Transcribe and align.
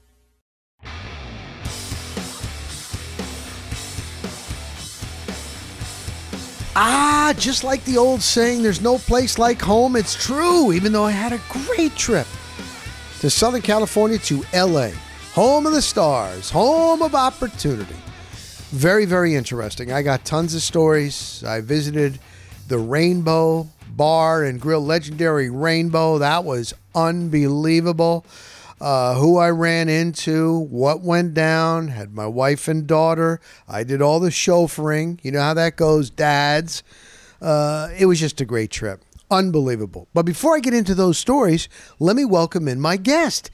Ah, 6.78 7.32
just 7.38 7.64
like 7.64 7.82
the 7.84 7.96
old 7.96 8.20
saying, 8.22 8.62
there's 8.62 8.82
no 8.82 8.98
place 8.98 9.38
like 9.38 9.60
home. 9.60 9.96
It's 9.96 10.14
true, 10.14 10.72
even 10.72 10.92
though 10.92 11.04
I 11.04 11.10
had 11.10 11.32
a 11.32 11.40
great 11.48 11.96
trip 11.96 12.26
to 13.20 13.30
Southern 13.30 13.62
California 13.62 14.18
to 14.18 14.44
LA, 14.54 14.90
home 15.32 15.66
of 15.66 15.72
the 15.72 15.80
stars, 15.80 16.50
home 16.50 17.00
of 17.00 17.14
opportunity. 17.14 17.96
Very, 18.70 19.06
very 19.06 19.34
interesting. 19.34 19.90
I 19.90 20.02
got 20.02 20.26
tons 20.26 20.54
of 20.54 20.60
stories. 20.60 21.42
I 21.44 21.62
visited 21.62 22.18
the 22.68 22.78
Rainbow 22.78 23.68
Bar 23.96 24.44
and 24.44 24.60
Grill, 24.60 24.84
legendary 24.84 25.48
Rainbow. 25.50 26.18
That 26.18 26.44
was 26.44 26.74
unbelievable. 26.94 28.26
Uh, 28.78 29.14
who 29.14 29.38
I 29.38 29.48
ran 29.48 29.88
into, 29.88 30.58
what 30.58 31.00
went 31.00 31.32
down, 31.32 31.88
had 31.88 32.14
my 32.14 32.26
wife 32.26 32.68
and 32.68 32.86
daughter. 32.86 33.40
I 33.66 33.84
did 33.84 34.02
all 34.02 34.20
the 34.20 34.28
chauffeuring. 34.28 35.18
You 35.22 35.32
know 35.32 35.40
how 35.40 35.54
that 35.54 35.76
goes, 35.76 36.10
dads. 36.10 36.82
Uh, 37.40 37.88
it 37.96 38.04
was 38.04 38.20
just 38.20 38.40
a 38.42 38.44
great 38.44 38.70
trip. 38.70 39.02
Unbelievable. 39.30 40.08
But 40.12 40.26
before 40.26 40.54
I 40.54 40.60
get 40.60 40.74
into 40.74 40.94
those 40.94 41.16
stories, 41.16 41.70
let 41.98 42.16
me 42.16 42.26
welcome 42.26 42.68
in 42.68 42.80
my 42.80 42.98
guest. 42.98 43.50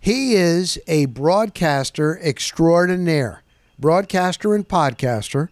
He 0.00 0.34
is 0.34 0.78
a 0.86 1.06
broadcaster 1.06 2.18
extraordinaire, 2.22 3.42
broadcaster 3.78 4.54
and 4.54 4.66
podcaster, 4.66 5.48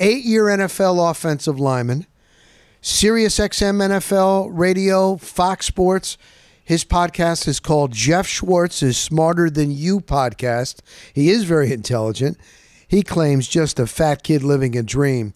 eight 0.00 0.24
year 0.24 0.44
NFL 0.44 1.10
offensive 1.10 1.60
lineman, 1.60 2.06
Sirius 2.84 3.38
XM 3.38 3.80
NFL 3.80 4.48
radio, 4.50 5.16
Fox 5.16 5.66
Sports. 5.66 6.18
His 6.64 6.84
podcast 6.84 7.46
is 7.46 7.60
called 7.60 7.92
Geoff 7.92 8.26
Schwartz 8.26 8.82
is 8.82 8.98
Smarter 8.98 9.48
Than 9.48 9.70
You 9.70 10.00
podcast. 10.00 10.80
He 11.14 11.30
is 11.30 11.44
very 11.44 11.72
intelligent. 11.72 12.38
He 12.88 13.04
claims 13.04 13.46
just 13.46 13.78
a 13.78 13.86
fat 13.86 14.24
kid 14.24 14.42
living 14.42 14.76
a 14.76 14.82
dream. 14.82 15.32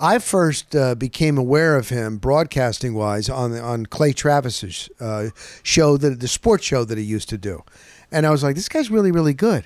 I 0.00 0.18
first 0.18 0.74
uh, 0.74 0.96
became 0.96 1.38
aware 1.38 1.76
of 1.76 1.90
him 1.90 2.16
broadcasting 2.16 2.94
wise 2.94 3.28
on 3.28 3.56
on 3.56 3.86
Clay 3.86 4.12
Travis's 4.12 4.90
uh, 4.98 5.28
show 5.62 5.96
that 5.96 6.18
the 6.18 6.26
sports 6.26 6.64
show 6.64 6.84
that 6.84 6.98
he 6.98 7.04
used 7.04 7.28
to 7.28 7.38
do, 7.38 7.62
and 8.10 8.26
I 8.26 8.30
was 8.30 8.42
like, 8.42 8.56
this 8.56 8.68
guy's 8.68 8.90
really 8.90 9.12
really 9.12 9.34
good. 9.34 9.64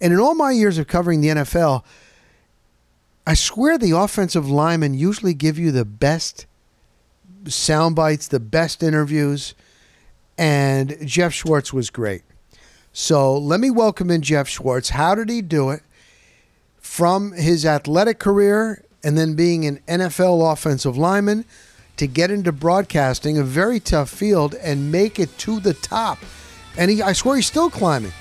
And 0.00 0.12
in 0.12 0.18
all 0.18 0.34
my 0.34 0.50
years 0.50 0.76
of 0.78 0.88
covering 0.88 1.20
the 1.20 1.28
NFL, 1.28 1.84
I 3.28 3.34
swear 3.34 3.78
the 3.78 3.92
offensive 3.92 4.50
linemen 4.50 4.94
usually 4.94 5.34
give 5.34 5.56
you 5.56 5.70
the 5.70 5.84
best 5.84 6.46
sound 7.48 7.96
bites, 7.96 8.28
the 8.28 8.40
best 8.40 8.82
interviews, 8.82 9.54
and 10.36 10.96
Geoff 11.06 11.32
Schwartz 11.32 11.72
was 11.72 11.90
great. 11.90 12.22
So 12.92 13.36
let 13.36 13.60
me 13.60 13.70
welcome 13.70 14.10
in 14.10 14.22
Geoff 14.22 14.48
Schwartz. 14.48 14.90
How 14.90 15.14
did 15.14 15.28
he 15.28 15.42
do 15.42 15.70
it? 15.70 15.82
From 16.78 17.32
his 17.32 17.66
athletic 17.66 18.18
career 18.18 18.84
and 19.02 19.18
then 19.18 19.34
being 19.34 19.66
an 19.66 19.80
NFL 19.88 20.52
offensive 20.52 20.96
lineman 20.96 21.44
to 21.96 22.06
get 22.06 22.30
into 22.30 22.52
broadcasting, 22.52 23.38
a 23.38 23.44
very 23.44 23.78
tough 23.78 24.10
field, 24.10 24.54
and 24.54 24.90
make 24.90 25.18
it 25.18 25.36
to 25.38 25.60
the 25.60 25.74
top. 25.74 26.18
And 26.76 26.90
he, 26.90 27.02
I 27.02 27.12
swear 27.12 27.36
he's 27.36 27.46
still 27.46 27.70
climbing. 27.70 28.12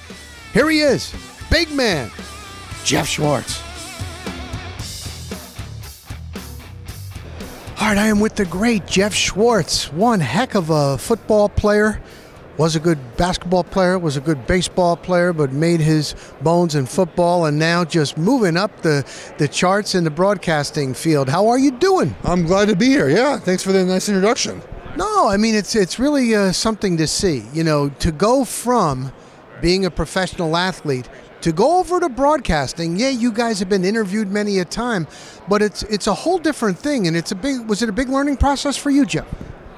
Here 0.53 0.69
he 0.69 0.81
is, 0.81 1.13
big 1.49 1.71
man, 1.71 2.11
Geoff 2.83 3.07
Schwartz. 3.07 3.62
All 7.83 7.89
right, 7.89 7.97
I 7.97 8.07
am 8.07 8.21
with 8.21 8.35
the 8.35 8.45
great 8.45 8.87
Geoff 8.87 9.13
Schwartz. 9.13 9.91
One 9.91 10.21
heck 10.21 10.55
of 10.55 10.69
a 10.69 10.97
football 10.97 11.49
player. 11.49 12.01
Was 12.55 12.77
a 12.77 12.79
good 12.79 12.97
basketball 13.17 13.65
player, 13.65 13.99
was 13.99 14.15
a 14.15 14.21
good 14.21 14.47
baseball 14.47 14.95
player, 14.95 15.33
but 15.33 15.51
made 15.51 15.81
his 15.81 16.15
bones 16.41 16.75
in 16.75 16.85
football 16.85 17.45
and 17.45 17.59
now 17.59 17.83
just 17.83 18.17
moving 18.17 18.55
up 18.55 18.83
the, 18.83 19.05
the 19.37 19.49
charts 19.49 19.95
in 19.95 20.05
the 20.05 20.09
broadcasting 20.09 20.93
field. 20.93 21.27
How 21.27 21.49
are 21.49 21.59
you 21.59 21.71
doing? 21.71 22.15
I'm 22.23 22.45
glad 22.45 22.69
to 22.69 22.75
be 22.77 22.85
here. 22.85 23.09
Yeah, 23.09 23.37
thanks 23.37 23.63
for 23.63 23.73
the 23.73 23.83
nice 23.83 24.07
introduction. 24.07 24.61
No, 24.95 25.27
I 25.27 25.35
mean 25.35 25.53
it's 25.53 25.75
it's 25.75 25.99
really 25.99 26.33
uh, 26.33 26.53
something 26.53 26.95
to 26.95 27.05
see. 27.05 27.43
You 27.51 27.65
know, 27.65 27.89
to 27.89 28.13
go 28.13 28.45
from 28.45 29.11
being 29.61 29.85
a 29.85 29.91
professional 29.91 30.55
athlete 30.55 31.09
to 31.43 31.51
go 31.51 31.79
over 31.79 31.99
to 31.99 32.09
broadcasting. 32.09 32.97
Yeah, 32.97 33.09
you 33.09 33.31
guys 33.31 33.59
have 33.59 33.69
been 33.69 33.83
interviewed 33.83 34.31
many 34.31 34.59
a 34.59 34.65
time, 34.65 35.07
but 35.47 35.61
it's 35.61 35.83
it's 35.83 36.07
a 36.07 36.13
whole 36.13 36.39
different 36.39 36.79
thing, 36.79 37.07
and 37.07 37.15
it's 37.15 37.31
a 37.31 37.35
big. 37.35 37.67
Was 37.67 37.83
it 37.83 37.89
a 37.89 37.93
big 37.93 38.09
learning 38.09 38.37
process 38.37 38.77
for 38.77 38.89
you, 38.89 39.05
Geoff? 39.05 39.27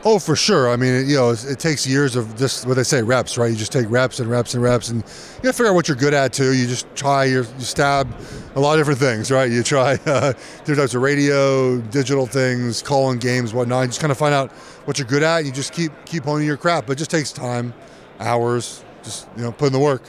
Oh, 0.08 0.20
for 0.20 0.36
sure. 0.36 0.70
I 0.70 0.76
mean, 0.76 0.94
it, 0.94 1.08
you 1.08 1.16
know, 1.16 1.32
it, 1.32 1.44
it 1.46 1.58
takes 1.58 1.88
years 1.88 2.16
of 2.16 2.38
just 2.38 2.68
what 2.68 2.76
they 2.76 2.84
say 2.84 3.02
reps, 3.02 3.40
right? 3.40 3.50
You 3.50 3.58
just 3.58 3.72
take 3.72 3.90
reps 3.90 4.20
and 4.20 4.30
reps 4.30 4.54
and 4.54 4.62
reps, 4.62 4.90
and 4.90 5.02
you 5.02 5.42
got 5.42 5.50
to 5.50 5.54
figure 5.54 5.72
out 5.72 5.74
what 5.74 5.88
you're 5.88 5.98
good 5.98 6.14
at 6.14 6.32
too. 6.32 6.54
You 6.54 6.68
just 6.68 6.86
try, 6.96 7.24
your, 7.24 7.44
you 7.58 7.66
stab 7.66 8.08
a 8.54 8.60
lot 8.60 8.74
of 8.74 8.80
different 8.80 9.00
things, 9.00 9.32
right? 9.32 9.50
You 9.50 9.64
try 9.64 9.94
uh, 10.06 10.34
different 10.60 10.82
types 10.82 10.94
of 10.94 11.02
radio, 11.02 11.82
digital 11.82 12.28
things, 12.28 12.84
calling 12.84 13.18
games, 13.18 13.52
whatnot. 13.52 13.82
You 13.82 13.88
just 13.88 14.00
kind 14.00 14.12
of 14.12 14.18
find 14.20 14.36
out 14.36 14.52
what 14.86 15.00
you're 15.00 15.08
good 15.08 15.24
at. 15.24 15.38
And 15.38 15.48
you 15.48 15.52
just 15.52 15.74
keep 15.74 15.92
keep 16.06 16.26
honing 16.26 16.46
your 16.46 16.58
craft, 16.58 16.86
but 16.86 16.94
it 16.94 16.98
just 16.98 17.10
takes 17.10 17.32
time, 17.32 17.74
hours, 18.20 18.86
just 19.02 19.28
you 19.36 19.42
know, 19.42 19.52
putting 19.52 19.74
the 19.74 19.80
work. 19.80 20.04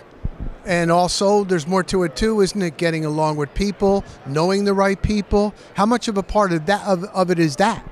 And 0.64 0.90
also, 0.90 1.44
there's 1.44 1.66
more 1.66 1.82
to 1.84 2.02
it 2.02 2.16
too, 2.16 2.40
isn't 2.40 2.60
it? 2.60 2.76
Getting 2.76 3.04
along 3.04 3.36
with 3.36 3.54
people, 3.54 4.04
knowing 4.26 4.64
the 4.64 4.74
right 4.74 5.00
people. 5.00 5.54
How 5.74 5.86
much 5.86 6.08
of 6.08 6.16
a 6.16 6.22
part 6.22 6.52
of 6.52 6.66
that 6.66 6.84
of, 6.86 7.04
of 7.04 7.30
it 7.30 7.38
is 7.38 7.56
that? 7.56 7.88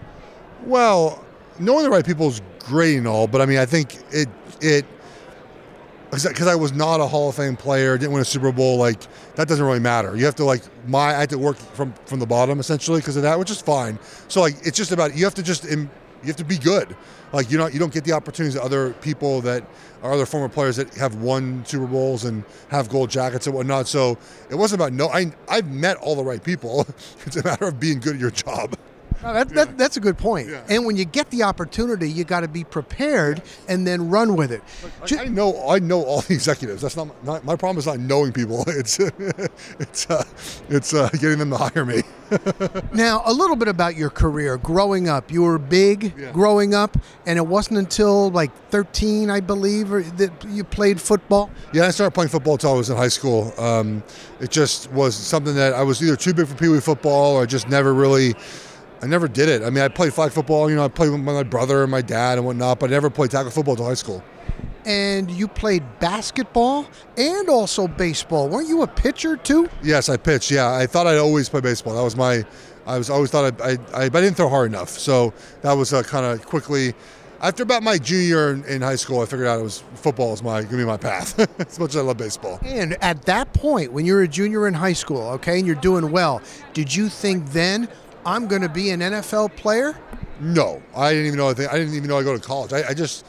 Well, 0.65 1.25
knowing 1.59 1.84
the 1.84 1.91
right 1.91 2.04
people 2.04 2.28
is 2.28 2.41
great 2.59 2.97
and 2.97 3.06
all, 3.06 3.26
but 3.26 3.41
I 3.41 3.47
mean, 3.47 3.59
I 3.59 3.66
think 3.66 3.97
it 4.10 4.28
it 4.60 4.87
because 6.10 6.47
I 6.47 6.54
was 6.54 6.72
not 6.72 7.00
a 7.00 7.06
Hall 7.06 7.28
of 7.28 7.34
Fame 7.34 7.56
player, 7.56 7.98
didn't 7.98 8.12
win 8.12 8.22
a 8.22 8.25
Super 8.25 8.53
Bowl. 8.53 8.78
Like 8.78 9.00
that 9.34 9.48
doesn't 9.48 9.65
really 9.65 9.81
matter. 9.81 10.16
You 10.16 10.25
have 10.25 10.36
to 10.36 10.44
like 10.44 10.62
my 10.86 11.15
I 11.15 11.21
had 11.21 11.31
to 11.31 11.38
work 11.38 11.56
from 11.56 11.92
from 12.06 12.19
the 12.19 12.26
bottom 12.26 12.60
essentially 12.60 13.00
because 13.00 13.16
of 13.16 13.22
that, 13.22 13.38
which 13.38 13.50
is 13.50 13.60
fine. 13.60 13.98
So 14.28 14.41
like 14.41 14.54
it's 14.65 14.76
just 14.76 14.92
about 14.92 15.16
you 15.16 15.25
have 15.25 15.34
to 15.34 15.42
just 15.42 15.65
you 15.65 15.88
have 16.25 16.36
to 16.36 16.44
be 16.44 16.59
good. 16.59 16.97
Like 17.34 17.50
you 17.50 17.59
know 17.59 17.67
you 17.67 17.81
don't 17.81 17.93
get 17.93 18.05
the 18.05 18.12
opportunities 18.12 18.55
that 18.55 18.62
other 18.62 18.93
people 18.95 19.41
that 19.41 19.65
are 20.05 20.12
other 20.12 20.25
former 20.25 20.49
players 20.49 20.77
that 20.77 20.95
have 20.95 21.17
won 21.17 21.65
Super 21.67 21.87
Bowls 21.87 22.25
and 22.25 22.45
have 22.69 22.89
gold 22.89 23.11
jackets 23.11 23.49
and 23.49 23.56
whatnot. 23.56 23.89
So 23.89 24.17
it 24.50 24.55
wasn't 24.55 24.81
about 24.81 24.93
no. 24.93 25.09
I 25.09 25.33
I've 25.49 25.67
met 25.67 25.97
all 25.97 26.15
the 26.15 26.22
right 26.22 26.43
people. 26.43 26.87
it's 27.27 27.37
a 27.37 27.43
matter 27.43 27.67
of 27.67 27.81
being 27.81 27.99
good 27.99 28.15
at 28.15 28.21
your 28.21 28.31
job. 28.31 28.77
No, 29.25 29.33
that, 29.35 29.49
that, 29.51 29.79
that's 29.79 29.97
a 29.97 30.01
good 30.01 30.19
point. 30.19 30.49
Yeah. 30.49 30.62
And 30.69 30.85
when 30.87 30.97
you 30.97 31.05
get 31.05 31.31
the 31.31 31.43
opportunity, 31.45 32.11
you 32.11 32.25
got 32.25 32.41
to 32.41 32.49
be 32.49 32.62
prepared 32.65 33.43
and 33.69 33.87
then 33.87 34.11
run 34.11 34.37
with 34.37 34.53
it. 34.53 34.62
Ju- 35.07 35.19
I, 35.19 35.23
I 35.23 35.27
know 35.27 35.69
I 35.69 35.79
know 35.79 36.03
all 36.05 36.21
the 36.21 36.35
executives. 36.35 36.83
That's 36.83 36.97
not, 36.97 37.09
not 37.25 37.45
my 37.45 37.57
problem. 37.57 37.79
Is 37.79 37.87
not 37.87 37.99
knowing 37.99 38.33
people. 38.33 38.65
It's 38.75 38.99
it's 38.99 40.11
uh, 40.11 40.25
it's 40.69 40.93
uh, 40.95 41.09
getting 41.13 41.39
them 41.39 41.51
to 41.51 41.57
hire 41.57 41.84
me. 41.84 42.03
Now, 42.93 43.23
a 43.27 43.33
little 43.33 43.55
bit 43.57 43.69
about 43.69 43.97
your 43.97 44.11
career 44.11 44.57
growing 44.57 45.09
up. 45.09 45.31
You 45.31 45.43
were 45.43 45.59
big 45.59 46.13
Yeah. 46.19 46.33
growing 46.33 46.75
up, 46.75 46.97
and 47.27 47.39
it 47.39 47.47
wasn't 47.47 47.79
until 47.79 48.31
like 48.31 48.51
13, 48.71 49.31
I 49.31 49.41
believe, 49.41 49.93
or 49.93 50.03
that 50.03 50.33
you 50.49 50.65
played 50.65 51.01
football. 51.01 51.51
Yeah, 51.73 51.84
I 51.87 51.91
started 51.91 52.13
playing 52.13 52.31
football 52.31 52.55
until 52.55 52.73
I 52.73 52.77
was 52.77 52.91
in 52.91 52.97
high 52.97 53.09
school. 53.09 53.53
Um, 53.59 54.03
it 54.41 54.51
just 54.51 54.91
was 54.93 55.15
something 55.15 55.55
that 55.55 55.75
I 55.75 55.83
was 55.83 56.03
either 56.03 56.17
too 56.17 56.34
big 56.34 56.47
for 56.49 56.55
pee 56.55 56.69
wee 56.69 56.81
football 56.81 57.37
or 57.37 57.43
I 57.43 57.47
just 57.47 57.69
never 57.69 57.93
really. 57.95 58.34
I 59.04 59.06
never 59.06 59.28
did 59.28 59.50
it. 59.50 59.62
I 59.62 59.69
mean, 59.69 59.84
I 59.84 59.88
played 59.88 60.15
flag 60.15 60.32
football. 60.32 60.70
You 60.70 60.76
know, 60.76 60.84
I 60.87 60.88
played 60.88 61.10
with 61.10 61.20
my 61.20 61.42
brother 61.42 61.82
and 61.82 61.91
my 61.91 62.00
dad 62.00 62.38
and 62.38 62.47
whatnot, 62.47 62.81
but 62.81 62.88
I 62.88 62.94
never 62.94 63.10
played 63.10 63.32
tackle 63.32 63.50
football 63.50 63.75
until 63.75 63.87
high 63.87 63.92
school. 63.92 64.25
And 64.87 65.31
you 65.31 65.47
played 65.47 65.82
basketball 66.00 66.87
and 67.19 67.50
also 67.50 67.87
baseball. 67.87 68.48
Weren't 68.48 68.66
you 68.66 68.81
a 68.81 68.87
pitcher 68.87 69.37
too? 69.37 69.69
Yes, 69.82 70.09
I 70.09 70.16
pitched. 70.16 70.50
Yeah, 70.50 70.72
I 70.72 70.87
thought 70.87 71.06
I'd 71.06 71.19
always 71.19 71.50
play 71.50 71.60
baseball. 71.60 71.94
That 71.94 72.03
was 72.03 72.16
my. 72.16 72.47
I 72.87 72.97
was 72.97 73.10
always 73.10 73.31
thought 73.31 73.60
I, 73.60 73.72
I, 73.72 73.78
I 73.94 74.09
but 74.09 74.19
I 74.19 74.20
didn't 74.22 74.38
throw 74.38 74.48
hard 74.48 74.70
enough. 74.70 74.88
So 74.88 75.34
that 75.60 75.75
was 75.75 75.92
uh, 75.92 76.03
kind 76.03 76.25
of 76.25 76.47
quickly. 76.47 76.94
After 77.42 77.62
about 77.62 77.82
my 77.82 77.98
junior 77.98 78.53
in, 78.53 78.65
in 78.65 78.81
high 78.81 78.97
school, 78.97 79.21
I 79.21 79.26
figured 79.26 79.47
out 79.47 79.60
it 79.60 79.62
was 79.62 79.82
football 79.97 80.31
was 80.31 80.42
my 80.42 80.62
gonna 80.62 80.78
be 80.78 80.84
my 80.86 80.97
path. 80.97 81.39
as 81.60 81.78
much 81.78 81.91
as 81.91 81.97
I 81.97 82.00
love 82.00 82.16
baseball. 82.16 82.59
And 82.62 82.97
at 83.03 83.22
that 83.27 83.53
point, 83.53 83.92
when 83.92 84.07
you're 84.07 84.22
a 84.22 84.28
junior 84.28 84.66
in 84.66 84.72
high 84.72 84.95
school, 84.95 85.28
okay, 85.33 85.59
and 85.59 85.66
you're 85.66 85.77
doing 85.77 86.10
well, 86.10 86.41
did 86.72 86.95
you 86.95 87.10
think 87.10 87.50
then 87.50 87.86
I'm 88.26 88.47
going 88.48 88.62
to 88.62 88.68
be 88.68 88.91
an 88.91 89.00
NFL 89.00 89.54
player? 89.56 89.97
No, 90.41 90.82
I 90.97 91.10
didn't 91.10 91.26
even 91.26 91.38
know. 91.38 91.48
I, 91.48 91.54
think, 91.54 91.72
I 91.72 91.78
didn't 91.78 91.94
even 91.94 92.09
know 92.09 92.18
I 92.18 92.22
go 92.22 92.36
to 92.36 92.44
college. 92.44 92.72
I, 92.72 92.88
I 92.88 92.94
just, 92.94 93.24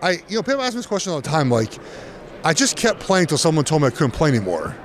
I 0.00 0.12
you 0.28 0.36
know, 0.36 0.42
people 0.42 0.62
ask 0.62 0.74
me 0.74 0.78
this 0.78 0.86
question 0.86 1.12
all 1.12 1.20
the 1.20 1.28
time. 1.28 1.50
Like, 1.50 1.72
I 2.44 2.52
just 2.52 2.76
kept 2.76 3.00
playing 3.00 3.24
until 3.24 3.38
someone 3.38 3.64
told 3.64 3.82
me 3.82 3.88
I 3.88 3.90
couldn't 3.90 4.12
play 4.12 4.28
anymore. 4.28 4.76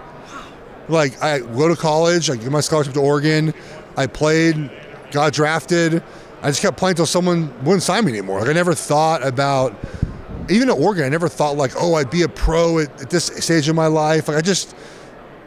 Like, 0.89 1.21
I 1.21 1.39
go 1.39 1.68
to 1.68 1.75
college. 1.75 2.30
I 2.30 2.36
get 2.36 2.51
my 2.51 2.62
scholarship 2.62 2.94
to 2.94 3.01
Oregon. 3.01 3.54
I 3.98 4.07
played, 4.07 4.71
got 5.12 5.33
drafted. 5.33 6.04
I 6.42 6.50
just 6.50 6.62
kept 6.62 6.77
playing 6.77 6.94
until 6.94 7.07
someone 7.07 7.48
wouldn't 7.63 7.83
sign 7.83 8.06
me 8.06 8.12
anymore. 8.12 8.39
Like, 8.39 8.50
I 8.50 8.54
never 8.54 8.74
thought 8.74 9.25
about. 9.25 9.75
Even 10.50 10.69
at 10.69 10.77
Oregon, 10.77 11.04
I 11.04 11.09
never 11.09 11.27
thought 11.27 11.57
like, 11.57 11.74
oh, 11.77 11.95
I'd 11.95 12.09
be 12.09 12.21
a 12.21 12.30
pro 12.30 12.80
at, 12.80 13.01
at 13.01 13.09
this 13.09 13.25
stage 13.25 13.68
of 13.68 13.75
my 13.75 13.88
life. 13.88 14.30
Like, 14.30 14.38
I 14.38 14.42
just, 14.42 14.77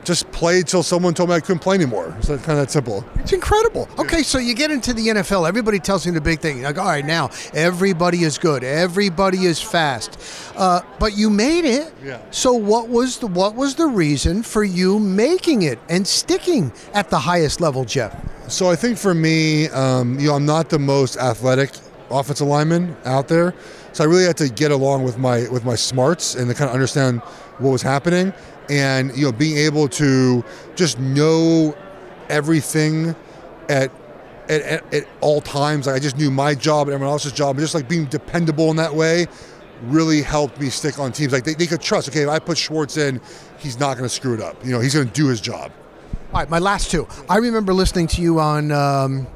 just 0.04 0.30
played 0.32 0.66
till 0.66 0.82
someone 0.82 1.14
told 1.14 1.28
me 1.28 1.34
I 1.34 1.40
couldn't 1.40 1.60
play 1.60 1.74
anymore. 1.74 2.14
It's 2.18 2.28
kind 2.28 2.40
of 2.40 2.56
that 2.56 2.70
simple. 2.70 3.04
It's 3.16 3.32
incredible. 3.32 3.88
Okay, 3.98 4.22
so 4.22 4.38
you 4.38 4.54
get 4.54 4.70
into 4.70 4.92
the 4.92 5.08
NFL. 5.08 5.46
Everybody 5.46 5.78
tells 5.78 6.06
you 6.06 6.12
the 6.12 6.20
big 6.20 6.40
thing. 6.40 6.62
Like, 6.62 6.78
all 6.78 6.86
right, 6.86 7.04
now 7.04 7.30
everybody 7.52 8.22
is 8.24 8.38
good. 8.38 8.64
Everybody 8.64 9.44
is 9.44 9.60
fast. 9.60 10.18
Uh, 10.56 10.80
but 10.98 11.16
you 11.16 11.30
made 11.30 11.64
it. 11.64 11.92
Yeah. 12.04 12.20
So 12.30 12.52
what 12.54 12.88
was 12.88 13.18
the 13.18 13.26
what 13.26 13.54
was 13.54 13.74
the 13.74 13.86
reason 13.86 14.42
for 14.42 14.64
you 14.64 14.98
making 14.98 15.62
it 15.62 15.78
and 15.88 16.06
sticking 16.06 16.72
at 16.94 17.10
the 17.10 17.18
highest 17.18 17.60
level, 17.60 17.84
Geoff? 17.84 18.14
So 18.50 18.68
I 18.68 18.76
think 18.76 18.98
for 18.98 19.14
me, 19.14 19.68
um, 19.68 20.18
you 20.18 20.28
know, 20.28 20.34
I'm 20.34 20.46
not 20.46 20.70
the 20.70 20.78
most 20.78 21.16
athletic 21.16 21.70
offensive 22.10 22.46
lineman 22.46 22.96
out 23.04 23.28
there. 23.28 23.54
So 23.92 24.04
I 24.04 24.06
really 24.06 24.24
had 24.24 24.36
to 24.38 24.48
get 24.48 24.70
along 24.70 25.04
with 25.04 25.18
my 25.18 25.48
with 25.48 25.64
my 25.64 25.74
smarts 25.74 26.34
and 26.34 26.48
to 26.48 26.54
kind 26.54 26.68
of 26.68 26.74
understand 26.74 27.20
what 27.58 27.70
was 27.70 27.82
happening, 27.82 28.32
and 28.70 29.14
you 29.16 29.26
know, 29.26 29.32
being 29.32 29.58
able 29.58 29.88
to 29.88 30.42
just 30.76 30.98
know 30.98 31.76
everything 32.28 33.14
at 33.68 33.90
at, 34.48 34.62
at, 34.62 34.94
at 34.94 35.04
all 35.20 35.40
times. 35.40 35.86
Like 35.86 35.96
I 35.96 35.98
just 35.98 36.16
knew 36.16 36.30
my 36.30 36.54
job 36.54 36.88
and 36.88 36.94
everyone 36.94 37.12
else's 37.12 37.32
job, 37.32 37.56
and 37.56 37.60
just 37.60 37.74
like 37.74 37.88
being 37.88 38.06
dependable 38.06 38.70
in 38.70 38.76
that 38.76 38.94
way 38.94 39.26
really 39.84 40.22
helped 40.22 40.60
me 40.60 40.68
stick 40.68 40.98
on 40.98 41.10
teams. 41.10 41.32
Like 41.32 41.44
they, 41.44 41.54
they 41.54 41.66
could 41.66 41.80
trust. 41.80 42.08
Okay, 42.08 42.22
if 42.22 42.28
I 42.28 42.38
put 42.38 42.58
Schwartz 42.58 42.96
in, 42.96 43.20
he's 43.58 43.78
not 43.80 43.94
going 43.94 44.04
to 44.08 44.14
screw 44.14 44.34
it 44.34 44.40
up. 44.40 44.62
You 44.64 44.72
know, 44.72 44.80
he's 44.80 44.94
going 44.94 45.06
to 45.06 45.12
do 45.12 45.28
his 45.28 45.40
job. 45.40 45.72
All 46.32 46.40
right, 46.40 46.48
my 46.48 46.58
last 46.58 46.90
two. 46.90 47.08
I 47.28 47.38
remember 47.38 47.72
listening 47.74 48.06
to 48.08 48.22
you 48.22 48.38
on 48.38 48.70
um, 48.70 49.26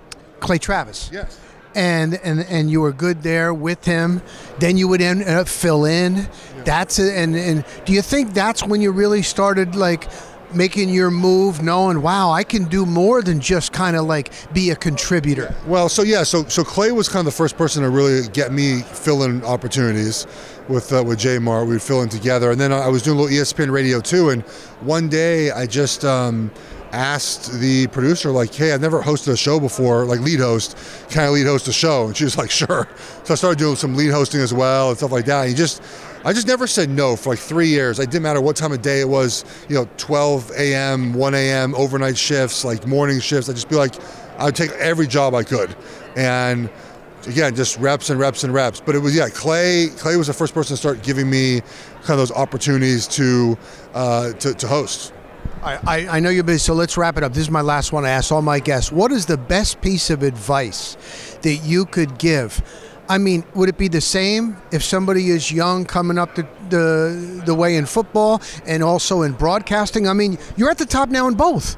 Clay 0.40 0.58
Travis. 0.58 1.10
Yes. 1.12 1.40
and 1.75 2.14
and 2.22 2.40
and 2.40 2.70
you 2.70 2.81
were 2.81 2.92
good 2.92 3.22
there 3.22 3.52
with 3.52 3.84
him. 3.84 4.22
Then 4.60 4.76
you 4.76 4.86
would 4.88 5.00
end 5.00 5.25
up 5.25 5.48
fill 5.48 5.84
in. 5.86 6.28
That's 6.64 6.99
it. 6.99 7.14
And 7.16 7.37
and 7.37 7.64
do 7.84 7.93
you 7.93 8.02
think 8.02 8.34
that's 8.34 8.64
when 8.64 8.81
you 8.81 8.93
really 8.93 9.22
started 9.22 9.75
like 9.75 10.08
making 10.55 10.88
your 10.88 11.11
move, 11.11 11.62
knowing 11.62 12.02
wow, 12.02 12.31
I 12.31 12.44
can 12.44 12.64
do 12.64 12.87
more 12.87 13.22
than 13.22 13.40
just 13.40 13.72
kind 13.72 13.96
of 13.96 14.05
like 14.06 14.32
be 14.52 14.70
a 14.70 14.76
contributor. 14.76 15.55
Well, 15.66 15.88
so 15.88 16.02
yeah, 16.02 16.22
so 16.22 16.44
so 16.44 16.64
Clay 16.64 16.93
was 16.93 17.08
kind 17.08 17.26
of 17.26 17.32
the 17.32 17.37
first 17.37 17.56
person 17.56 17.82
to 17.82 17.90
really 17.90 18.28
get 18.28 18.52
me 18.52 18.82
fill 18.82 19.25
in 19.25 19.44
opportunities 19.44 20.26
with 20.69 20.93
uh, 20.93 21.02
with 21.05 21.19
J 21.19 21.38
Mart. 21.38 21.69
We'd 21.69 21.82
fill 21.82 22.02
in 22.02 22.08
together, 22.08 22.50
and 22.50 22.61
then 22.61 22.72
I 22.72 22.88
was 22.88 23.02
doing 23.02 23.19
a 23.19 23.22
little 23.22 23.37
ESPN 23.37 23.70
radio 23.70 24.00
too. 24.00 24.31
And 24.31 24.43
one 24.81 25.08
day 25.08 25.50
I 25.50 25.67
just 25.67 26.05
um, 26.05 26.50
asked 26.93 27.52
the 27.60 27.87
producer, 27.88 28.31
like, 28.31 28.55
"Hey, 28.55 28.72
I've 28.72 28.81
never 28.81 29.02
hosted 29.02 29.32
a 29.32 29.37
show 29.37 29.60
before, 29.60 30.05
like 30.05 30.20
lead 30.20 30.40
host. 30.40 30.76
Can 31.10 31.25
I 31.25 31.28
lead 31.28 31.46
host 31.46 31.69
a 31.69 31.72
show?" 31.72 32.06
And 32.06 32.17
she 32.17 32.25
was 32.25 32.38
like, 32.38 32.50
"Sure." 32.50 32.88
So 33.25 33.34
I 33.34 33.37
started 33.37 33.58
doing 33.58 33.76
some 33.76 33.94
lead 33.96 34.10
hosting 34.10 34.40
as 34.40 34.55
well 34.55 34.90
and 34.90 34.99
stuff 34.99 35.12
like 35.12 35.26
that. 35.26 35.43
And 35.43 35.50
you 35.50 35.56
just 35.56 35.82
I 36.24 36.32
just 36.32 36.46
never 36.46 36.66
said 36.66 36.88
no 36.88 37.16
for 37.16 37.30
like 37.30 37.38
three 37.38 37.68
years. 37.68 37.98
It 37.98 38.10
didn't 38.10 38.22
matter 38.22 38.40
what 38.40 38.56
time 38.56 38.72
of 38.72 38.80
day 38.80 39.00
it 39.00 39.08
was, 39.08 39.44
you 39.68 39.74
know, 39.74 39.86
12 39.98 40.52
a.m., 40.52 41.12
1 41.12 41.34
a.m., 41.34 41.74
overnight 41.74 42.16
shifts, 42.16 42.64
like 42.64 42.86
morning 42.86 43.20
shifts. 43.20 43.50
I'd 43.50 43.56
just 43.56 43.68
be 43.68 43.76
like, 43.76 43.94
I 44.38 44.46
would 44.46 44.56
take 44.56 44.70
every 44.72 45.06
job 45.06 45.34
I 45.34 45.42
could. 45.42 45.76
And 46.16 46.70
again, 47.26 47.54
just 47.54 47.78
reps 47.78 48.08
and 48.08 48.18
reps 48.18 48.42
and 48.42 48.54
reps. 48.54 48.80
But 48.80 48.94
it 48.94 49.00
was, 49.00 49.14
yeah, 49.14 49.28
Clay 49.28 49.88
Clay 49.98 50.16
was 50.16 50.28
the 50.28 50.32
first 50.32 50.54
person 50.54 50.74
to 50.74 50.78
start 50.78 51.02
giving 51.02 51.28
me 51.28 51.60
kind 51.60 52.10
of 52.10 52.18
those 52.18 52.32
opportunities 52.32 53.06
to, 53.08 53.58
uh, 53.92 54.32
to, 54.32 54.54
to 54.54 54.66
host. 54.66 55.12
I, 55.62 55.78
I, 55.86 56.16
I 56.16 56.20
know 56.20 56.30
you're 56.30 56.44
busy, 56.44 56.58
so 56.58 56.74
let's 56.74 56.96
wrap 56.96 57.16
it 57.16 57.22
up. 57.22 57.32
This 57.32 57.44
is 57.44 57.50
my 57.50 57.62
last 57.62 57.92
one. 57.92 58.04
I 58.04 58.10
ask 58.10 58.32
all 58.32 58.42
my 58.42 58.60
guests. 58.60 58.92
What 58.92 59.12
is 59.12 59.26
the 59.26 59.38
best 59.38 59.80
piece 59.80 60.10
of 60.10 60.22
advice 60.22 60.96
that 61.42 61.56
you 61.64 61.86
could 61.86 62.18
give? 62.18 62.62
I 63.08 63.18
mean, 63.18 63.44
would 63.54 63.68
it 63.68 63.76
be 63.76 63.88
the 63.88 64.00
same 64.00 64.56
if 64.72 64.82
somebody 64.82 65.28
is 65.30 65.52
young 65.52 65.84
coming 65.84 66.18
up 66.18 66.34
the, 66.34 66.46
the 66.70 67.42
the 67.44 67.54
way 67.54 67.76
in 67.76 67.86
football 67.86 68.40
and 68.66 68.82
also 68.82 69.22
in 69.22 69.32
broadcasting? 69.32 70.08
I 70.08 70.14
mean, 70.14 70.38
you're 70.56 70.70
at 70.70 70.78
the 70.78 70.86
top 70.86 71.10
now 71.10 71.28
in 71.28 71.34
both. 71.34 71.76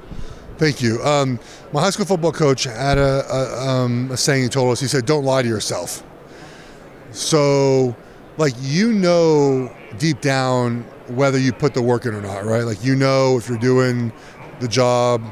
Thank 0.59 0.81
you. 0.81 1.03
Um, 1.03 1.39
my 1.73 1.83
high 1.83 1.91
school 1.91 2.07
football 2.07 2.33
coach 2.33 2.65
had 2.65 2.97
a, 2.97 3.25
a, 3.31 3.69
um, 3.69 4.11
a 4.11 4.17
saying 4.17 4.45
he 4.45 4.49
told 4.49 4.73
us. 4.73 4.81
He 4.81 4.87
said, 4.87 5.05
"Don't 5.05 5.25
lie 5.25 5.43
to 5.43 5.49
yourself." 5.49 6.03
So, 7.11 7.97
like 8.39 8.55
you 8.61 8.93
know 8.93 9.75
deep 9.99 10.21
down 10.21 10.83
whether 11.09 11.39
you 11.39 11.53
put 11.53 11.75
the 11.75 11.83
work 11.83 12.07
in 12.07 12.15
or 12.15 12.23
not, 12.23 12.45
right? 12.45 12.63
Like 12.63 12.85
you 12.85 12.95
know 12.95 13.37
if 13.37 13.49
you're 13.49 13.59
doing 13.59 14.13
the 14.61 14.69
job, 14.69 15.23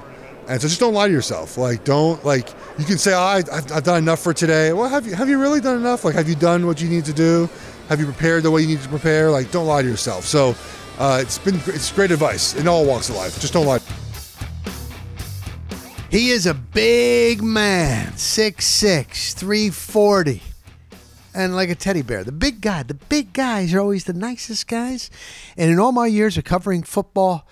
and 0.49 0.61
so 0.61 0.69
just 0.69 0.81
don't 0.81 0.94
lie 0.94 1.06
to 1.06 1.12
yourself. 1.12 1.56
Like 1.56 1.85
don't 1.85 2.23
like 2.25 2.49
you 2.79 2.85
can 2.85 2.99
say, 2.99 3.14
oh, 3.14 3.19
I, 3.19 3.37
I've, 3.38 3.73
I've 3.73 3.85
done 3.85 3.99
enough 3.99 4.20
for 4.20 4.35
today. 4.35 4.73
Well, 4.73 4.88
have 4.88 5.06
you 5.06 5.14
have 5.14 5.29
you 5.29 5.41
really 5.41 5.61
done 5.61 5.76
enough? 5.76 6.05
Like 6.05 6.14
have 6.14 6.29
you 6.29 6.35
done 6.35 6.67
what 6.67 6.81
you 6.81 6.88
need 6.88 7.05
to 7.06 7.12
do? 7.12 7.49
Have 7.88 8.00
you 8.00 8.06
prepared 8.06 8.43
the 8.43 8.50
way 8.50 8.62
you 8.62 8.69
need 8.69 8.82
to 8.82 8.88
prepare? 8.88 9.31
Like 9.31 9.50
don't 9.50 9.67
lie 9.67 9.82
to 9.82 9.88
yourself. 9.88 10.25
So 10.25 10.55
uh, 10.99 11.19
it's 11.20 11.38
been 11.38 11.56
it's 11.67 11.91
great 11.93 12.11
advice 12.11 12.55
in 12.55 12.69
all 12.69 12.85
walks 12.85 13.08
of 13.08 13.17
life. 13.17 13.41
Just 13.41 13.52
don't 13.52 13.67
lie. 13.67 13.81
He 16.11 16.31
is 16.31 16.47
a 16.47 16.55
big 16.55 17.43
man, 17.43 18.12
6'6, 18.12 19.35
340, 19.35 20.43
and 21.35 21.56
like 21.56 21.70
a 21.70 21.75
teddy 21.75 22.02
bear. 22.02 22.23
The 22.23 22.31
big 22.31 22.61
guy, 22.61 22.85
the 22.85 22.94
big 22.94 23.32
guys 23.32 23.75
are 23.75 23.81
always 23.81 24.05
the 24.05 24.12
nicest 24.12 24.69
guys. 24.69 25.11
And 25.56 25.73
in 25.73 25.81
all 25.81 25.90
my 25.90 26.06
years 26.06 26.38
of 26.38 26.44
covering 26.44 26.85
football, 26.85 27.49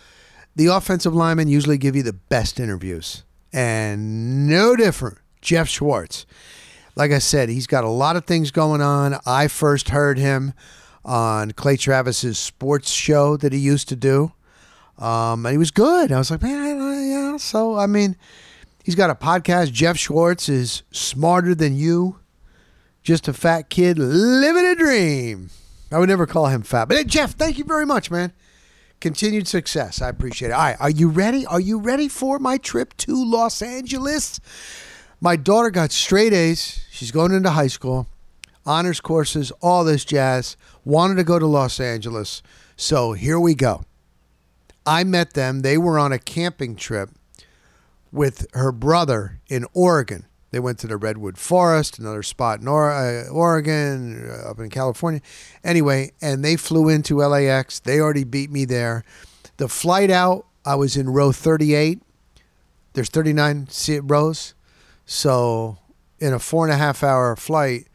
the 0.54 0.66
offensive 0.66 1.14
linemen 1.14 1.48
usually 1.48 1.78
give 1.78 1.96
you 1.96 2.02
the 2.02 2.12
best 2.12 2.60
interviews. 2.60 3.24
And 3.52 4.48
no 4.48 4.76
different, 4.76 5.18
Geoff 5.40 5.68
Schwartz. 5.68 6.26
Like 6.94 7.10
I 7.10 7.18
said, 7.18 7.48
he's 7.48 7.66
got 7.66 7.84
a 7.84 7.88
lot 7.88 8.16
of 8.16 8.26
things 8.26 8.50
going 8.50 8.82
on. 8.82 9.18
I 9.26 9.48
first 9.48 9.90
heard 9.90 10.18
him 10.18 10.52
on 11.04 11.52
Clay 11.52 11.76
Travis's 11.76 12.38
sports 12.38 12.90
show 12.90 13.36
that 13.38 13.52
he 13.52 13.58
used 13.58 13.88
to 13.88 13.96
do. 13.96 14.32
Um, 14.98 15.46
and 15.46 15.52
he 15.52 15.58
was 15.58 15.70
good. 15.70 16.12
I 16.12 16.18
was 16.18 16.30
like, 16.30 16.42
man, 16.42 16.80
I, 16.80 17.06
yeah. 17.06 17.36
So, 17.38 17.76
I 17.76 17.86
mean, 17.86 18.16
he's 18.84 18.94
got 18.94 19.10
a 19.10 19.14
podcast. 19.14 19.72
Geoff 19.72 19.96
Schwartz 19.96 20.48
is 20.48 20.82
smarter 20.90 21.54
than 21.54 21.76
you. 21.76 22.18
Just 23.02 23.26
a 23.26 23.32
fat 23.32 23.68
kid 23.68 23.98
living 23.98 24.64
a 24.64 24.76
dream. 24.76 25.50
I 25.90 25.98
would 25.98 26.08
never 26.08 26.26
call 26.26 26.46
him 26.46 26.62
fat. 26.62 26.86
But 26.86 26.98
hey, 26.98 27.04
Geoff, 27.04 27.32
thank 27.32 27.58
you 27.58 27.64
very 27.64 27.84
much, 27.84 28.10
man. 28.10 28.32
Continued 29.02 29.48
success. 29.48 30.00
I 30.00 30.08
appreciate 30.10 30.50
it. 30.50 30.52
All 30.52 30.60
right, 30.60 30.76
are 30.78 30.88
you 30.88 31.08
ready? 31.08 31.44
Are 31.44 31.58
you 31.58 31.80
ready 31.80 32.06
for 32.06 32.38
my 32.38 32.56
trip 32.56 32.96
to 32.98 33.12
Los 33.12 33.60
Angeles? 33.60 34.38
My 35.20 35.34
daughter 35.34 35.70
got 35.70 35.90
straight 35.90 36.32
A's. 36.32 36.86
She's 36.88 37.10
going 37.10 37.32
into 37.32 37.50
high 37.50 37.66
school, 37.66 38.06
honors 38.64 39.00
courses, 39.00 39.50
all 39.60 39.82
this 39.82 40.04
jazz. 40.04 40.56
Wanted 40.84 41.16
to 41.16 41.24
go 41.24 41.40
to 41.40 41.46
Los 41.48 41.80
Angeles. 41.80 42.44
So 42.76 43.12
here 43.12 43.40
we 43.40 43.56
go. 43.56 43.82
I 44.86 45.02
met 45.02 45.32
them. 45.32 45.62
They 45.62 45.76
were 45.76 45.98
on 45.98 46.12
a 46.12 46.18
camping 46.20 46.76
trip 46.76 47.10
with 48.12 48.46
her 48.54 48.70
brother 48.70 49.40
in 49.48 49.66
Oregon. 49.74 50.26
They 50.52 50.60
went 50.60 50.78
to 50.80 50.86
the 50.86 50.98
Redwood 50.98 51.38
Forest, 51.38 51.98
another 51.98 52.22
spot 52.22 52.60
in 52.60 52.68
uh, 52.68 53.24
Oregon, 53.32 54.30
uh, 54.30 54.50
up 54.50 54.60
in 54.60 54.68
California. 54.68 55.22
Anyway, 55.64 56.12
and 56.20 56.44
they 56.44 56.56
flew 56.56 56.90
into 56.90 57.16
LAX. 57.16 57.80
They 57.80 57.98
already 57.98 58.24
beat 58.24 58.50
me 58.50 58.66
there. 58.66 59.02
The 59.56 59.66
flight 59.66 60.10
out, 60.10 60.46
I 60.64 60.74
was 60.74 60.94
in 60.94 61.08
row 61.08 61.32
38. 61.32 62.02
There's 62.92 63.08
39 63.08 63.68
se- 63.70 64.00
rows. 64.00 64.54
So, 65.06 65.78
in 66.20 66.34
a 66.34 66.38
four 66.38 66.66
and 66.66 66.72
a 66.72 66.76
half 66.76 67.02
hour 67.02 67.34
flight, 67.34 67.88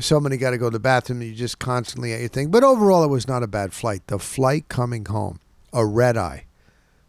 somebody 0.00 0.36
got 0.36 0.50
to 0.50 0.58
go 0.58 0.66
to 0.66 0.74
the 0.74 0.80
bathroom. 0.80 1.22
You 1.22 1.34
just 1.34 1.60
constantly 1.60 2.12
at 2.12 2.18
your 2.18 2.28
thing. 2.28 2.50
But 2.50 2.64
overall, 2.64 3.04
it 3.04 3.10
was 3.10 3.28
not 3.28 3.44
a 3.44 3.46
bad 3.46 3.72
flight. 3.72 4.02
The 4.08 4.18
flight 4.18 4.68
coming 4.68 5.04
home, 5.04 5.38
a 5.72 5.86
red 5.86 6.16
eye. 6.16 6.46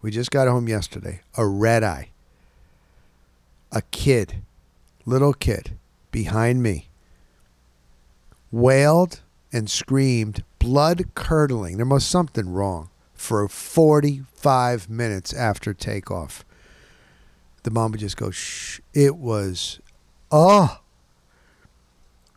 We 0.04 0.12
just 0.12 0.30
got 0.30 0.48
home 0.48 0.68
yesterday. 0.68 1.22
A 1.36 1.48
red 1.48 1.84
eye. 1.84 2.10
A 3.72 3.82
kid, 3.92 4.44
little 5.08 5.34
kid, 5.34 5.78
behind 6.12 6.62
me, 6.62 6.90
wailed 8.52 9.22
and 9.52 9.72
screamed, 9.72 10.44
blood 10.60 11.16
curdling. 11.16 11.78
There 11.78 11.86
must 11.86 12.10
something 12.10 12.52
wrong 12.52 12.90
for 13.14 13.48
45 13.48 14.90
minutes 14.90 15.34
after 15.34 15.74
takeoff. 15.74 16.46
The 17.64 17.72
mom 17.72 17.92
would 17.92 18.02
just 18.02 18.18
go, 18.18 18.30
shh. 18.30 18.82
It 18.94 19.16
was, 19.16 19.80
oh. 20.30 20.82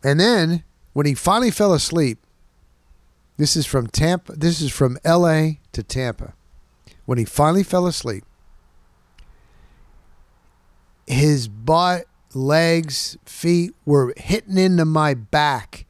And 0.03 0.19
then 0.19 0.63
when 0.93 1.05
he 1.05 1.13
finally 1.13 1.51
fell 1.51 1.73
asleep, 1.73 2.19
this 3.37 3.55
is 3.55 3.65
from 3.65 3.87
Tampa, 3.87 4.33
this 4.33 4.61
is 4.61 4.71
from 4.71 4.97
LA 5.05 5.51
to 5.73 5.83
Tampa. 5.83 6.33
When 7.05 7.17
he 7.17 7.25
finally 7.25 7.63
fell 7.63 7.85
asleep, 7.85 8.23
his 11.05 11.47
butt, 11.47 12.05
legs, 12.35 13.17
feet 13.25 13.73
were 13.85 14.13
hitting 14.17 14.57
into 14.57 14.85
my 14.85 15.13
back, 15.13 15.85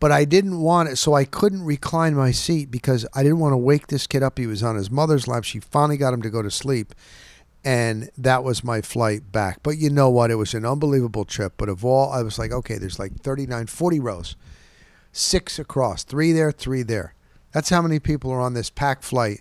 but 0.00 0.12
I 0.12 0.24
didn't 0.24 0.60
want 0.60 0.88
it, 0.88 0.96
so 0.96 1.14
I 1.14 1.24
couldn't 1.24 1.64
recline 1.64 2.14
my 2.14 2.30
seat 2.30 2.70
because 2.70 3.06
I 3.14 3.22
didn't 3.22 3.40
want 3.40 3.52
to 3.52 3.58
wake 3.58 3.88
this 3.88 4.06
kid 4.06 4.22
up. 4.22 4.38
He 4.38 4.46
was 4.46 4.62
on 4.62 4.76
his 4.76 4.90
mother's 4.90 5.26
lap. 5.26 5.44
She 5.44 5.60
finally 5.60 5.96
got 5.96 6.14
him 6.14 6.22
to 6.22 6.30
go 6.30 6.42
to 6.42 6.50
sleep, 6.50 6.94
and 7.64 8.10
that 8.16 8.44
was 8.44 8.62
my 8.62 8.80
flight 8.80 9.32
back. 9.32 9.62
But 9.62 9.78
you 9.78 9.90
know 9.90 10.08
what? 10.08 10.30
It 10.30 10.36
was 10.36 10.54
an 10.54 10.64
unbelievable 10.64 11.24
trip. 11.24 11.54
But 11.56 11.68
of 11.68 11.84
all, 11.84 12.12
I 12.12 12.22
was 12.22 12.38
like, 12.38 12.52
okay, 12.52 12.78
there's 12.78 12.98
like 12.98 13.20
39, 13.20 13.66
40 13.66 14.00
rows, 14.00 14.36
six 15.12 15.58
across, 15.58 16.04
three 16.04 16.32
there, 16.32 16.52
three 16.52 16.82
there. 16.82 17.14
That's 17.52 17.70
how 17.70 17.82
many 17.82 17.98
people 17.98 18.30
are 18.30 18.40
on 18.40 18.54
this 18.54 18.70
packed 18.70 19.04
flight. 19.04 19.40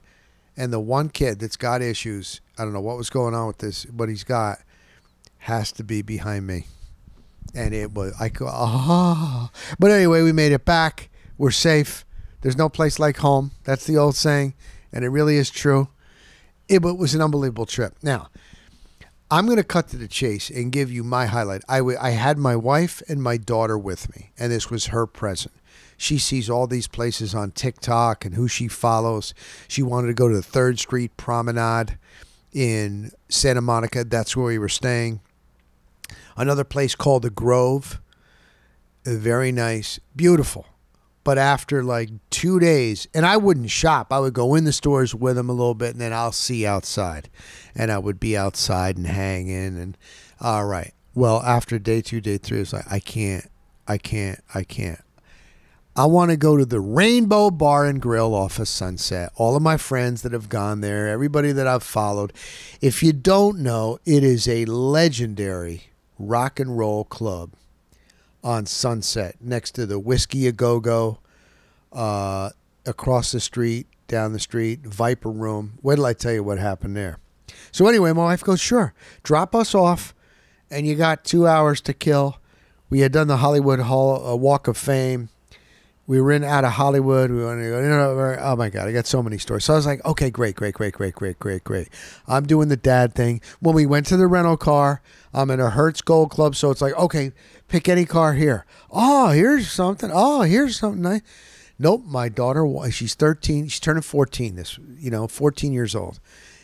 And 0.55 0.73
the 0.73 0.79
one 0.79 1.09
kid 1.09 1.39
that's 1.39 1.55
got 1.55 1.83
issues, 1.83 2.41
I 2.57 2.63
don't 2.63 2.73
know 2.73 2.81
what 2.81 2.97
was 2.97 3.11
going 3.11 3.35
on 3.35 3.45
with 3.45 3.59
this, 3.59 3.85
but 3.85 4.09
he's 4.09 4.23
got, 4.23 4.57
has 5.39 5.71
to 5.73 5.83
be 5.83 6.01
behind 6.01 6.47
me. 6.47 6.67
And 7.55 7.73
it 7.73 7.93
was, 7.93 8.13
I 8.19 8.29
go, 8.29 8.47
ah. 8.47 9.51
But 9.79 9.91
anyway, 9.91 10.21
we 10.21 10.31
made 10.31 10.51
it 10.51 10.65
back. 10.65 11.09
We're 11.37 11.51
safe. 11.51 12.05
There's 12.41 12.57
no 12.57 12.69
place 12.69 12.99
like 12.99 13.17
home. 13.17 13.51
That's 13.63 13.85
the 13.85 13.97
old 13.97 14.15
saying. 14.15 14.53
And 14.91 15.03
it 15.03 15.09
really 15.09 15.37
is 15.37 15.49
true. 15.49 15.89
It 16.67 16.81
was 16.81 17.15
an 17.15 17.21
unbelievable 17.21 17.65
trip. 17.65 17.95
Now, 18.03 18.29
I'm 19.29 19.45
going 19.45 19.57
to 19.57 19.63
cut 19.63 19.89
to 19.89 19.97
the 19.97 20.07
chase 20.07 20.49
and 20.49 20.71
give 20.71 20.91
you 20.91 21.03
my 21.03 21.25
highlight. 21.25 21.61
I, 21.67 21.79
w- 21.79 21.97
I 21.99 22.11
had 22.11 22.37
my 22.37 22.55
wife 22.55 23.01
and 23.09 23.21
my 23.21 23.37
daughter 23.37 23.77
with 23.77 24.13
me, 24.15 24.31
and 24.37 24.51
this 24.51 24.69
was 24.69 24.87
her 24.87 25.05
present. 25.05 25.53
She 25.97 26.17
sees 26.17 26.49
all 26.49 26.67
these 26.67 26.87
places 26.87 27.33
on 27.33 27.51
TikTok 27.51 28.23
and 28.23 28.35
who 28.35 28.47
she 28.47 28.67
follows. 28.67 29.33
She 29.67 29.81
wanted 29.81 30.07
to 30.07 30.13
go 30.13 30.29
to 30.29 30.35
the 30.35 30.41
Third 30.43 30.79
Street 30.79 31.17
Promenade 31.17 31.97
in 32.53 33.11
Santa 33.29 33.61
Monica. 33.61 34.03
That's 34.03 34.37
where 34.37 34.45
we 34.45 34.59
were 34.59 34.69
staying. 34.69 35.21
Another 36.37 36.63
place 36.63 36.95
called 36.95 37.23
the 37.23 37.29
Grove. 37.29 37.99
Very 39.03 39.51
nice, 39.51 39.99
beautiful. 40.15 40.67
But 41.23 41.37
after 41.37 41.83
like 41.83 42.09
two 42.29 42.59
days, 42.59 43.07
and 43.13 43.25
I 43.25 43.35
wouldn't 43.35 43.69
shop, 43.69 44.13
I 44.13 44.19
would 44.19 44.33
go 44.33 44.55
in 44.55 44.63
the 44.63 44.71
stores 44.71 45.13
with 45.13 45.35
them 45.35 45.49
a 45.49 45.53
little 45.53 45.73
bit 45.73 45.91
and 45.91 45.99
then 45.99 46.13
I'll 46.13 46.31
see 46.31 46.65
outside. 46.65 47.29
And 47.75 47.91
I 47.91 47.97
would 47.97 48.19
be 48.19 48.37
outside 48.37 48.95
and 48.95 49.07
hanging. 49.07 49.77
And 49.77 49.97
all 50.39 50.65
right. 50.65 50.93
Well, 51.13 51.41
after 51.41 51.79
day 51.79 52.01
two, 52.01 52.21
day 52.21 52.37
three, 52.37 52.61
it's 52.61 52.71
like, 52.71 52.89
I 52.89 52.99
can't, 52.99 53.49
I 53.87 53.97
can't, 53.97 54.39
I 54.53 54.63
can't. 54.63 55.01
I 55.97 56.05
want 56.05 56.29
to 56.29 56.37
go 56.37 56.55
to 56.55 56.65
the 56.65 56.79
Rainbow 56.79 57.49
Bar 57.49 57.87
and 57.87 57.99
Grill 57.99 58.35
off 58.35 58.59
of 58.59 58.67
Sunset. 58.67 59.31
All 59.35 59.55
of 59.55 59.63
my 59.63 59.77
friends 59.77 60.21
that 60.21 60.31
have 60.31 60.47
gone 60.47 60.81
there, 60.81 61.07
everybody 61.07 61.51
that 61.51 61.65
I've 61.65 61.81
followed. 61.81 62.33
If 62.81 63.01
you 63.01 63.13
don't 63.13 63.59
know, 63.59 63.97
it 64.05 64.23
is 64.23 64.47
a 64.47 64.65
legendary 64.65 65.85
rock 66.19 66.59
and 66.59 66.77
roll 66.77 67.03
club 67.03 67.53
on 68.43 68.65
Sunset 68.65 69.35
next 69.41 69.71
to 69.71 69.85
the 69.85 69.99
Whisky 69.99 70.47
a 70.47 70.51
Go 70.51 70.79
Go, 70.79 71.19
uh, 71.91 72.51
across 72.85 73.31
the 73.31 73.39
street, 73.39 73.87
down 74.07 74.33
the 74.33 74.39
street, 74.39 74.81
Viper 74.85 75.29
Room. 75.29 75.79
Wait 75.81 75.95
till 75.95 76.05
I 76.05 76.13
tell 76.13 76.33
you 76.33 76.43
what 76.43 76.57
happened 76.59 76.95
there. 76.95 77.19
So, 77.71 77.87
anyway, 77.87 78.13
my 78.13 78.23
wife 78.23 78.43
goes, 78.43 78.59
Sure, 78.59 78.93
drop 79.23 79.55
us 79.55 79.75
off, 79.75 80.13
and 80.69 80.85
you 80.87 80.95
got 80.95 81.23
two 81.23 81.47
hours 81.47 81.81
to 81.81 81.93
kill. 81.93 82.37
We 82.89 83.01
had 83.01 83.11
done 83.11 83.27
the 83.27 83.37
Hollywood 83.37 83.81
Hall 83.81 84.25
uh, 84.25 84.35
Walk 84.35 84.67
of 84.67 84.77
Fame. 84.77 85.29
We 86.07 86.21
were 86.21 86.31
in 86.31 86.45
out 86.45 86.63
of 86.63 86.71
Hollywood. 86.71 87.29
We 87.31 87.43
wanted 87.43 87.63
to 87.63 87.69
go. 87.69 88.37
Oh 88.39 88.55
my 88.55 88.69
God, 88.69 88.87
I 88.87 88.93
got 88.93 89.05
so 89.05 89.21
many 89.21 89.37
stories. 89.37 89.65
So 89.65 89.73
I 89.73 89.75
was 89.75 89.85
like, 89.85 90.03
okay, 90.05 90.29
great, 90.29 90.55
great, 90.55 90.73
great, 90.73 90.93
great, 90.93 91.13
great, 91.13 91.37
great, 91.37 91.63
great. 91.65 91.89
I'm 92.27 92.45
doing 92.45 92.69
the 92.69 92.77
dad 92.77 93.13
thing. 93.13 93.41
When 93.59 93.75
we 93.75 93.85
went 93.85 94.05
to 94.07 94.17
the 94.17 94.27
rental 94.27 94.55
car, 94.55 95.01
I'm 95.33 95.51
in 95.51 95.59
a 95.59 95.69
Hertz 95.69 96.01
Gold 96.01 96.31
Club, 96.31 96.55
so 96.55 96.71
it's 96.71 96.81
like, 96.81 96.93
okay, 96.93 97.33
pick 97.67 97.89
any 97.89 98.05
car 98.05 98.33
here. 98.33 98.65
Oh, 98.89 99.29
here's 99.29 99.69
something. 99.69 100.09
Oh, 100.13 100.43
here's 100.43 100.79
something 100.79 101.01
nice. 101.01 101.21
Nope, 101.77 102.03
my 102.05 102.29
daughter, 102.29 102.65
she's 102.89 103.13
13. 103.13 103.67
She's 103.67 103.81
turning 103.81 104.01
14. 104.01 104.55
This, 104.55 104.79
you 104.97 105.11
know, 105.11 105.27
14 105.27 105.73
years 105.73 105.93
old. 105.93 106.21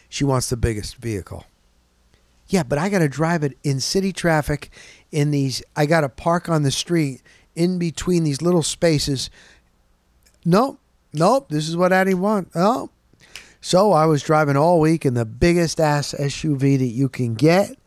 She 0.07 0.23
wants 0.23 0.50
the 0.50 0.57
biggest 0.57 0.95
vehicle. 0.95 1.45
Yeah, 2.47 2.63
but 2.63 2.77
I 2.77 2.89
got 2.89 3.00
to 3.00 3.09
drive 3.09 3.43
it 3.43 3.57
in 3.63 3.79
city 3.79 4.13
traffic. 4.13 4.69
In 5.12 5.31
these, 5.31 5.62
I 5.75 5.85
got 5.85 6.01
to 6.01 6.09
park 6.09 6.50
on 6.50 6.63
the 6.63 6.71
street 6.71 7.21
in 7.55 7.79
between 7.79 8.24
these 8.24 8.41
little 8.41 8.63
spaces. 8.63 9.29
Nope, 10.45 10.79
nope. 11.13 11.50
This 11.50 11.69
is 11.69 11.77
what 11.77 11.93
Addie 11.93 12.13
wants. 12.13 12.51
Oh, 12.55 12.89
so 13.62 13.93
I 13.93 14.05
was 14.05 14.22
driving 14.22 14.57
all 14.57 14.79
week 14.79 15.05
in 15.05 15.13
the 15.13 15.25
biggest 15.25 15.79
ass 15.79 16.13
SUV 16.17 16.77
that 16.79 16.86
you 16.86 17.07
can 17.07 17.33
get, 17.33 17.77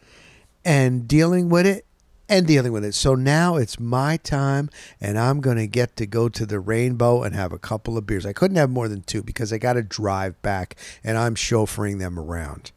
and 0.64 1.06
dealing 1.06 1.48
with 1.48 1.66
it 1.66 1.84
and 2.28 2.46
dealing 2.46 2.72
with 2.72 2.84
it. 2.84 2.94
So 2.94 3.14
now 3.14 3.56
it's 3.56 3.78
my 3.78 4.16
time, 4.16 4.70
and 5.00 5.18
I'm 5.18 5.40
going 5.40 5.58
to 5.58 5.66
get 5.66 5.96
to 5.96 6.06
go 6.06 6.28
to 6.28 6.46
the 6.46 6.58
Rainbow 6.60 7.22
and 7.22 7.34
have 7.34 7.52
a 7.52 7.58
couple 7.58 7.96
of 7.96 8.06
beers. 8.06 8.26
I 8.26 8.32
couldn't 8.32 8.56
have 8.56 8.70
more 8.70 8.88
than 8.88 9.02
two 9.02 9.22
because 9.22 9.52
I 9.52 9.58
got 9.58 9.74
to 9.74 9.82
drive 9.82 10.40
back, 10.42 10.76
and 11.04 11.16
I'm 11.16 11.34
chauffeuring 11.34 11.98
them 11.98 12.18
around. 12.18 12.72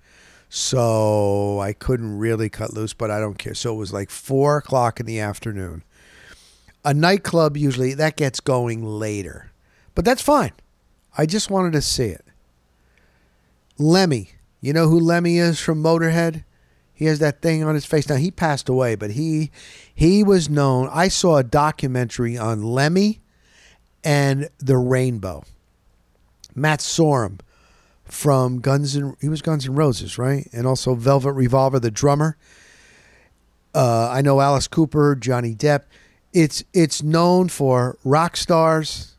So 0.50 1.60
I 1.60 1.74
couldn't 1.74 2.18
really 2.18 2.50
cut 2.50 2.74
loose, 2.74 2.94
but 2.94 3.12
I 3.12 3.20
don't 3.20 3.38
care. 3.38 3.54
So 3.54 3.74
it 3.74 3.78
was 3.78 3.94
like 3.94 4.10
four 4.10 4.58
o'clock 4.58 5.00
in 5.00 5.06
the 5.06 5.20
afternoon. 5.20 5.84
A 6.86 6.94
nightclub 6.94 7.58
usually 7.58 7.94
that 7.94 8.16
gets 8.16 8.40
going 8.40 8.84
later, 8.84 9.52
but 9.96 10.06
that's 10.06 10.22
fine. 10.22 10.54
I 11.18 11.26
just 11.26 11.52
wanted 11.52 11.74
to 11.74 11.82
see 11.82 12.06
it. 12.06 12.26
Lemmy, 13.78 14.32
you 14.62 14.74
know 14.74 14.88
who 14.88 15.00
Lemmy 15.00 15.38
is 15.38 15.60
from 15.60 15.84
Motorhead? 15.84 16.44
He 16.94 17.06
has 17.06 17.20
that 17.20 17.42
thing 17.42 17.64
on 17.64 17.76
his 17.76 17.86
face. 17.86 18.10
Now 18.10 18.16
he 18.16 18.30
passed 18.30 18.68
away, 18.68 18.96
but 18.96 19.12
he 19.12 19.52
he 19.94 20.22
was 20.22 20.50
known. 20.50 20.90
I 20.92 21.08
saw 21.08 21.38
a 21.38 21.44
documentary 21.44 22.38
on 22.38 22.62
Lemmy 22.62 23.22
and 24.04 24.50
the 24.60 24.78
Rainbow. 24.78 25.44
Matt 26.56 26.80
Sorum 26.80 27.40
from 28.04 28.60
Guns 28.60 28.96
and 28.96 29.16
he 29.22 29.30
was 29.30 29.42
Guns 29.42 29.66
and 29.66 29.78
Roses, 29.78 30.18
right? 30.18 30.50
And 30.52 30.68
also 30.68 30.96
Velvet 30.96 31.34
Revolver, 31.34 31.80
the 31.80 31.92
drummer. 31.92 32.38
Uh, 33.74 34.10
I 34.10 34.22
know 34.22 34.42
Alice 34.42 34.68
Cooper, 34.68 35.16
Johnny 35.16 35.56
Depp. 35.56 35.84
It's 36.34 36.64
it's 36.74 37.02
known 37.02 37.50
for 37.50 37.98
rock 38.04 38.38
stars, 38.38 39.16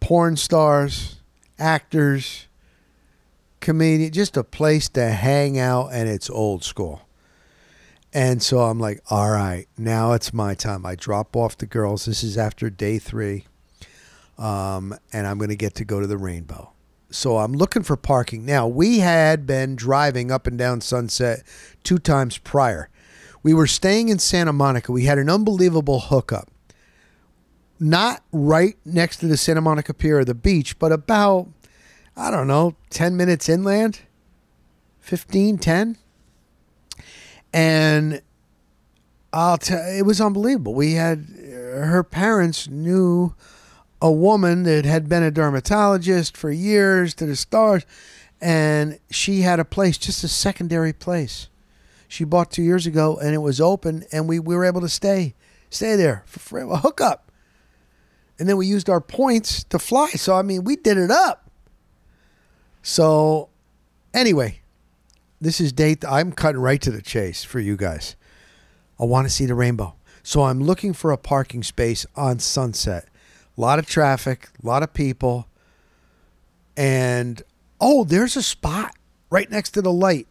porn 0.00 0.36
stars, 0.36 1.16
actors, 1.58 2.46
comedian, 3.60 4.12
just 4.12 4.36
a 4.36 4.44
place 4.44 4.88
to 4.90 5.08
hang 5.08 5.58
out, 5.58 5.88
and 5.92 6.08
it's 6.08 6.30
old 6.30 6.62
school. 6.62 7.02
And 8.12 8.42
so 8.42 8.60
I'm 8.60 8.78
like, 8.78 9.00
all 9.10 9.30
right, 9.30 9.66
now 9.76 10.12
it's 10.12 10.32
my 10.32 10.54
time. 10.54 10.86
I 10.86 10.94
drop 10.94 11.36
off 11.36 11.58
the 11.58 11.66
girls. 11.66 12.06
This 12.06 12.22
is 12.22 12.38
after 12.38 12.70
day 12.70 12.98
three, 12.98 13.44
um, 14.38 14.96
and 15.12 15.26
I'm 15.26 15.38
going 15.38 15.50
to 15.50 15.56
get 15.56 15.74
to 15.74 15.84
go 15.84 16.00
to 16.00 16.06
the 16.06 16.16
Rainbow. 16.16 16.72
So 17.10 17.38
I'm 17.38 17.52
looking 17.52 17.82
for 17.82 17.96
parking. 17.96 18.44
Now, 18.44 18.66
we 18.66 19.00
had 19.00 19.46
been 19.46 19.76
driving 19.76 20.30
up 20.30 20.46
and 20.46 20.56
down 20.56 20.80
Sunset 20.80 21.42
two 21.84 21.98
times 21.98 22.38
prior. 22.38 22.88
We 23.46 23.54
were 23.54 23.68
staying 23.68 24.08
in 24.08 24.18
Santa 24.18 24.52
Monica. 24.52 24.90
We 24.90 25.04
had 25.04 25.18
an 25.18 25.30
unbelievable 25.30 26.00
hookup. 26.00 26.50
Not 27.78 28.24
right 28.32 28.76
next 28.84 29.18
to 29.18 29.28
the 29.28 29.36
Santa 29.36 29.60
Monica 29.60 29.94
Pier 29.94 30.18
or 30.18 30.24
the 30.24 30.34
beach, 30.34 30.80
but 30.80 30.90
about 30.90 31.46
I 32.16 32.32
don't 32.32 32.48
know, 32.48 32.74
10 32.90 33.16
minutes 33.16 33.48
inland, 33.48 34.00
15, 34.98 35.58
10. 35.58 35.96
And 37.52 38.20
I'll 39.32 39.58
tell 39.58 39.96
it 39.96 40.02
was 40.02 40.20
unbelievable. 40.20 40.74
We 40.74 40.94
had 40.94 41.28
her 41.38 42.02
parents 42.02 42.66
knew 42.66 43.32
a 44.02 44.10
woman 44.10 44.64
that 44.64 44.84
had 44.84 45.08
been 45.08 45.22
a 45.22 45.30
dermatologist 45.30 46.36
for 46.36 46.50
years 46.50 47.14
to 47.14 47.26
the 47.26 47.36
stars, 47.36 47.86
and 48.40 48.98
she 49.08 49.42
had 49.42 49.60
a 49.60 49.64
place, 49.64 49.98
just 49.98 50.24
a 50.24 50.28
secondary 50.28 50.92
place. 50.92 51.46
She 52.08 52.24
bought 52.24 52.50
two 52.50 52.62
years 52.62 52.86
ago, 52.86 53.16
and 53.16 53.34
it 53.34 53.38
was 53.38 53.60
open, 53.60 54.04
and 54.12 54.28
we, 54.28 54.38
we 54.38 54.54
were 54.54 54.64
able 54.64 54.80
to 54.80 54.88
stay 54.88 55.34
stay 55.70 55.96
there 55.96 56.22
for 56.26 56.40
free, 56.40 56.62
a 56.62 56.76
hookup. 56.76 57.30
And 58.38 58.48
then 58.48 58.56
we 58.56 58.66
used 58.66 58.88
our 58.88 59.00
points 59.00 59.64
to 59.64 59.78
fly. 59.78 60.10
So 60.10 60.34
I 60.36 60.42
mean, 60.42 60.64
we 60.64 60.76
did 60.76 60.98
it 60.98 61.10
up. 61.10 61.50
So, 62.82 63.48
anyway, 64.14 64.60
this 65.40 65.60
is 65.60 65.72
date. 65.72 66.04
I'm 66.04 66.32
cutting 66.32 66.60
right 66.60 66.80
to 66.82 66.90
the 66.90 67.02
chase 67.02 67.42
for 67.42 67.58
you 67.58 67.76
guys. 67.76 68.14
I 69.00 69.04
want 69.04 69.26
to 69.26 69.32
see 69.32 69.46
the 69.46 69.54
rainbow. 69.54 69.94
So 70.22 70.42
I'm 70.42 70.62
looking 70.62 70.92
for 70.92 71.12
a 71.12 71.18
parking 71.18 71.62
space 71.62 72.06
on 72.14 72.38
Sunset. 72.38 73.08
A 73.56 73.60
lot 73.60 73.78
of 73.78 73.86
traffic, 73.86 74.48
a 74.62 74.66
lot 74.66 74.82
of 74.82 74.92
people. 74.92 75.48
And 76.76 77.42
oh, 77.80 78.04
there's 78.04 78.36
a 78.36 78.42
spot 78.42 78.94
right 79.30 79.50
next 79.50 79.70
to 79.72 79.82
the 79.82 79.92
light. 79.92 80.28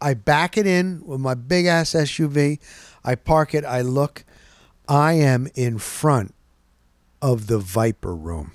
I 0.00 0.14
back 0.14 0.56
it 0.56 0.66
in 0.66 1.02
with 1.04 1.20
my 1.20 1.34
big 1.34 1.66
ass 1.66 1.90
SUV. 1.90 2.58
I 3.04 3.14
park 3.14 3.54
it. 3.54 3.64
I 3.64 3.80
look. 3.82 4.24
I 4.88 5.14
am 5.14 5.48
in 5.54 5.78
front 5.78 6.34
of 7.20 7.46
the 7.46 7.58
Viper 7.58 8.14
room 8.14 8.52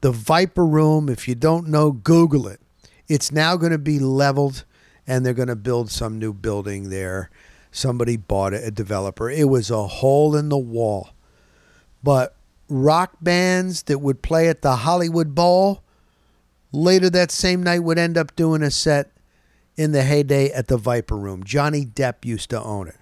the 0.00 0.12
Viper 0.12 0.64
Room. 0.64 1.08
If 1.08 1.28
you 1.28 1.34
don't 1.34 1.68
know, 1.68 1.92
Google 1.92 2.46
it. 2.46 2.60
It's 3.08 3.32
now 3.32 3.56
going 3.56 3.72
to 3.72 3.78
be 3.78 3.98
leveled 3.98 4.64
and 5.06 5.24
they're 5.24 5.34
going 5.34 5.48
to 5.48 5.56
build 5.56 5.90
some 5.90 6.18
new 6.18 6.32
building 6.32 6.90
there. 6.90 7.30
Somebody 7.70 8.16
bought 8.16 8.54
it, 8.54 8.64
a 8.64 8.70
developer. 8.70 9.30
It 9.30 9.48
was 9.48 9.70
a 9.70 9.86
hole 9.86 10.36
in 10.36 10.48
the 10.48 10.58
wall. 10.58 11.10
But 12.02 12.36
rock 12.68 13.16
bands 13.20 13.84
that 13.84 13.98
would 13.98 14.22
play 14.22 14.48
at 14.48 14.62
the 14.62 14.76
Hollywood 14.76 15.34
Bowl 15.34 15.82
later 16.70 17.08
that 17.10 17.30
same 17.30 17.62
night 17.62 17.80
would 17.80 17.98
end 17.98 18.18
up 18.18 18.36
doing 18.36 18.62
a 18.62 18.70
set 18.70 19.10
in 19.78 19.92
the 19.92 20.02
heyday 20.02 20.50
at 20.50 20.66
the 20.66 20.76
Viper 20.76 21.16
Room. 21.16 21.44
Johnny 21.44 21.86
Depp 21.86 22.24
used 22.24 22.50
to 22.50 22.60
own 22.60 22.88
it. 22.88 22.96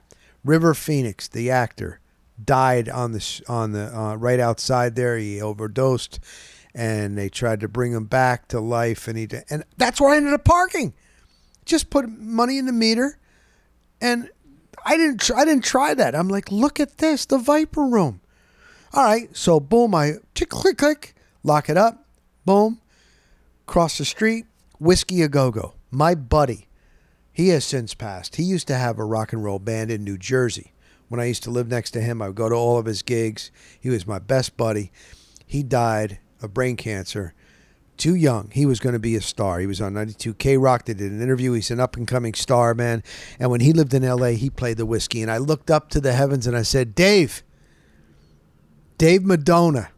River 0.45 0.75
Phoenix, 0.75 1.27
the 1.27 1.51
actor, 1.51 1.99
died 2.45 2.89
on 2.89 3.13
the 3.13 3.43
on 3.49 3.73
the 3.73 3.99
uh, 3.99 4.15
right 4.15 4.39
outside 4.39 4.95
there. 4.95 5.17
He 5.17 5.41
overdosed 5.41 6.21
and 6.75 7.17
they 7.17 7.31
tried 7.31 7.61
to 7.61 7.69
bring 7.69 7.93
him 7.93 8.05
back 8.05 8.49
to 8.49 8.61
life, 8.61 9.09
and 9.09 9.17
he 9.17 9.27
did, 9.27 9.45
and 9.49 9.65
that's 9.79 9.99
where 9.99 10.11
I 10.11 10.19
ended 10.19 10.35
up 10.35 10.45
parking. 10.45 10.93
Just 11.65 11.89
put 11.89 12.07
money 12.07 12.59
in 12.59 12.67
the 12.67 12.73
meter, 12.73 13.19
and 13.99 14.29
I 14.85 14.99
didn't 14.99 15.23
tr- 15.23 15.37
I 15.37 15.47
didn't 15.47 15.65
try 15.65 15.95
that. 15.95 16.15
I'm 16.15 16.29
like, 16.29 16.53
look 16.53 16.79
at 16.79 16.99
this, 16.99 17.25
the 17.25 17.39
Viper 17.39 17.83
Room. 17.83 18.21
All 18.93 19.03
right, 19.03 19.35
so 19.35 19.59
boom, 19.59 19.95
I 19.95 20.17
click 20.35 20.51
click 20.51 20.77
click, 20.77 21.15
lock 21.43 21.71
it 21.71 21.79
up, 21.79 22.05
boom, 22.45 22.83
cross 23.65 23.97
the 23.97 24.05
street, 24.05 24.45
Whisky 24.79 25.23
a 25.23 25.29
Go 25.29 25.51
Go. 25.51 25.73
My 25.91 26.15
buddy, 26.15 26.66
he 27.37 27.49
has 27.49 27.67
since 27.67 27.93
passed. 27.93 28.37
He 28.37 28.43
used 28.43 28.67
to 28.69 28.77
have 28.77 28.99
a 28.99 29.05
rock 29.05 29.35
and 29.35 29.45
roll 29.45 29.59
band 29.59 29.91
in 29.91 30.03
New 30.03 30.17
Jersey. 30.17 30.73
When 31.09 31.21
I 31.21 31.27
used 31.27 31.43
to 31.43 31.51
live 31.51 31.69
next 31.69 31.91
to 31.91 32.01
him, 32.01 32.23
I 32.23 32.29
would 32.29 32.37
go 32.37 32.49
to 32.49 32.55
all 32.55 32.79
of 32.79 32.87
his 32.87 33.03
gigs. 33.03 33.51
He 33.79 33.91
was 33.91 34.07
my 34.07 34.19
best 34.19 34.57
buddy. 34.57 34.91
He 35.45 35.63
died 35.63 36.19
of 36.41 36.55
brain 36.55 36.77
cancer 36.77 37.35
too 37.99 38.15
young. 38.15 38.51
He 38.55 38.65
was 38.65 38.81
going 38.81 38.95
to 38.95 38.99
be 38.99 39.17
a 39.17 39.21
star. 39.21 39.59
He 39.59 39.67
was 39.67 39.83
on 39.83 39.93
92 39.93 40.33
K 40.35 40.57
Rock. 40.57 40.87
They 40.87 40.95
did 40.95 41.13
an 41.13 41.21
interview. 41.21 41.53
He's 41.53 41.71
an 41.71 41.79
up 41.79 41.95
and 41.95 42.09
coming 42.09 42.33
star, 42.33 42.73
man. 42.73 43.03
And 43.39 43.51
when 43.51 43.61
he 43.61 43.75
lived 43.75 43.93
in 43.93 44.03
LA, 44.03 44.29
he 44.29 44.49
played 44.49 44.79
the 44.79 44.87
whiskey. 44.87 45.21
And 45.21 45.31
I 45.31 45.37
looked 45.37 45.71
up 45.71 45.91
to 45.91 46.01
the 46.01 46.15
heavens 46.15 46.47
and 46.47 46.57
I 46.57 46.63
said, 46.63 46.95
Dave, 46.95 47.43
Dave 48.97 49.25
Madonna. 49.25 49.91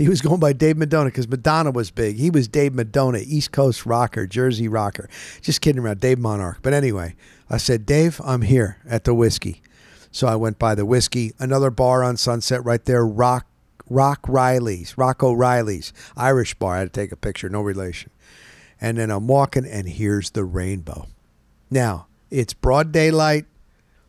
He 0.00 0.08
was 0.08 0.22
going 0.22 0.40
by 0.40 0.54
Dave 0.54 0.78
Madonna 0.78 1.10
because 1.10 1.28
Madonna 1.28 1.70
was 1.70 1.90
big. 1.90 2.16
He 2.16 2.30
was 2.30 2.48
Dave 2.48 2.72
Madonna, 2.72 3.18
East 3.18 3.52
Coast 3.52 3.84
rocker, 3.84 4.26
Jersey 4.26 4.66
rocker. 4.66 5.10
Just 5.42 5.60
kidding 5.60 5.82
around, 5.82 6.00
Dave 6.00 6.18
Monarch. 6.18 6.60
But 6.62 6.72
anyway, 6.72 7.16
I 7.50 7.58
said, 7.58 7.84
Dave, 7.84 8.18
I'm 8.24 8.40
here 8.40 8.78
at 8.88 9.04
the 9.04 9.12
whiskey. 9.12 9.60
So 10.10 10.26
I 10.26 10.36
went 10.36 10.58
by 10.58 10.74
the 10.74 10.86
whiskey, 10.86 11.34
another 11.38 11.70
bar 11.70 12.02
on 12.02 12.16
Sunset 12.16 12.64
right 12.64 12.82
there, 12.82 13.06
Rock 13.06 13.46
Rock 13.90 14.20
Riley's, 14.26 14.96
Rock 14.96 15.22
O'Reilly's, 15.22 15.92
Irish 16.16 16.54
bar. 16.54 16.76
I 16.76 16.78
had 16.78 16.94
to 16.94 16.98
take 16.98 17.12
a 17.12 17.16
picture, 17.16 17.50
no 17.50 17.60
relation. 17.60 18.10
And 18.80 18.96
then 18.96 19.10
I'm 19.10 19.26
walking, 19.26 19.66
and 19.66 19.86
here's 19.86 20.30
the 20.30 20.44
rainbow. 20.44 21.08
Now 21.70 22.06
it's 22.30 22.54
broad 22.54 22.90
daylight, 22.90 23.44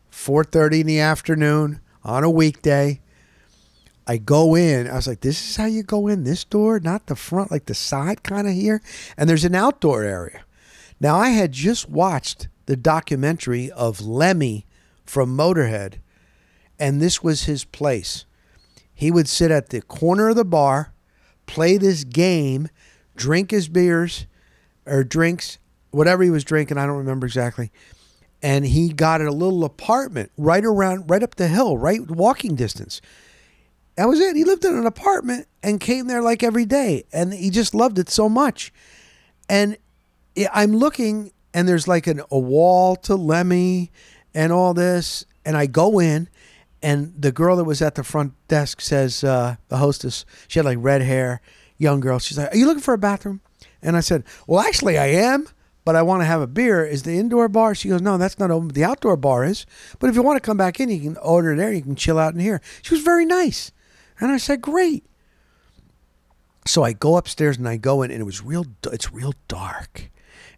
4:30 0.09 0.79
in 0.79 0.87
the 0.87 1.01
afternoon 1.01 1.81
on 2.01 2.23
a 2.23 2.29
weekday. 2.29 3.00
I 4.07 4.17
go 4.17 4.55
in. 4.55 4.89
I 4.89 4.95
was 4.95 5.07
like, 5.07 5.21
"This 5.21 5.49
is 5.49 5.55
how 5.55 5.65
you 5.65 5.83
go 5.83 6.07
in 6.07 6.23
this 6.23 6.43
door, 6.43 6.79
not 6.79 7.07
the 7.07 7.15
front, 7.15 7.51
like 7.51 7.65
the 7.65 7.75
side, 7.75 8.23
kind 8.23 8.47
of 8.47 8.53
here." 8.53 8.81
And 9.17 9.29
there's 9.29 9.45
an 9.45 9.55
outdoor 9.55 10.03
area. 10.03 10.41
Now 10.99 11.17
I 11.17 11.29
had 11.29 11.51
just 11.51 11.89
watched 11.89 12.47
the 12.65 12.75
documentary 12.75 13.71
of 13.71 14.01
Lemmy 14.01 14.65
from 15.05 15.35
Motorhead, 15.35 15.95
and 16.79 17.01
this 17.01 17.23
was 17.23 17.43
his 17.43 17.63
place 17.63 18.25
he 19.01 19.09
would 19.09 19.27
sit 19.27 19.49
at 19.49 19.69
the 19.69 19.81
corner 19.81 20.29
of 20.29 20.35
the 20.35 20.45
bar, 20.45 20.93
play 21.47 21.75
this 21.75 22.03
game, 22.03 22.69
drink 23.15 23.49
his 23.49 23.67
beers 23.67 24.27
or 24.85 25.03
drinks, 25.03 25.57
whatever 25.89 26.21
he 26.21 26.29
was 26.29 26.43
drinking, 26.43 26.77
I 26.77 26.85
don't 26.85 26.97
remember 26.97 27.25
exactly. 27.25 27.71
And 28.43 28.63
he 28.63 28.93
got 28.93 29.19
a 29.19 29.31
little 29.31 29.63
apartment 29.63 30.31
right 30.37 30.63
around, 30.63 31.09
right 31.09 31.23
up 31.23 31.33
the 31.33 31.47
hill, 31.47 31.79
right 31.79 32.11
walking 32.11 32.53
distance. 32.53 33.01
That 34.01 34.07
was 34.07 34.19
it. 34.19 34.35
He 34.35 34.45
lived 34.45 34.65
in 34.65 34.75
an 34.75 34.87
apartment 34.87 35.47
and 35.61 35.79
came 35.79 36.07
there 36.07 36.23
like 36.23 36.41
every 36.41 36.65
day. 36.65 37.03
And 37.13 37.31
he 37.31 37.51
just 37.51 37.75
loved 37.75 37.99
it 37.99 38.09
so 38.09 38.27
much. 38.27 38.73
And 39.47 39.77
I'm 40.51 40.75
looking, 40.75 41.31
and 41.53 41.69
there's 41.69 41.87
like 41.87 42.07
an, 42.07 42.23
a 42.31 42.39
wall 42.39 42.95
to 42.95 43.13
Lemmy 43.13 43.91
and 44.33 44.51
all 44.51 44.73
this. 44.73 45.23
And 45.45 45.55
I 45.55 45.67
go 45.67 45.99
in, 45.99 46.29
and 46.81 47.13
the 47.15 47.31
girl 47.31 47.57
that 47.57 47.63
was 47.63 47.79
at 47.79 47.93
the 47.93 48.03
front 48.03 48.33
desk 48.47 48.81
says, 48.81 49.23
uh, 49.23 49.57
the 49.67 49.77
hostess, 49.77 50.25
she 50.47 50.57
had 50.57 50.65
like 50.65 50.79
red 50.81 51.03
hair, 51.03 51.39
young 51.77 51.99
girl. 51.99 52.17
She's 52.17 52.39
like, 52.39 52.51
Are 52.55 52.57
you 52.57 52.65
looking 52.65 52.81
for 52.81 52.95
a 52.95 52.97
bathroom? 52.97 53.41
And 53.83 53.95
I 53.95 53.99
said, 53.99 54.23
Well, 54.47 54.61
actually, 54.61 54.97
I 54.97 55.09
am, 55.09 55.47
but 55.85 55.95
I 55.95 56.01
want 56.01 56.21
to 56.21 56.25
have 56.25 56.41
a 56.41 56.47
beer. 56.47 56.83
Is 56.83 57.03
the 57.03 57.19
indoor 57.19 57.47
bar? 57.49 57.75
She 57.75 57.89
goes, 57.89 58.01
No, 58.01 58.17
that's 58.17 58.39
not 58.39 58.49
open. 58.49 58.69
The 58.69 58.83
outdoor 58.83 59.15
bar 59.15 59.45
is. 59.45 59.67
But 59.99 60.09
if 60.09 60.15
you 60.15 60.23
want 60.23 60.37
to 60.37 60.47
come 60.47 60.57
back 60.57 60.79
in, 60.79 60.89
you 60.89 61.01
can 61.01 61.17
order 61.17 61.55
there. 61.55 61.71
You 61.71 61.83
can 61.83 61.95
chill 61.95 62.17
out 62.17 62.33
in 62.33 62.39
here. 62.39 62.61
She 62.81 62.95
was 62.95 63.03
very 63.03 63.25
nice. 63.25 63.71
And 64.21 64.31
I 64.31 64.37
said, 64.37 64.61
Great. 64.61 65.05
So 66.65 66.83
I 66.83 66.93
go 66.93 67.17
upstairs 67.17 67.57
and 67.57 67.67
I 67.67 67.77
go 67.77 68.03
in, 68.03 68.11
and 68.11 68.21
it 68.21 68.25
was 68.25 68.43
real, 68.43 68.65
it's 68.85 69.11
real 69.11 69.33
dark. 69.47 70.09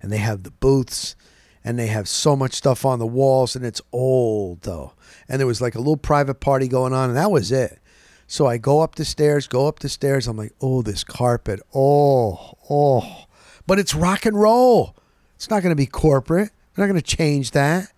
And 0.02 0.12
they 0.12 0.18
have 0.18 0.44
the 0.44 0.52
booths 0.52 1.16
and 1.64 1.80
they 1.80 1.88
have 1.88 2.08
so 2.08 2.36
much 2.36 2.54
stuff 2.54 2.86
on 2.86 3.00
the 3.00 3.08
walls 3.08 3.56
and 3.56 3.66
it's 3.66 3.82
old 3.92 4.62
though. 4.62 4.94
And 5.30 5.40
there 5.40 5.48
was 5.48 5.62
like 5.62 5.76
a 5.76 5.80
little 5.80 5.98
private 5.98 6.40
party 6.40 6.68
going 6.68 6.94
on 6.94 7.10
and 7.10 7.18
that 7.18 7.32
was 7.32 7.52
it. 7.52 7.80
So 8.28 8.48
i 8.48 8.58
go 8.58 8.82
up 8.82 8.96
the 8.96 9.06
stairs 9.06 9.48
go 9.48 9.68
up 9.68 9.80
the 9.80 9.90
stairs. 9.90 10.28
I'm 10.28 10.38
like 10.38 10.54
oh 10.62 10.82
this 10.82 11.04
carpet. 11.04 11.62
Oh 11.74 12.58
oh. 12.70 13.26
But 13.66 13.80
it's 13.80 13.96
rock 13.96 14.26
and 14.26 14.40
roll. 14.40 14.96
It's 15.36 15.50
not 15.50 15.64
going 15.64 15.72
to 15.72 15.82
be 15.82 15.86
corporate. 15.86 16.52
They're 16.76 16.86
not 16.86 16.92
going 16.92 17.02
to 17.02 17.16
change 17.16 17.52
that. 17.52 17.92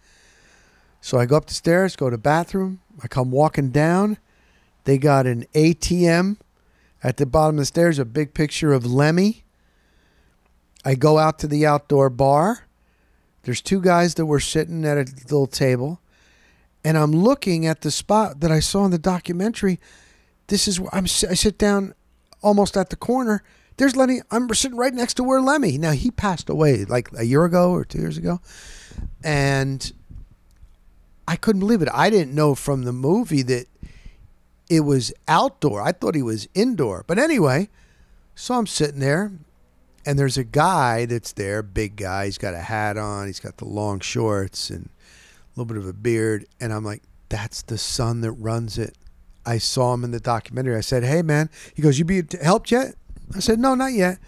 So 1.01 1.17
i 1.17 1.25
go 1.25 1.37
up 1.37 1.47
the 1.47 1.53
stairs 1.53 1.95
go 1.95 2.09
to 2.09 2.17
the 2.17 2.21
bathroom. 2.21 2.81
I 3.03 3.07
come 3.07 3.31
walking 3.31 3.71
down 3.71 4.17
they 4.85 4.97
got 4.97 5.27
an 5.27 5.45
atm 5.53 6.37
at 7.03 7.17
the 7.17 7.25
bottom 7.25 7.57
of 7.57 7.61
the 7.61 7.65
stairs 7.65 7.99
a 7.99 8.05
big 8.05 8.33
picture 8.33 8.73
of 8.73 8.85
lemmy 8.85 9.43
i 10.83 10.95
go 10.95 11.19
out 11.19 11.37
to 11.37 11.47
the 11.47 11.65
outdoor 11.65 12.09
bar 12.09 12.65
there's 13.45 13.61
two 13.61 13.79
guys 13.79 14.15
that 14.15 14.25
were 14.25 14.39
sitting 14.39 14.83
at 14.85 14.97
a 14.97 15.05
little 15.29 15.45
table, 15.45 16.01
and 16.83 16.97
I'm 16.97 17.11
looking 17.11 17.67
at 17.67 17.81
the 17.81 17.91
spot 17.91 18.39
that 18.39 18.51
I 18.51 18.59
saw 18.59 18.85
in 18.85 18.91
the 18.91 18.97
documentary. 18.97 19.79
This 20.47 20.67
is 20.67 20.79
where 20.79 20.93
I'm. 20.93 21.03
I 21.03 21.07
sit 21.07 21.59
down 21.59 21.93
almost 22.41 22.75
at 22.75 22.89
the 22.89 22.95
corner. 22.95 23.43
There's 23.77 23.95
Lemmy. 23.95 24.21
I'm 24.31 24.51
sitting 24.55 24.77
right 24.77 24.93
next 24.93 25.13
to 25.15 25.23
where 25.23 25.41
Lemmy. 25.41 25.77
Now 25.77 25.91
he 25.91 26.09
passed 26.09 26.49
away 26.49 26.85
like 26.85 27.09
a 27.15 27.23
year 27.23 27.45
ago 27.45 27.71
or 27.71 27.85
two 27.85 27.99
years 27.99 28.17
ago, 28.17 28.41
and 29.23 29.93
I 31.27 31.35
couldn't 31.35 31.59
believe 31.59 31.83
it. 31.83 31.89
I 31.93 32.09
didn't 32.09 32.33
know 32.33 32.55
from 32.55 32.83
the 32.83 32.93
movie 32.93 33.43
that 33.43 33.67
it 34.69 34.81
was 34.81 35.13
outdoor. 35.27 35.81
I 35.81 35.91
thought 35.91 36.15
he 36.15 36.21
was 36.23 36.47
indoor. 36.53 37.03
But 37.07 37.19
anyway, 37.19 37.69
so 38.35 38.55
I'm 38.55 38.67
sitting 38.67 38.99
there 38.99 39.31
and 40.05 40.19
there's 40.19 40.37
a 40.37 40.43
guy 40.43 41.05
that's 41.05 41.33
there, 41.33 41.63
big 41.63 41.95
guy. 41.95 42.25
He's 42.25 42.37
got 42.37 42.53
a 42.53 42.59
hat 42.59 42.97
on. 42.97 43.27
He's 43.27 43.39
got 43.39 43.57
the 43.57 43.65
long 43.65 43.99
shorts 43.99 44.69
and 44.69 44.85
a 44.85 45.59
little 45.59 45.65
bit 45.65 45.77
of 45.77 45.87
a 45.87 45.93
beard. 45.93 46.45
And 46.59 46.71
I'm 46.71 46.83
like, 46.83 47.01
that's 47.29 47.61
the 47.63 47.77
son 47.77 48.21
that 48.21 48.31
runs 48.33 48.77
it. 48.77 48.95
I 49.45 49.57
saw 49.57 49.93
him 49.93 50.03
in 50.03 50.11
the 50.11 50.19
documentary. 50.19 50.75
I 50.75 50.81
said, 50.81 51.03
hey, 51.03 51.21
man. 51.21 51.49
He 51.73 51.81
goes, 51.81 51.99
you 51.99 52.05
be 52.05 52.23
helped 52.41 52.71
yet? 52.71 52.95
I 53.35 53.39
said, 53.39 53.59
no, 53.59 53.75
not 53.75 53.93
yet. 53.93 54.19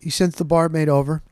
He 0.00 0.10
sends 0.10 0.36
the 0.36 0.44
barmaid 0.44 0.88
over. 0.88 1.22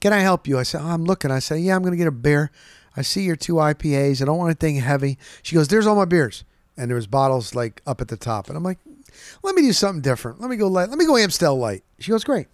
Can 0.00 0.12
I 0.12 0.20
help 0.20 0.46
you? 0.46 0.58
I 0.58 0.62
said, 0.62 0.80
oh, 0.82 0.88
I'm 0.88 1.04
looking. 1.04 1.30
I 1.30 1.38
said, 1.38 1.60
yeah, 1.60 1.74
I'm 1.74 1.82
going 1.82 1.92
to 1.92 1.98
get 1.98 2.06
a 2.06 2.12
beer. 2.12 2.50
I 2.96 3.02
see 3.02 3.22
your 3.22 3.36
two 3.36 3.54
IPAs. 3.54 4.22
I 4.22 4.24
don't 4.24 4.38
want 4.38 4.48
anything 4.48 4.80
heavy. 4.80 5.18
She 5.42 5.54
goes, 5.54 5.68
there's 5.68 5.86
all 5.86 5.96
my 5.96 6.04
beers. 6.04 6.44
And 6.76 6.90
there 6.90 6.96
was 6.96 7.06
bottles 7.06 7.54
like 7.54 7.82
up 7.86 8.00
at 8.00 8.08
the 8.08 8.16
top. 8.16 8.48
And 8.48 8.56
I'm 8.56 8.62
like, 8.62 8.78
let 9.42 9.54
me 9.54 9.62
do 9.62 9.72
something 9.72 10.02
different. 10.02 10.40
Let 10.40 10.50
me 10.50 10.56
go 10.56 10.68
light. 10.68 10.88
Let 10.88 10.98
me 10.98 11.06
go 11.06 11.16
Amstel 11.16 11.56
light. 11.56 11.84
She 11.98 12.10
goes, 12.10 12.24
great. 12.24 12.48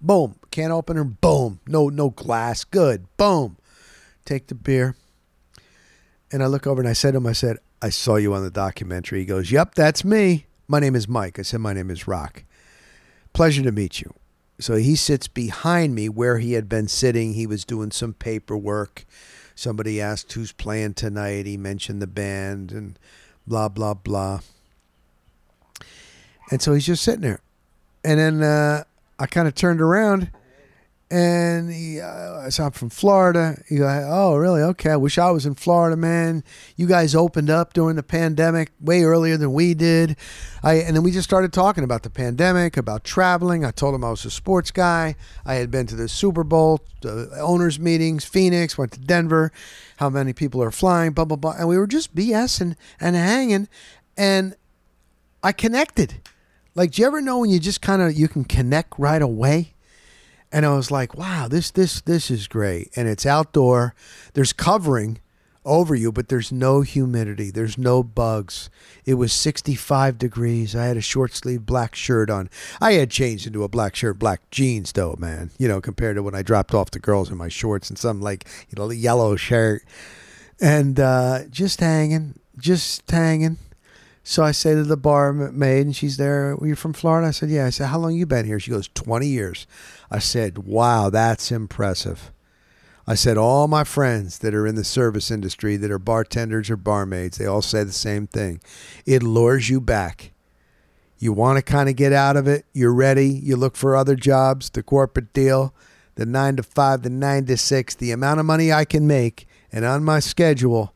Boom. 0.00 0.36
Can 0.50 0.70
opener. 0.72 1.04
Boom. 1.04 1.60
No, 1.66 1.88
no 1.88 2.10
glass. 2.10 2.64
Good. 2.64 3.06
Boom. 3.16 3.56
Take 4.24 4.48
the 4.48 4.54
beer. 4.54 4.96
And 6.30 6.42
I 6.42 6.46
look 6.46 6.66
over 6.66 6.80
and 6.80 6.88
I 6.88 6.92
said 6.92 7.12
to 7.12 7.18
him, 7.18 7.26
I 7.26 7.32
said, 7.32 7.58
I 7.80 7.90
saw 7.90 8.16
you 8.16 8.34
on 8.34 8.42
the 8.42 8.50
documentary. 8.50 9.20
He 9.20 9.24
goes, 9.26 9.50
Yep, 9.50 9.74
that's 9.74 10.04
me. 10.04 10.46
My 10.68 10.80
name 10.80 10.94
is 10.94 11.08
Mike. 11.08 11.38
I 11.38 11.42
said, 11.42 11.60
My 11.60 11.72
name 11.72 11.90
is 11.90 12.06
Rock. 12.08 12.44
Pleasure 13.32 13.62
to 13.62 13.72
meet 13.72 14.00
you. 14.00 14.14
So 14.58 14.76
he 14.76 14.94
sits 14.94 15.28
behind 15.28 15.94
me 15.94 16.08
where 16.08 16.38
he 16.38 16.52
had 16.52 16.68
been 16.68 16.88
sitting. 16.88 17.34
He 17.34 17.46
was 17.46 17.64
doing 17.64 17.90
some 17.90 18.14
paperwork. 18.14 19.04
Somebody 19.54 20.00
asked 20.00 20.32
who's 20.32 20.52
playing 20.52 20.94
tonight. 20.94 21.46
He 21.46 21.56
mentioned 21.56 22.00
the 22.00 22.06
band 22.06 22.72
and 22.72 22.98
blah, 23.46 23.68
blah, 23.68 23.94
blah. 23.94 24.40
And 26.50 26.60
so 26.60 26.74
he's 26.74 26.86
just 26.86 27.02
sitting 27.02 27.22
there. 27.22 27.40
And 28.04 28.18
then 28.18 28.42
uh, 28.42 28.84
I 29.18 29.26
kind 29.26 29.48
of 29.48 29.54
turned 29.54 29.80
around 29.80 30.30
and 31.12 31.70
he, 31.70 32.00
uh, 32.00 32.38
I 32.38 32.48
saw 32.48 32.68
him 32.68 32.72
from 32.72 32.88
Florida. 32.88 33.62
He 33.68 33.76
go, 33.76 34.08
oh, 34.10 34.34
really? 34.36 34.62
Okay. 34.62 34.92
I 34.92 34.96
wish 34.96 35.18
I 35.18 35.30
was 35.30 35.44
in 35.44 35.54
Florida, 35.54 35.94
man. 35.94 36.42
You 36.74 36.86
guys 36.86 37.14
opened 37.14 37.50
up 37.50 37.74
during 37.74 37.96
the 37.96 38.02
pandemic 38.02 38.70
way 38.80 39.02
earlier 39.02 39.36
than 39.36 39.52
we 39.52 39.74
did. 39.74 40.16
I 40.62 40.76
and 40.76 40.96
then 40.96 41.02
we 41.02 41.10
just 41.10 41.28
started 41.28 41.52
talking 41.52 41.84
about 41.84 42.02
the 42.02 42.08
pandemic, 42.08 42.78
about 42.78 43.04
traveling. 43.04 43.62
I 43.62 43.72
told 43.72 43.94
him 43.94 44.04
I 44.04 44.10
was 44.10 44.24
a 44.24 44.30
sports 44.30 44.70
guy. 44.70 45.14
I 45.44 45.56
had 45.56 45.70
been 45.70 45.86
to 45.88 45.96
the 45.96 46.08
Super 46.08 46.44
Bowl, 46.44 46.80
the 47.02 47.28
owners 47.38 47.78
meetings, 47.78 48.24
Phoenix, 48.24 48.78
went 48.78 48.92
to 48.92 49.00
Denver. 49.00 49.52
How 49.98 50.08
many 50.08 50.32
people 50.32 50.62
are 50.62 50.70
flying? 50.70 51.12
Blah 51.12 51.26
blah 51.26 51.36
blah. 51.36 51.56
And 51.58 51.68
we 51.68 51.76
were 51.76 51.86
just 51.86 52.14
BSing 52.14 52.74
and 52.98 53.16
hanging, 53.16 53.68
and 54.16 54.56
I 55.42 55.52
connected. 55.52 56.22
Like, 56.74 56.92
do 56.92 57.02
you 57.02 57.06
ever 57.06 57.20
know 57.20 57.40
when 57.40 57.50
you 57.50 57.60
just 57.60 57.82
kind 57.82 58.00
of 58.00 58.14
you 58.14 58.28
can 58.28 58.44
connect 58.44 58.98
right 58.98 59.20
away? 59.20 59.74
And 60.52 60.66
I 60.66 60.74
was 60.74 60.90
like, 60.90 61.16
wow, 61.16 61.48
this 61.48 61.70
this 61.70 62.00
this 62.02 62.30
is 62.30 62.46
great. 62.46 62.90
And 62.94 63.08
it's 63.08 63.24
outdoor. 63.24 63.94
There's 64.34 64.52
covering 64.52 65.20
over 65.64 65.94
you, 65.94 66.10
but 66.10 66.28
there's 66.28 66.50
no 66.50 66.80
humidity. 66.80 67.50
There's 67.50 67.78
no 67.78 68.02
bugs. 68.02 68.68
It 69.04 69.14
was 69.14 69.32
65 69.32 70.18
degrees. 70.18 70.74
I 70.74 70.86
had 70.86 70.96
a 70.96 71.02
short 71.02 71.34
sleeve 71.34 71.64
black 71.64 71.94
shirt 71.94 72.30
on. 72.30 72.50
I 72.80 72.94
had 72.94 73.10
changed 73.10 73.46
into 73.46 73.62
a 73.62 73.68
black 73.68 73.94
shirt, 73.94 74.18
black 74.18 74.50
jeans, 74.50 74.92
though, 74.92 75.14
man. 75.18 75.50
You 75.58 75.68
know, 75.68 75.80
compared 75.80 76.16
to 76.16 76.22
when 76.22 76.34
I 76.34 76.42
dropped 76.42 76.74
off 76.74 76.90
the 76.90 76.98
girls 76.98 77.30
in 77.30 77.36
my 77.36 77.48
shorts 77.48 77.88
and 77.90 77.98
some 77.98 78.20
like, 78.20 78.46
you 78.68 78.76
know, 78.76 78.90
yellow 78.90 79.36
shirt. 79.36 79.82
And 80.60 80.98
uh, 80.98 81.44
just 81.50 81.80
hanging, 81.80 82.38
just 82.58 83.08
hanging. 83.10 83.58
So 84.24 84.44
I 84.44 84.52
say 84.52 84.74
to 84.74 84.84
the 84.84 84.96
barmaid, 84.96 85.86
and 85.86 85.96
she's 85.96 86.16
there. 86.16 86.54
Were 86.56 86.68
you 86.68 86.76
from 86.76 86.92
Florida? 86.92 87.26
I 87.26 87.32
said, 87.32 87.50
Yeah. 87.50 87.66
I 87.66 87.70
said, 87.70 87.88
How 87.88 87.98
long 87.98 88.14
you 88.14 88.26
been 88.26 88.46
here? 88.46 88.60
She 88.60 88.70
goes, 88.70 88.88
20 88.94 89.26
years. 89.26 89.66
I 90.12 90.18
said, 90.18 90.58
Wow, 90.58 91.08
that's 91.08 91.50
impressive. 91.50 92.30
I 93.06 93.16
said, 93.16 93.36
all 93.36 93.66
my 93.66 93.82
friends 93.82 94.38
that 94.38 94.54
are 94.54 94.66
in 94.66 94.76
the 94.76 94.84
service 94.84 95.30
industry, 95.30 95.76
that 95.76 95.90
are 95.90 95.98
bartenders 95.98 96.70
or 96.70 96.76
barmaids, 96.76 97.36
they 97.36 97.46
all 97.46 97.62
say 97.62 97.82
the 97.82 97.92
same 97.92 98.28
thing. 98.28 98.60
It 99.04 99.24
lures 99.24 99.68
you 99.68 99.80
back. 99.80 100.32
You 101.18 101.32
want 101.32 101.56
to 101.56 101.62
kind 101.62 101.88
of 101.88 101.96
get 101.96 102.12
out 102.12 102.36
of 102.36 102.46
it. 102.46 102.64
You're 102.72 102.94
ready. 102.94 103.28
You 103.28 103.56
look 103.56 103.74
for 103.74 103.96
other 103.96 104.14
jobs, 104.14 104.70
the 104.70 104.84
corporate 104.84 105.32
deal, 105.32 105.74
the 106.14 106.26
nine 106.26 106.56
to 106.56 106.62
five, 106.62 107.02
the 107.02 107.10
nine 107.10 107.46
to 107.46 107.56
six, 107.56 107.94
the 107.94 108.12
amount 108.12 108.38
of 108.38 108.46
money 108.46 108.72
I 108.72 108.84
can 108.84 109.06
make, 109.06 109.48
and 109.72 109.84
on 109.84 110.04
my 110.04 110.20
schedule, 110.20 110.94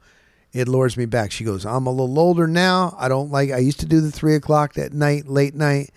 it 0.53 0.69
lures 0.69 0.97
me 0.97 1.07
back. 1.07 1.33
She 1.33 1.45
goes, 1.45 1.67
I'm 1.67 1.87
a 1.87 1.91
little 1.91 2.19
older 2.19 2.47
now. 2.47 2.95
I 2.99 3.09
don't 3.09 3.31
like, 3.31 3.51
I 3.51 3.59
used 3.59 3.81
to 3.81 3.87
do 3.87 4.01
the 4.01 4.13
three 4.13 4.35
o'clock 4.37 4.79
at 4.79 4.93
night, 4.93 5.27
late 5.27 5.55
night. 5.55 5.91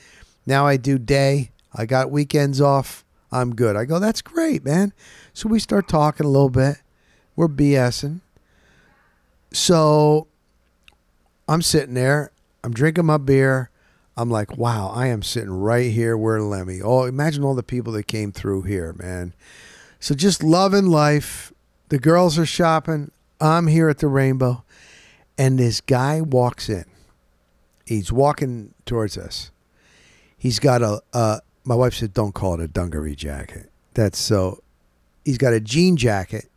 Now 0.45 0.65
I 0.65 0.77
do 0.77 0.97
day. 0.97 1.51
I 1.73 1.85
got 1.85 2.09
weekends 2.09 2.59
off. 2.59 3.05
I'm 3.31 3.55
good. 3.55 3.75
I 3.75 3.85
go, 3.85 3.99
that's 3.99 4.21
great, 4.21 4.63
man. 4.65 4.93
So 5.33 5.47
we 5.49 5.59
start 5.59 5.87
talking 5.87 6.25
a 6.25 6.29
little 6.29 6.49
bit. 6.49 6.77
We're 7.35 7.47
BSing. 7.47 8.21
So 9.51 10.27
I'm 11.47 11.61
sitting 11.61 11.93
there. 11.93 12.31
I'm 12.63 12.73
drinking 12.73 13.05
my 13.05 13.17
beer. 13.17 13.69
I'm 14.17 14.29
like, 14.29 14.57
wow, 14.57 14.91
I 14.93 15.07
am 15.07 15.23
sitting 15.23 15.51
right 15.51 15.91
here 15.91 16.17
where 16.17 16.41
Lemmy. 16.41 16.81
Oh, 16.81 17.05
imagine 17.05 17.43
all 17.43 17.55
the 17.55 17.63
people 17.63 17.93
that 17.93 18.07
came 18.07 18.31
through 18.31 18.63
here, 18.63 18.93
man. 18.93 19.33
So 19.99 20.13
just 20.13 20.43
loving 20.43 20.87
life. 20.87 21.53
The 21.87 21.99
girls 21.99 22.37
are 22.37 22.45
shopping. 22.45 23.11
I'm 23.39 23.67
here 23.67 23.89
at 23.89 23.99
the 23.99 24.07
Rainbow. 24.07 24.63
And 25.37 25.57
this 25.57 25.79
guy 25.79 26.19
walks 26.19 26.67
in. 26.67 26.85
He's 27.85 28.11
walking 28.11 28.73
towards 28.85 29.17
us. 29.17 29.51
He's 30.37 30.59
got 30.59 30.81
a, 30.81 31.01
a 31.13 31.41
my 31.69 31.75
wife 31.75 31.93
said, 31.93 32.15
don't 32.15 32.33
call 32.33 32.55
it 32.55 32.63
a 32.63 32.67
dungaree 32.67 33.15
jacket. 33.15 33.69
That's 33.93 34.17
so. 34.17 34.63
He's 35.23 35.37
got 35.37 35.53
a 35.53 35.59
jean 35.59 35.97
jacket, 35.97 36.49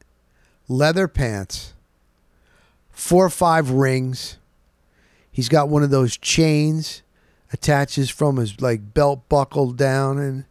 leather 0.69 1.07
pants, 1.07 1.75
four 2.91 3.27
or 3.27 3.31
five 3.31 3.71
rings. 3.71 4.39
He's 5.31 5.51
got 5.51 5.69
one 5.69 5.83
of 5.83 5.91
those 5.91 6.17
chains 6.17 7.03
attaches 7.53 8.09
from 8.09 8.37
his 8.37 8.63
like 8.63 8.95
belt 8.95 9.29
buckle 9.29 9.73
down 9.73 10.19
and 10.19 10.45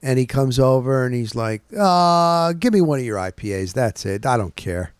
and 0.00 0.20
he 0.20 0.26
comes 0.26 0.60
over 0.60 1.04
and 1.04 1.12
he's 1.12 1.34
like, 1.34 1.62
uh, 1.76 2.52
give 2.52 2.72
me 2.72 2.80
one 2.80 3.00
of 3.00 3.04
your 3.04 3.16
IPAs. 3.16 3.72
That's 3.72 4.06
it. 4.06 4.24
I 4.24 4.36
don't 4.36 4.54
care. 4.54 4.92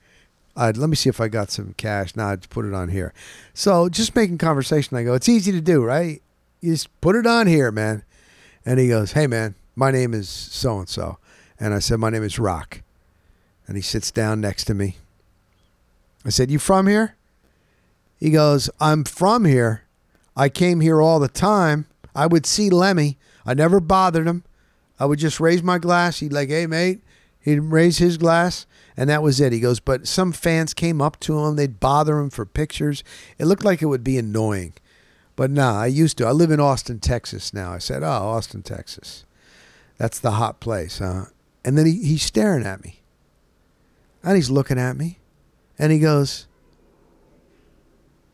Uh, 0.56 0.72
let 0.74 0.90
me 0.90 0.96
see 0.96 1.08
if 1.08 1.20
I 1.20 1.28
got 1.28 1.52
some 1.52 1.74
cash. 1.76 2.16
Now 2.16 2.30
nah, 2.30 2.36
just 2.36 2.50
put 2.50 2.64
it 2.64 2.74
on 2.74 2.88
here. 2.88 3.14
So 3.54 3.88
just 3.88 4.16
making 4.16 4.38
conversation. 4.38 4.96
I 4.96 5.04
go, 5.04 5.14
it's 5.14 5.28
easy 5.28 5.52
to 5.52 5.60
do, 5.60 5.84
right? 5.84 6.20
You 6.60 6.72
just 6.72 7.00
put 7.00 7.14
it 7.14 7.28
on 7.28 7.46
here, 7.46 7.70
man. 7.70 8.02
And 8.66 8.78
he 8.78 8.88
goes, 8.88 9.12
Hey, 9.12 9.26
man, 9.26 9.54
my 9.74 9.90
name 9.90 10.12
is 10.12 10.28
so 10.28 10.78
and 10.78 10.88
so. 10.88 11.18
And 11.58 11.72
I 11.72 11.78
said, 11.78 11.98
My 11.98 12.10
name 12.10 12.24
is 12.24 12.38
Rock. 12.38 12.82
And 13.66 13.76
he 13.76 13.82
sits 13.82 14.10
down 14.10 14.40
next 14.42 14.64
to 14.64 14.74
me. 14.74 14.96
I 16.24 16.28
said, 16.28 16.50
You 16.50 16.58
from 16.58 16.86
here? 16.86 17.14
He 18.18 18.30
goes, 18.30 18.68
I'm 18.80 19.04
from 19.04 19.44
here. 19.44 19.84
I 20.36 20.48
came 20.48 20.80
here 20.80 21.00
all 21.00 21.18
the 21.18 21.28
time. 21.28 21.86
I 22.14 22.26
would 22.26 22.46
see 22.46 22.68
Lemmy. 22.68 23.16
I 23.46 23.54
never 23.54 23.80
bothered 23.80 24.26
him. 24.26 24.44
I 24.98 25.06
would 25.06 25.18
just 25.18 25.40
raise 25.40 25.62
my 25.62 25.78
glass. 25.78 26.20
He'd 26.20 26.32
like, 26.32 26.48
hey, 26.48 26.66
mate. 26.66 27.00
He'd 27.40 27.60
raise 27.60 27.98
his 27.98 28.18
glass, 28.18 28.66
and 28.96 29.08
that 29.08 29.22
was 29.22 29.40
it. 29.40 29.52
He 29.52 29.60
goes, 29.60 29.78
but 29.78 30.08
some 30.08 30.32
fans 30.32 30.74
came 30.74 31.00
up 31.00 31.20
to 31.20 31.38
him. 31.38 31.54
They'd 31.54 31.78
bother 31.78 32.18
him 32.18 32.28
for 32.28 32.44
pictures. 32.44 33.04
It 33.38 33.44
looked 33.44 33.64
like 33.64 33.80
it 33.80 33.86
would 33.86 34.02
be 34.02 34.18
annoying. 34.18 34.72
But 35.36 35.50
nah, 35.50 35.80
I 35.80 35.86
used 35.86 36.16
to. 36.18 36.26
I 36.26 36.32
live 36.32 36.50
in 36.50 36.60
Austin, 36.60 36.98
Texas 36.98 37.52
now. 37.52 37.72
I 37.72 37.78
said, 37.78 38.02
oh, 38.02 38.06
Austin, 38.06 38.62
Texas. 38.62 39.24
That's 39.98 40.18
the 40.18 40.32
hot 40.32 40.60
place, 40.60 40.98
huh? 40.98 41.26
And 41.64 41.76
then 41.76 41.86
he, 41.86 42.02
he's 42.02 42.22
staring 42.22 42.64
at 42.66 42.82
me. 42.82 43.00
And 44.22 44.36
he's 44.36 44.50
looking 44.50 44.78
at 44.78 44.96
me. 44.96 45.18
And 45.78 45.92
he 45.92 45.98
goes, 45.98 46.46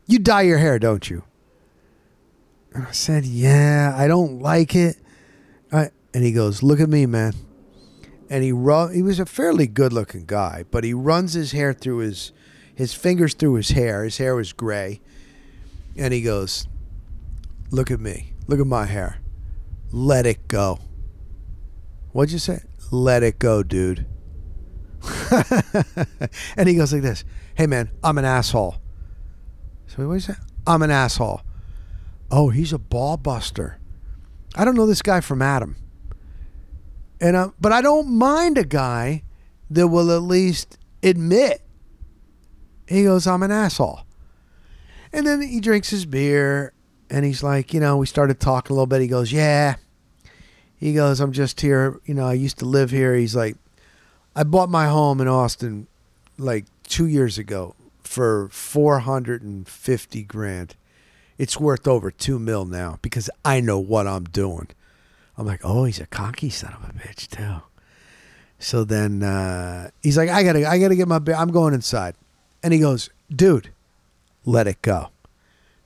You 0.06 0.18
dye 0.18 0.42
your 0.42 0.58
hair, 0.58 0.78
don't 0.78 1.08
you? 1.10 1.24
And 2.72 2.86
I 2.86 2.92
said, 2.92 3.24
Yeah, 3.24 3.94
I 3.96 4.06
don't 4.06 4.40
like 4.40 4.74
it. 4.74 4.96
I, 5.72 5.90
and 6.14 6.24
he 6.24 6.32
goes, 6.32 6.62
Look 6.62 6.80
at 6.80 6.88
me, 6.88 7.06
man. 7.06 7.34
And 8.30 8.42
he 8.42 8.52
run, 8.52 8.94
he 8.94 9.02
was 9.02 9.18
a 9.18 9.26
fairly 9.26 9.66
good 9.66 9.92
looking 9.92 10.24
guy, 10.24 10.64
but 10.70 10.84
he 10.84 10.94
runs 10.94 11.34
his 11.34 11.52
hair 11.52 11.72
through 11.72 11.98
his 11.98 12.32
his 12.74 12.94
fingers 12.94 13.34
through 13.34 13.54
his 13.54 13.70
hair. 13.70 14.04
His 14.04 14.18
hair 14.18 14.34
was 14.34 14.52
gray. 14.52 15.00
And 15.96 16.14
he 16.14 16.22
goes, 16.22 16.66
Look 17.72 17.90
at 17.90 18.00
me. 18.00 18.34
Look 18.46 18.60
at 18.60 18.66
my 18.66 18.84
hair. 18.84 19.18
Let 19.92 20.26
it 20.26 20.46
go. 20.46 20.78
What'd 22.12 22.30
you 22.30 22.38
say? 22.38 22.60
Let 22.90 23.22
it 23.22 23.38
go, 23.38 23.62
dude. 23.62 24.06
and 26.56 26.68
he 26.68 26.76
goes 26.76 26.92
like 26.92 27.02
this 27.02 27.24
Hey, 27.54 27.66
man, 27.66 27.90
I'm 28.04 28.18
an 28.18 28.26
asshole. 28.26 28.76
So 29.86 30.06
what 30.06 30.18
is 30.18 30.26
that? 30.26 30.36
I'm 30.66 30.82
an 30.82 30.90
asshole. 30.90 31.40
Oh, 32.30 32.50
he's 32.50 32.74
a 32.74 32.78
ball 32.78 33.16
buster. 33.16 33.78
I 34.54 34.66
don't 34.66 34.76
know 34.76 34.86
this 34.86 35.02
guy 35.02 35.22
from 35.22 35.40
Adam. 35.40 35.76
And 37.22 37.36
uh, 37.36 37.50
but 37.58 37.72
I 37.72 37.80
don't 37.80 38.10
mind 38.10 38.58
a 38.58 38.64
guy 38.64 39.22
that 39.70 39.88
will 39.88 40.10
at 40.12 40.22
least 40.22 40.78
admit. 41.02 41.62
He 42.86 43.04
goes, 43.04 43.26
I'm 43.26 43.42
an 43.42 43.50
asshole. 43.50 44.00
And 45.10 45.26
then 45.26 45.40
he 45.40 45.60
drinks 45.60 45.88
his 45.88 46.04
beer 46.04 46.74
and 47.12 47.26
he's 47.26 47.42
like, 47.42 47.74
you 47.74 47.78
know, 47.78 47.98
we 47.98 48.06
started 48.06 48.40
talking 48.40 48.72
a 48.72 48.74
little 48.74 48.86
bit. 48.86 49.02
He 49.02 49.06
goes, 49.06 49.30
Yeah. 49.30 49.76
He 50.74 50.94
goes, 50.94 51.20
I'm 51.20 51.30
just 51.30 51.60
here. 51.60 52.00
You 52.06 52.14
know, 52.14 52.26
I 52.26 52.32
used 52.32 52.58
to 52.58 52.64
live 52.64 52.90
here. 52.90 53.14
He's 53.14 53.36
like, 53.36 53.54
I 54.34 54.42
bought 54.42 54.68
my 54.68 54.86
home 54.86 55.20
in 55.20 55.28
Austin 55.28 55.86
like 56.38 56.64
two 56.82 57.06
years 57.06 57.38
ago 57.38 57.76
for 58.02 58.48
450 58.48 60.22
grand. 60.24 60.74
It's 61.38 61.60
worth 61.60 61.86
over 61.86 62.10
two 62.10 62.38
mil 62.40 62.64
now 62.64 62.98
because 63.00 63.30
I 63.44 63.60
know 63.60 63.78
what 63.78 64.08
I'm 64.08 64.24
doing. 64.24 64.68
I'm 65.36 65.46
like, 65.46 65.60
oh, 65.62 65.84
he's 65.84 66.00
a 66.00 66.06
cocky 66.06 66.50
son 66.50 66.72
of 66.72 66.88
a 66.88 66.92
bitch 66.94 67.28
too. 67.28 67.62
So 68.58 68.84
then 68.84 69.22
uh, 69.22 69.90
he's 70.02 70.16
like, 70.16 70.30
I 70.30 70.42
gotta, 70.42 70.66
I 70.68 70.78
gotta 70.78 70.96
get 70.96 71.06
my, 71.06 71.20
I'm 71.36 71.52
going 71.52 71.74
inside, 71.74 72.14
and 72.62 72.72
he 72.72 72.80
goes, 72.80 73.10
dude, 73.30 73.70
let 74.44 74.66
it 74.66 74.80
go. 74.82 75.10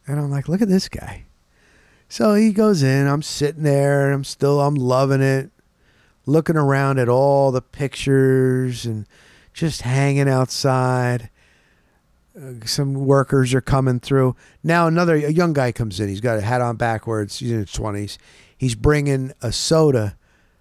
And 0.07 0.19
I'm 0.19 0.31
like, 0.31 0.49
look 0.49 0.63
at 0.63 0.69
this 0.69 0.89
guy. 0.89 1.25
So 2.09 2.35
he 2.35 2.53
goes 2.53 2.83
in. 2.83 3.07
I'm 3.07 3.23
sitting 3.23 3.65
there. 3.65 4.13
I'm 4.13 4.25
still, 4.25 4.61
I'm 4.61 4.77
loving 4.77 5.21
it, 5.21 5.51
looking 6.25 6.57
around 6.57 6.99
at 6.99 7.09
all 7.09 7.51
the 7.51 7.63
pictures 7.63 8.87
and 8.87 9.07
just 9.53 9.83
hanging 9.83 10.29
outside. 10.29 11.31
Uh, 12.39 12.53
some 12.65 12.95
workers 12.95 13.55
are 13.55 13.61
coming 13.63 13.99
through. 13.99 14.37
Now 14.63 14.87
another 14.87 15.15
a 15.15 15.31
young 15.31 15.55
guy 15.55 15.73
comes 15.73 15.99
in. 15.99 16.09
He's 16.09 16.21
got 16.21 16.39
a 16.39 16.43
hat 16.43 16.61
on 16.61 16.77
backwards. 16.77 17.39
He's 17.39 17.51
in 17.51 17.61
his 17.61 17.73
twenties. 17.73 18.19
He's 18.57 18.75
bringing 18.75 19.33
a 19.41 19.53
soda 19.53 20.17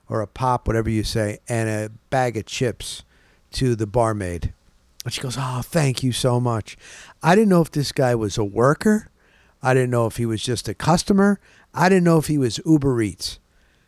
or 0.07 0.21
a 0.21 0.27
pop, 0.27 0.67
whatever 0.67 0.89
you 0.89 1.03
say, 1.03 1.39
and 1.49 1.69
a 1.69 1.91
bag 2.09 2.37
of 2.37 2.45
chips 2.45 3.03
to 3.51 3.75
the 3.75 3.85
barmaid. 3.85 4.53
And 5.03 5.13
she 5.13 5.21
goes, 5.21 5.35
"Oh, 5.37 5.61
thank 5.63 6.01
you 6.01 6.13
so 6.13 6.39
much." 6.39 6.77
I 7.21 7.35
didn't 7.35 7.49
know 7.49 7.61
if 7.61 7.71
this 7.71 7.91
guy 7.91 8.15
was 8.15 8.37
a 8.37 8.45
worker. 8.45 9.09
I 9.65 9.73
didn't 9.73 9.89
know 9.89 10.05
if 10.05 10.17
he 10.17 10.25
was 10.25 10.43
just 10.43 10.69
a 10.69 10.73
customer. 10.73 11.39
I 11.73 11.89
didn't 11.89 12.03
know 12.03 12.17
if 12.17 12.27
he 12.27 12.37
was 12.37 12.59
Uber 12.65 13.01
Eats. 13.01 13.39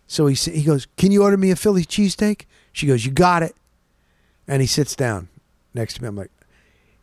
So 0.07 0.27
he 0.27 0.35
he 0.35 0.63
goes, 0.63 0.87
"Can 0.97 1.11
you 1.11 1.23
order 1.23 1.37
me 1.37 1.51
a 1.51 1.55
Philly 1.55 1.85
cheesesteak?" 1.85 2.45
She 2.71 2.87
goes, 2.87 3.05
"You 3.05 3.11
got 3.11 3.43
it." 3.43 3.55
And 4.47 4.61
he 4.61 4.67
sits 4.67 4.95
down 4.95 5.27
next 5.73 5.95
to 5.95 6.01
me. 6.01 6.07
I'm 6.07 6.15
like, 6.15 6.31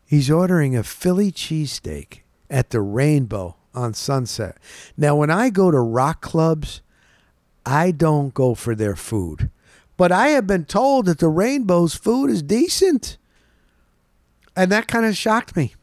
He's 0.05 0.29
ordering 0.29 0.75
a 0.75 0.83
Philly 0.83 1.31
cheesesteak 1.31 2.19
at 2.49 2.69
the 2.69 2.81
Rainbow 2.81 3.55
on 3.73 3.93
Sunset. 3.93 4.57
Now, 4.95 5.15
when 5.15 5.31
I 5.31 5.49
go 5.49 5.71
to 5.71 5.79
rock 5.79 6.21
clubs, 6.21 6.81
I 7.65 7.91
don't 7.91 8.33
go 8.33 8.53
for 8.53 8.75
their 8.75 8.95
food. 8.95 9.49
But 9.97 10.11
I 10.11 10.29
have 10.29 10.45
been 10.45 10.65
told 10.65 11.07
that 11.07 11.19
the 11.19 11.29
Rainbow's 11.29 11.95
food 11.95 12.29
is 12.29 12.43
decent. 12.43 13.17
And 14.55 14.71
that 14.71 14.87
kind 14.87 15.05
of 15.05 15.17
shocked 15.17 15.55
me. 15.55 15.73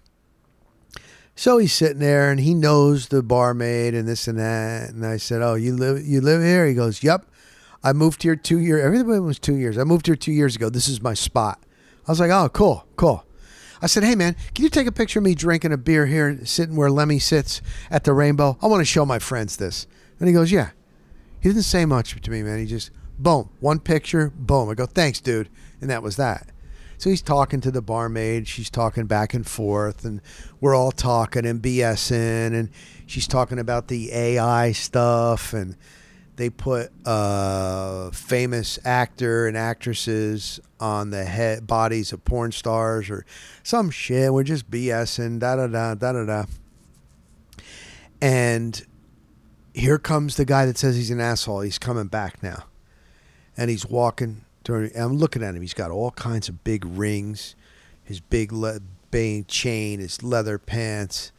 So 1.34 1.58
he's 1.58 1.72
sitting 1.72 1.98
there 1.98 2.30
and 2.30 2.40
he 2.40 2.54
knows 2.54 3.08
the 3.08 3.22
barmaid 3.22 3.94
and 3.94 4.06
this 4.06 4.28
and 4.28 4.38
that. 4.38 4.90
And 4.90 5.04
I 5.04 5.16
said, 5.16 5.42
Oh, 5.42 5.54
you 5.54 5.74
live 5.76 6.04
you 6.06 6.20
live 6.20 6.42
here? 6.42 6.66
He 6.66 6.74
goes, 6.74 7.02
Yep. 7.02 7.26
I 7.82 7.92
moved 7.92 8.22
here 8.22 8.36
two 8.36 8.58
years. 8.58 8.84
Everybody 8.84 9.18
was 9.20 9.38
two 9.38 9.56
years. 9.56 9.76
I 9.76 9.84
moved 9.84 10.06
here 10.06 10.16
two 10.16 10.32
years 10.32 10.54
ago. 10.54 10.68
This 10.68 10.88
is 10.88 11.02
my 11.02 11.14
spot. 11.14 11.60
I 12.06 12.12
was 12.12 12.20
like, 12.20 12.30
Oh, 12.30 12.48
cool, 12.48 12.86
cool. 12.96 13.24
I 13.82 13.86
said, 13.86 14.04
"Hey 14.04 14.14
man, 14.14 14.36
can 14.54 14.62
you 14.62 14.70
take 14.70 14.86
a 14.86 14.92
picture 14.92 15.18
of 15.18 15.24
me 15.24 15.34
drinking 15.34 15.72
a 15.72 15.76
beer 15.76 16.06
here, 16.06 16.38
sitting 16.44 16.76
where 16.76 16.88
Lemmy 16.88 17.18
sits 17.18 17.60
at 17.90 18.04
the 18.04 18.12
Rainbow? 18.12 18.56
I 18.62 18.68
want 18.68 18.80
to 18.80 18.84
show 18.84 19.04
my 19.04 19.18
friends 19.18 19.56
this." 19.56 19.88
And 20.20 20.28
he 20.28 20.32
goes, 20.32 20.52
"Yeah." 20.52 20.70
He 21.40 21.48
didn't 21.48 21.64
say 21.64 21.84
much 21.84 22.18
to 22.20 22.30
me, 22.30 22.44
man. 22.44 22.60
He 22.60 22.66
just 22.66 22.92
boom, 23.18 23.50
one 23.58 23.80
picture, 23.80 24.32
boom. 24.36 24.70
I 24.70 24.74
go, 24.74 24.86
"Thanks, 24.86 25.20
dude," 25.20 25.48
and 25.80 25.90
that 25.90 26.00
was 26.00 26.14
that. 26.14 26.51
So 27.02 27.10
he's 27.10 27.20
talking 27.20 27.60
to 27.62 27.72
the 27.72 27.82
barmaid. 27.82 28.46
She's 28.46 28.70
talking 28.70 29.06
back 29.06 29.34
and 29.34 29.44
forth, 29.44 30.04
and 30.04 30.20
we're 30.60 30.76
all 30.76 30.92
talking 30.92 31.44
and 31.44 31.60
BSing, 31.60 32.54
and 32.54 32.70
she's 33.06 33.26
talking 33.26 33.58
about 33.58 33.88
the 33.88 34.12
AI 34.12 34.70
stuff, 34.70 35.52
and 35.52 35.76
they 36.36 36.48
put 36.48 36.92
uh, 37.04 38.12
famous 38.12 38.78
actor 38.84 39.48
and 39.48 39.56
actresses 39.56 40.60
on 40.78 41.10
the 41.10 41.24
head 41.24 41.66
bodies 41.66 42.12
of 42.12 42.24
porn 42.24 42.52
stars 42.52 43.10
or 43.10 43.26
some 43.64 43.90
shit. 43.90 44.32
We're 44.32 44.44
just 44.44 44.70
BSing, 44.70 45.40
da 45.40 45.56
da 45.56 45.66
da 45.66 45.96
da 45.96 46.12
da 46.12 46.24
da. 46.24 46.44
And 48.20 48.80
here 49.74 49.98
comes 49.98 50.36
the 50.36 50.44
guy 50.44 50.66
that 50.66 50.78
says 50.78 50.94
he's 50.94 51.10
an 51.10 51.20
asshole. 51.20 51.62
He's 51.62 51.80
coming 51.80 52.06
back 52.06 52.44
now, 52.44 52.66
and 53.56 53.70
he's 53.70 53.84
walking. 53.84 54.44
I'm 54.68 55.16
looking 55.16 55.42
at 55.42 55.54
him. 55.54 55.62
He's 55.62 55.74
got 55.74 55.90
all 55.90 56.10
kinds 56.12 56.48
of 56.48 56.64
big 56.64 56.84
rings, 56.84 57.54
his 58.04 58.20
big 58.20 58.52
le- 58.52 58.80
chain, 59.46 60.00
his 60.00 60.22
leather 60.22 60.58
pants 60.58 61.32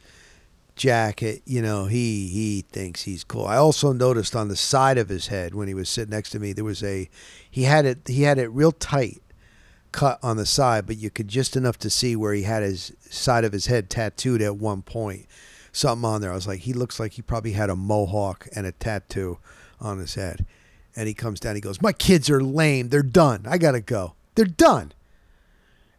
jacket, 0.76 1.42
you 1.44 1.62
know, 1.62 1.86
he 1.86 2.28
he 2.28 2.64
thinks 2.70 3.02
he's 3.02 3.24
cool. 3.24 3.46
I 3.46 3.56
also 3.56 3.92
noticed 3.92 4.34
on 4.34 4.48
the 4.48 4.56
side 4.56 4.98
of 4.98 5.08
his 5.08 5.28
head 5.28 5.54
when 5.54 5.68
he 5.68 5.74
was 5.74 5.88
sitting 5.88 6.10
next 6.10 6.30
to 6.30 6.38
me, 6.38 6.52
there 6.52 6.64
was 6.64 6.82
a 6.82 7.08
he 7.50 7.62
had 7.62 7.84
it 7.84 8.06
he 8.06 8.22
had 8.22 8.38
it 8.38 8.48
real 8.48 8.72
tight 8.72 9.22
cut 9.92 10.18
on 10.22 10.36
the 10.36 10.46
side, 10.46 10.86
but 10.86 10.96
you 10.96 11.10
could 11.10 11.28
just 11.28 11.56
enough 11.56 11.78
to 11.78 11.90
see 11.90 12.16
where 12.16 12.34
he 12.34 12.42
had 12.42 12.62
his 12.62 12.92
side 13.08 13.44
of 13.44 13.52
his 13.52 13.66
head 13.66 13.88
tattooed 13.88 14.42
at 14.42 14.56
one 14.56 14.82
point. 14.82 15.26
Something 15.72 16.04
on 16.04 16.20
there. 16.20 16.32
I 16.32 16.34
was 16.34 16.46
like, 16.46 16.60
he 16.60 16.72
looks 16.72 17.00
like 17.00 17.12
he 17.12 17.22
probably 17.22 17.52
had 17.52 17.70
a 17.70 17.76
mohawk 17.76 18.46
and 18.54 18.64
a 18.66 18.72
tattoo 18.72 19.38
on 19.80 19.98
his 19.98 20.14
head. 20.14 20.46
And 20.96 21.08
he 21.08 21.14
comes 21.14 21.40
down, 21.40 21.54
he 21.56 21.60
goes, 21.60 21.82
My 21.82 21.92
kids 21.92 22.30
are 22.30 22.42
lame. 22.42 22.88
They're 22.88 23.02
done. 23.02 23.46
I 23.48 23.58
gotta 23.58 23.80
go. 23.80 24.14
They're 24.34 24.44
done. 24.44 24.92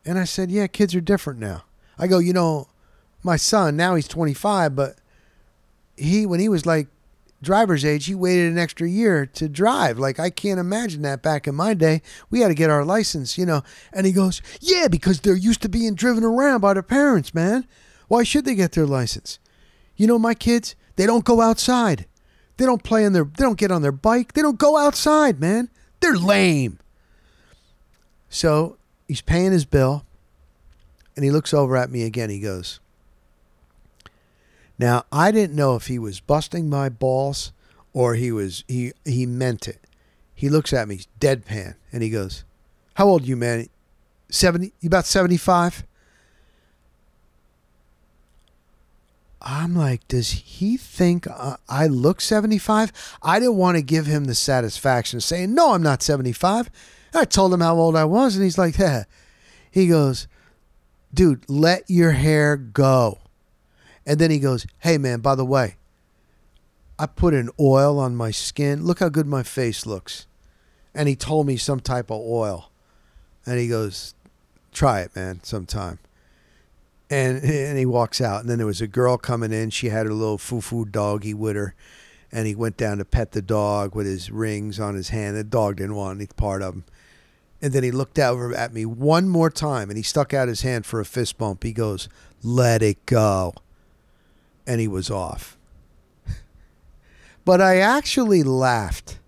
And 0.05 0.17
I 0.17 0.23
said, 0.23 0.51
Yeah, 0.51 0.67
kids 0.67 0.95
are 0.95 1.01
different 1.01 1.39
now. 1.39 1.63
I 1.97 2.07
go, 2.07 2.19
you 2.19 2.33
know, 2.33 2.67
my 3.25 3.35
son 3.35 3.75
now 3.75 3.95
he's 3.95 4.07
25 4.07 4.75
but 4.75 4.97
he 5.97 6.25
when 6.27 6.39
he 6.39 6.47
was 6.47 6.65
like 6.65 6.87
driver's 7.41 7.83
age 7.83 8.05
he 8.05 8.15
waited 8.15 8.51
an 8.51 8.57
extra 8.57 8.87
year 8.87 9.25
to 9.25 9.49
drive 9.49 9.97
like 9.97 10.19
i 10.19 10.29
can't 10.29 10.59
imagine 10.59 11.01
that 11.01 11.23
back 11.23 11.47
in 11.47 11.55
my 11.55 11.73
day 11.73 12.01
we 12.29 12.39
had 12.39 12.47
to 12.49 12.53
get 12.53 12.69
our 12.69 12.85
license 12.85 13.37
you 13.37 13.45
know 13.45 13.63
and 13.91 14.05
he 14.05 14.11
goes 14.11 14.41
yeah 14.61 14.87
because 14.87 15.19
they're 15.19 15.35
used 15.35 15.61
to 15.61 15.67
being 15.67 15.95
driven 15.95 16.23
around 16.23 16.61
by 16.61 16.73
their 16.73 16.83
parents 16.83 17.33
man 17.33 17.67
why 18.07 18.23
should 18.23 18.45
they 18.45 18.55
get 18.55 18.73
their 18.73 18.85
license 18.85 19.39
you 19.95 20.05
know 20.05 20.19
my 20.19 20.35
kids 20.35 20.75
they 20.95 21.07
don't 21.07 21.25
go 21.25 21.41
outside 21.41 22.05
they 22.57 22.65
don't 22.65 22.83
play 22.83 23.05
on 23.05 23.13
their 23.13 23.23
they 23.23 23.43
don't 23.43 23.57
get 23.57 23.71
on 23.71 23.81
their 23.81 23.91
bike 23.91 24.33
they 24.33 24.41
don't 24.41 24.59
go 24.59 24.77
outside 24.77 25.39
man 25.39 25.69
they're 25.99 26.17
lame 26.17 26.79
so 28.29 28.77
he's 29.07 29.21
paying 29.21 29.51
his 29.51 29.65
bill 29.65 30.05
and 31.15 31.23
he 31.23 31.31
looks 31.31 31.53
over 31.53 31.75
at 31.77 31.89
me 31.89 32.03
again 32.03 32.29
he 32.29 32.39
goes 32.39 32.79
now, 34.77 35.05
I 35.11 35.31
didn't 35.31 35.55
know 35.55 35.75
if 35.75 35.87
he 35.87 35.97
was 35.97 36.19
busting 36.19 36.69
my 36.69 36.89
balls 36.89 37.51
or 37.93 38.15
he 38.15 38.31
was 38.31 38.63
he 38.67 38.91
he 39.05 39.25
meant 39.25 39.67
it. 39.67 39.79
He 40.33 40.49
looks 40.49 40.73
at 40.73 40.87
me, 40.87 41.01
deadpan, 41.19 41.75
and 41.93 42.03
he 42.03 42.09
goes, 42.09 42.43
"How 42.95 43.07
old 43.07 43.23
are 43.23 43.25
you, 43.25 43.37
man? 43.37 43.69
70? 44.29 44.73
You 44.81 44.87
about 44.87 45.05
75?" 45.05 45.85
I'm 49.45 49.75
like, 49.75 50.07
does 50.07 50.31
he 50.31 50.75
think 50.75 51.27
uh, 51.27 51.57
I 51.69 51.85
look 51.85 52.19
75? 52.19 52.91
I 53.21 53.39
didn't 53.39 53.57
want 53.57 53.77
to 53.77 53.83
give 53.83 54.07
him 54.07 54.25
the 54.25 54.33
satisfaction 54.33 55.17
of 55.17 55.23
saying, 55.23 55.53
no, 55.53 55.73
I'm 55.73 55.83
not 55.83 56.01
75. 56.01 56.69
I 57.13 57.25
told 57.25 57.53
him 57.53 57.61
how 57.61 57.75
old 57.75 57.95
I 57.95 58.05
was, 58.05 58.35
and 58.35 58.43
he's 58.43 58.57
like, 58.57 58.77
yeah. 58.77 59.03
He 59.71 59.87
goes, 59.87 60.27
dude, 61.13 61.47
let 61.47 61.89
your 61.89 62.11
hair 62.11 62.57
go. 62.57 63.19
And 64.05 64.19
then 64.19 64.29
he 64.29 64.39
goes, 64.39 64.67
Hey, 64.79 64.97
man, 64.97 65.21
by 65.21 65.35
the 65.35 65.45
way, 65.45 65.77
I 66.99 67.07
put 67.07 67.33
an 67.33 67.49
oil 67.59 67.99
on 67.99 68.15
my 68.15 68.31
skin. 68.31 68.85
Look 68.85 68.99
how 68.99 69.09
good 69.09 69.27
my 69.27 69.43
face 69.43 69.85
looks. 69.85 70.27
And 70.93 71.09
he 71.09 71.15
told 71.15 71.47
me 71.47 71.57
some 71.57 71.79
type 71.79 72.11
of 72.11 72.21
oil. 72.21 72.69
And 73.45 73.59
he 73.59 73.67
goes, 73.67 74.13
Try 74.71 75.01
it, 75.01 75.15
man, 75.15 75.41
sometime. 75.43 75.99
And, 77.15 77.41
and 77.43 77.77
he 77.77 77.85
walks 77.85 78.19
out. 78.19 78.41
And 78.41 78.49
then 78.49 78.57
there 78.57 78.67
was 78.67 78.81
a 78.81 78.87
girl 78.87 79.17
coming 79.17 79.53
in. 79.53 79.69
She 79.69 79.87
had 79.87 80.05
her 80.05 80.11
little 80.11 80.37
foo 80.37 80.59
foo 80.59 80.83
doggy 80.83 81.33
with 81.33 81.55
her. 81.55 81.73
And 82.29 82.45
he 82.45 82.55
went 82.55 82.75
down 82.75 82.97
to 82.97 83.05
pet 83.05 83.31
the 83.31 83.41
dog 83.41 83.95
with 83.95 84.05
his 84.05 84.29
rings 84.29 84.81
on 84.81 84.95
his 84.95 85.09
hand. 85.09 85.37
The 85.37 85.43
dog 85.45 85.77
didn't 85.77 85.95
want 85.95 86.17
any 86.17 86.27
part 86.27 86.61
of 86.61 86.73
him. 86.73 86.83
And 87.61 87.71
then 87.71 87.83
he 87.83 87.91
looked 87.91 88.19
over 88.19 88.53
at 88.53 88.73
me 88.73 88.85
one 88.85 89.29
more 89.29 89.49
time 89.49 89.89
and 89.89 89.95
he 89.95 90.03
stuck 90.03 90.33
out 90.33 90.49
his 90.49 90.61
hand 90.61 90.85
for 90.85 90.99
a 90.99 91.05
fist 91.05 91.37
bump. 91.37 91.63
He 91.63 91.71
goes, 91.71 92.09
Let 92.43 92.83
it 92.83 93.05
go 93.05 93.53
and 94.67 94.81
he 94.81 94.87
was 94.87 95.09
off. 95.09 95.57
but 97.45 97.61
I 97.61 97.77
actually 97.77 98.43
laughed. 98.43 99.19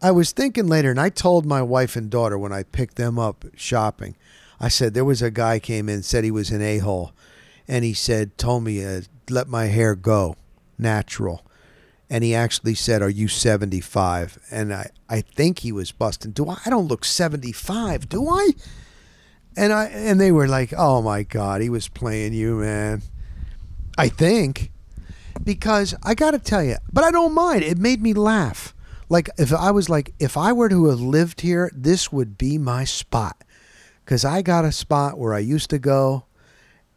I 0.00 0.10
was 0.10 0.32
thinking 0.32 0.66
later, 0.66 0.90
and 0.90 1.00
I 1.00 1.08
told 1.08 1.44
my 1.46 1.62
wife 1.62 1.96
and 1.96 2.10
daughter 2.10 2.38
when 2.38 2.52
I 2.52 2.62
picked 2.62 2.96
them 2.96 3.18
up 3.18 3.44
shopping, 3.56 4.16
I 4.60 4.68
said 4.68 4.94
there 4.94 5.04
was 5.04 5.22
a 5.22 5.30
guy 5.30 5.58
came 5.58 5.88
in 5.88 6.02
said 6.02 6.24
he 6.24 6.30
was 6.30 6.50
an 6.50 6.62
a 6.62 6.78
hole, 6.78 7.12
and 7.66 7.84
he 7.84 7.94
said 7.94 8.36
told 8.38 8.64
me 8.64 8.84
uh, 8.84 9.02
let 9.30 9.48
my 9.48 9.66
hair 9.66 9.94
go, 9.94 10.36
natural, 10.78 11.44
and 12.10 12.24
he 12.24 12.34
actually 12.34 12.74
said, 12.74 13.02
"Are 13.02 13.08
you 13.08 13.28
75?" 13.28 14.38
And 14.50 14.72
I 14.72 14.90
I 15.08 15.20
think 15.20 15.60
he 15.60 15.72
was 15.72 15.92
busting. 15.92 16.32
Do 16.32 16.48
I? 16.48 16.58
I 16.66 16.70
don't 16.70 16.88
look 16.88 17.04
75, 17.04 18.08
do 18.08 18.28
I? 18.28 18.50
And 19.56 19.72
I 19.72 19.86
and 19.86 20.20
they 20.20 20.32
were 20.32 20.48
like, 20.48 20.72
"Oh 20.76 21.02
my 21.02 21.22
God, 21.22 21.60
he 21.60 21.68
was 21.68 21.88
playing 21.88 22.34
you, 22.34 22.56
man." 22.56 23.02
I 23.96 24.08
think, 24.08 24.70
because 25.42 25.94
I 26.04 26.14
got 26.14 26.30
to 26.30 26.38
tell 26.38 26.62
you, 26.62 26.76
but 26.92 27.02
I 27.02 27.10
don't 27.10 27.34
mind. 27.34 27.64
It 27.64 27.78
made 27.78 28.00
me 28.00 28.14
laugh. 28.14 28.74
Like 29.08 29.28
if 29.38 29.52
I 29.52 29.70
was 29.70 29.88
like, 29.88 30.14
if 30.18 30.36
I 30.36 30.52
were 30.52 30.68
to 30.68 30.86
have 30.86 31.00
lived 31.00 31.40
here, 31.40 31.70
this 31.74 32.12
would 32.12 32.38
be 32.38 32.58
my 32.58 32.84
spot, 32.84 33.42
because 34.08 34.24
I 34.24 34.40
got 34.40 34.64
a 34.64 34.72
spot 34.72 35.18
where 35.18 35.34
I 35.34 35.38
used 35.40 35.68
to 35.68 35.78
go, 35.78 36.24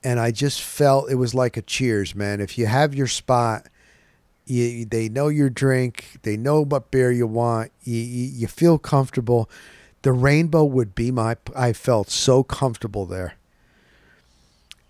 and 0.02 0.18
I 0.18 0.32
just 0.32 0.62
felt 0.62 1.12
it 1.12 1.16
was 1.16 1.36
like 1.36 1.58
a 1.58 1.62
Cheers, 1.62 2.16
man. 2.16 2.40
If 2.40 2.58
you 2.58 2.68
have 2.68 2.96
your 2.96 3.08
spot. 3.08 3.68
You, 4.46 4.86
they 4.86 5.08
know 5.08 5.28
your 5.28 5.50
drink. 5.50 6.18
They 6.24 6.36
know 6.36 6.64
what 6.64 6.90
beer 6.90 7.12
you 7.12 7.28
want. 7.28 7.72
You, 7.84 7.98
you, 7.98 8.32
you 8.34 8.48
feel 8.48 8.80
comfortable. 8.80 9.50
The 10.04 10.14
rainbow 10.14 10.64
would 10.64 10.96
be 10.96 11.12
my. 11.12 11.36
I 11.54 11.74
felt 11.74 12.10
so 12.10 12.44
comfortable 12.44 13.06
there 13.06 13.36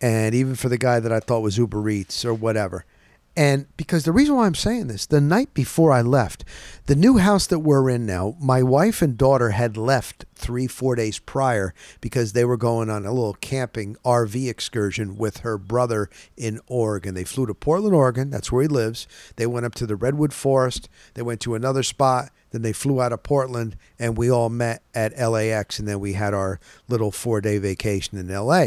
and 0.01 0.33
even 0.33 0.55
for 0.55 0.67
the 0.67 0.77
guy 0.77 0.99
that 0.99 1.11
I 1.11 1.19
thought 1.19 1.41
was 1.41 1.57
Uber 1.57 1.87
Eats 1.89 2.25
or 2.25 2.33
whatever. 2.33 2.85
And 3.35 3.65
because 3.77 4.03
the 4.03 4.11
reason 4.11 4.35
why 4.35 4.45
I'm 4.45 4.55
saying 4.55 4.87
this, 4.87 5.05
the 5.05 5.21
night 5.21 5.53
before 5.53 5.93
I 5.93 6.01
left, 6.01 6.43
the 6.87 6.97
new 6.97 7.17
house 7.17 7.47
that 7.47 7.59
we're 7.59 7.89
in 7.89 8.05
now, 8.05 8.35
my 8.41 8.61
wife 8.61 9.01
and 9.01 9.17
daughter 9.17 9.51
had 9.51 9.77
left 9.77 10.25
three, 10.35 10.67
four 10.67 10.95
days 10.95 11.17
prior 11.17 11.73
because 12.01 12.33
they 12.33 12.43
were 12.43 12.57
going 12.57 12.89
on 12.89 13.05
a 13.05 13.13
little 13.13 13.35
camping 13.35 13.95
RV 14.03 14.49
excursion 14.49 15.15
with 15.15 15.37
her 15.37 15.57
brother 15.57 16.09
in 16.35 16.59
Oregon. 16.67 17.15
They 17.15 17.23
flew 17.23 17.45
to 17.45 17.53
Portland, 17.53 17.95
Oregon. 17.95 18.29
That's 18.29 18.51
where 18.51 18.63
he 18.63 18.67
lives. 18.67 19.07
They 19.37 19.47
went 19.47 19.65
up 19.65 19.75
to 19.75 19.85
the 19.85 19.95
Redwood 19.95 20.33
Forest. 20.33 20.89
They 21.13 21.21
went 21.21 21.39
to 21.41 21.55
another 21.55 21.83
spot. 21.83 22.31
Then 22.49 22.63
they 22.63 22.73
flew 22.73 23.01
out 23.01 23.13
of 23.13 23.23
Portland 23.23 23.77
and 23.97 24.17
we 24.17 24.29
all 24.29 24.49
met 24.49 24.83
at 24.93 25.17
LAX. 25.17 25.79
And 25.79 25.87
then 25.87 26.01
we 26.01 26.13
had 26.13 26.33
our 26.33 26.59
little 26.89 27.11
four 27.11 27.39
day 27.39 27.59
vacation 27.59 28.17
in 28.17 28.27
LA. 28.27 28.65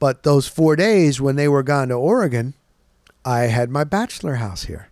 But 0.00 0.24
those 0.24 0.48
four 0.48 0.74
days 0.74 1.20
when 1.20 1.36
they 1.36 1.46
were 1.46 1.62
gone 1.62 1.88
to 1.88 1.94
Oregon, 1.94 2.54
I 3.24 3.42
had 3.42 3.70
my 3.70 3.84
bachelor 3.84 4.34
house 4.34 4.64
here. 4.64 4.90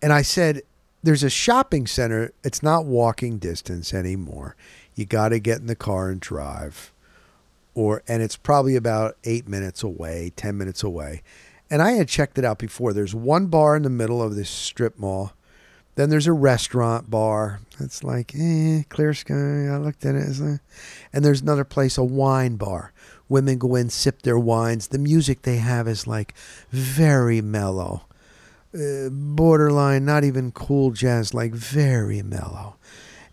And 0.00 0.12
I 0.12 0.22
said, 0.22 0.62
there's 1.02 1.22
a 1.22 1.30
shopping 1.30 1.86
center. 1.86 2.32
It's 2.44 2.62
not 2.62 2.84
walking 2.84 3.38
distance 3.38 3.94
anymore. 3.94 4.56
You 4.94 5.06
got 5.06 5.30
to 5.30 5.38
get 5.38 5.58
in 5.58 5.66
the 5.66 5.76
car 5.76 6.08
and 6.10 6.20
drive. 6.20 6.92
Or 7.74 8.02
and 8.08 8.22
it's 8.22 8.36
probably 8.36 8.76
about 8.76 9.16
8 9.24 9.48
minutes 9.48 9.82
away, 9.82 10.32
10 10.36 10.56
minutes 10.58 10.82
away. 10.82 11.22
And 11.70 11.82
I 11.82 11.92
had 11.92 12.08
checked 12.08 12.38
it 12.38 12.44
out 12.44 12.58
before. 12.58 12.92
There's 12.92 13.14
one 13.14 13.46
bar 13.46 13.76
in 13.76 13.82
the 13.82 13.90
middle 13.90 14.22
of 14.22 14.34
this 14.34 14.50
strip 14.50 14.98
mall. 14.98 15.32
Then 15.98 16.10
there's 16.10 16.28
a 16.28 16.32
restaurant 16.32 17.10
bar. 17.10 17.58
It's 17.80 18.04
like, 18.04 18.32
eh, 18.38 18.84
clear 18.88 19.12
sky. 19.14 19.66
I 19.66 19.78
looked 19.78 20.06
at 20.06 20.14
it. 20.14 20.60
And 21.12 21.24
there's 21.24 21.40
another 21.40 21.64
place, 21.64 21.98
a 21.98 22.04
wine 22.04 22.54
bar 22.54 22.92
Women 23.28 23.58
go 23.58 23.74
in, 23.74 23.90
sip 23.90 24.22
their 24.22 24.38
wines. 24.38 24.88
The 24.88 24.98
music 24.98 25.42
they 25.42 25.56
have 25.56 25.88
is 25.88 26.06
like 26.06 26.34
very 26.70 27.40
mellow, 27.42 28.02
uh, 28.74 29.10
borderline, 29.10 30.04
not 30.04 30.22
even 30.22 30.52
cool 30.52 30.92
jazz, 30.92 31.34
like 31.34 31.52
very 31.52 32.22
mellow. 32.22 32.76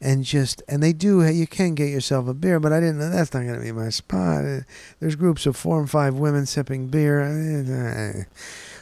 and 0.01 0.23
just 0.25 0.61
and 0.67 0.83
they 0.83 0.91
do 0.91 1.23
you 1.23 1.47
can 1.47 1.73
get 1.75 1.89
yourself 1.89 2.27
a 2.27 2.33
beer, 2.33 2.59
but 2.59 2.73
I 2.73 2.79
didn't 2.81 2.99
know 2.99 3.09
that's 3.09 3.33
not 3.33 3.43
going 3.43 3.55
to 3.57 3.61
be 3.63 3.71
my 3.71 3.89
spot. 3.89 4.43
Uh, 4.45 4.59
There's 4.99 5.15
groups 5.15 5.45
of 5.45 5.55
four 5.55 5.79
and 5.79 5.89
five 5.89 6.15
women 6.15 6.45
sipping 6.45 6.87
beer. 6.87 8.27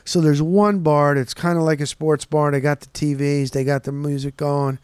So 0.06 0.22
there's 0.22 0.42
one 0.42 0.80
bar 0.80 1.16
that's 1.16 1.34
kind 1.34 1.58
of 1.58 1.64
like 1.64 1.80
a 1.80 1.86
sports 1.86 2.26
bar. 2.26 2.52
They 2.52 2.60
got 2.60 2.82
the 2.82 2.88
TVs, 2.88 3.52
they 3.52 3.64
got 3.64 3.84
the 3.84 3.92
music 3.92 4.38
going, 4.38 4.80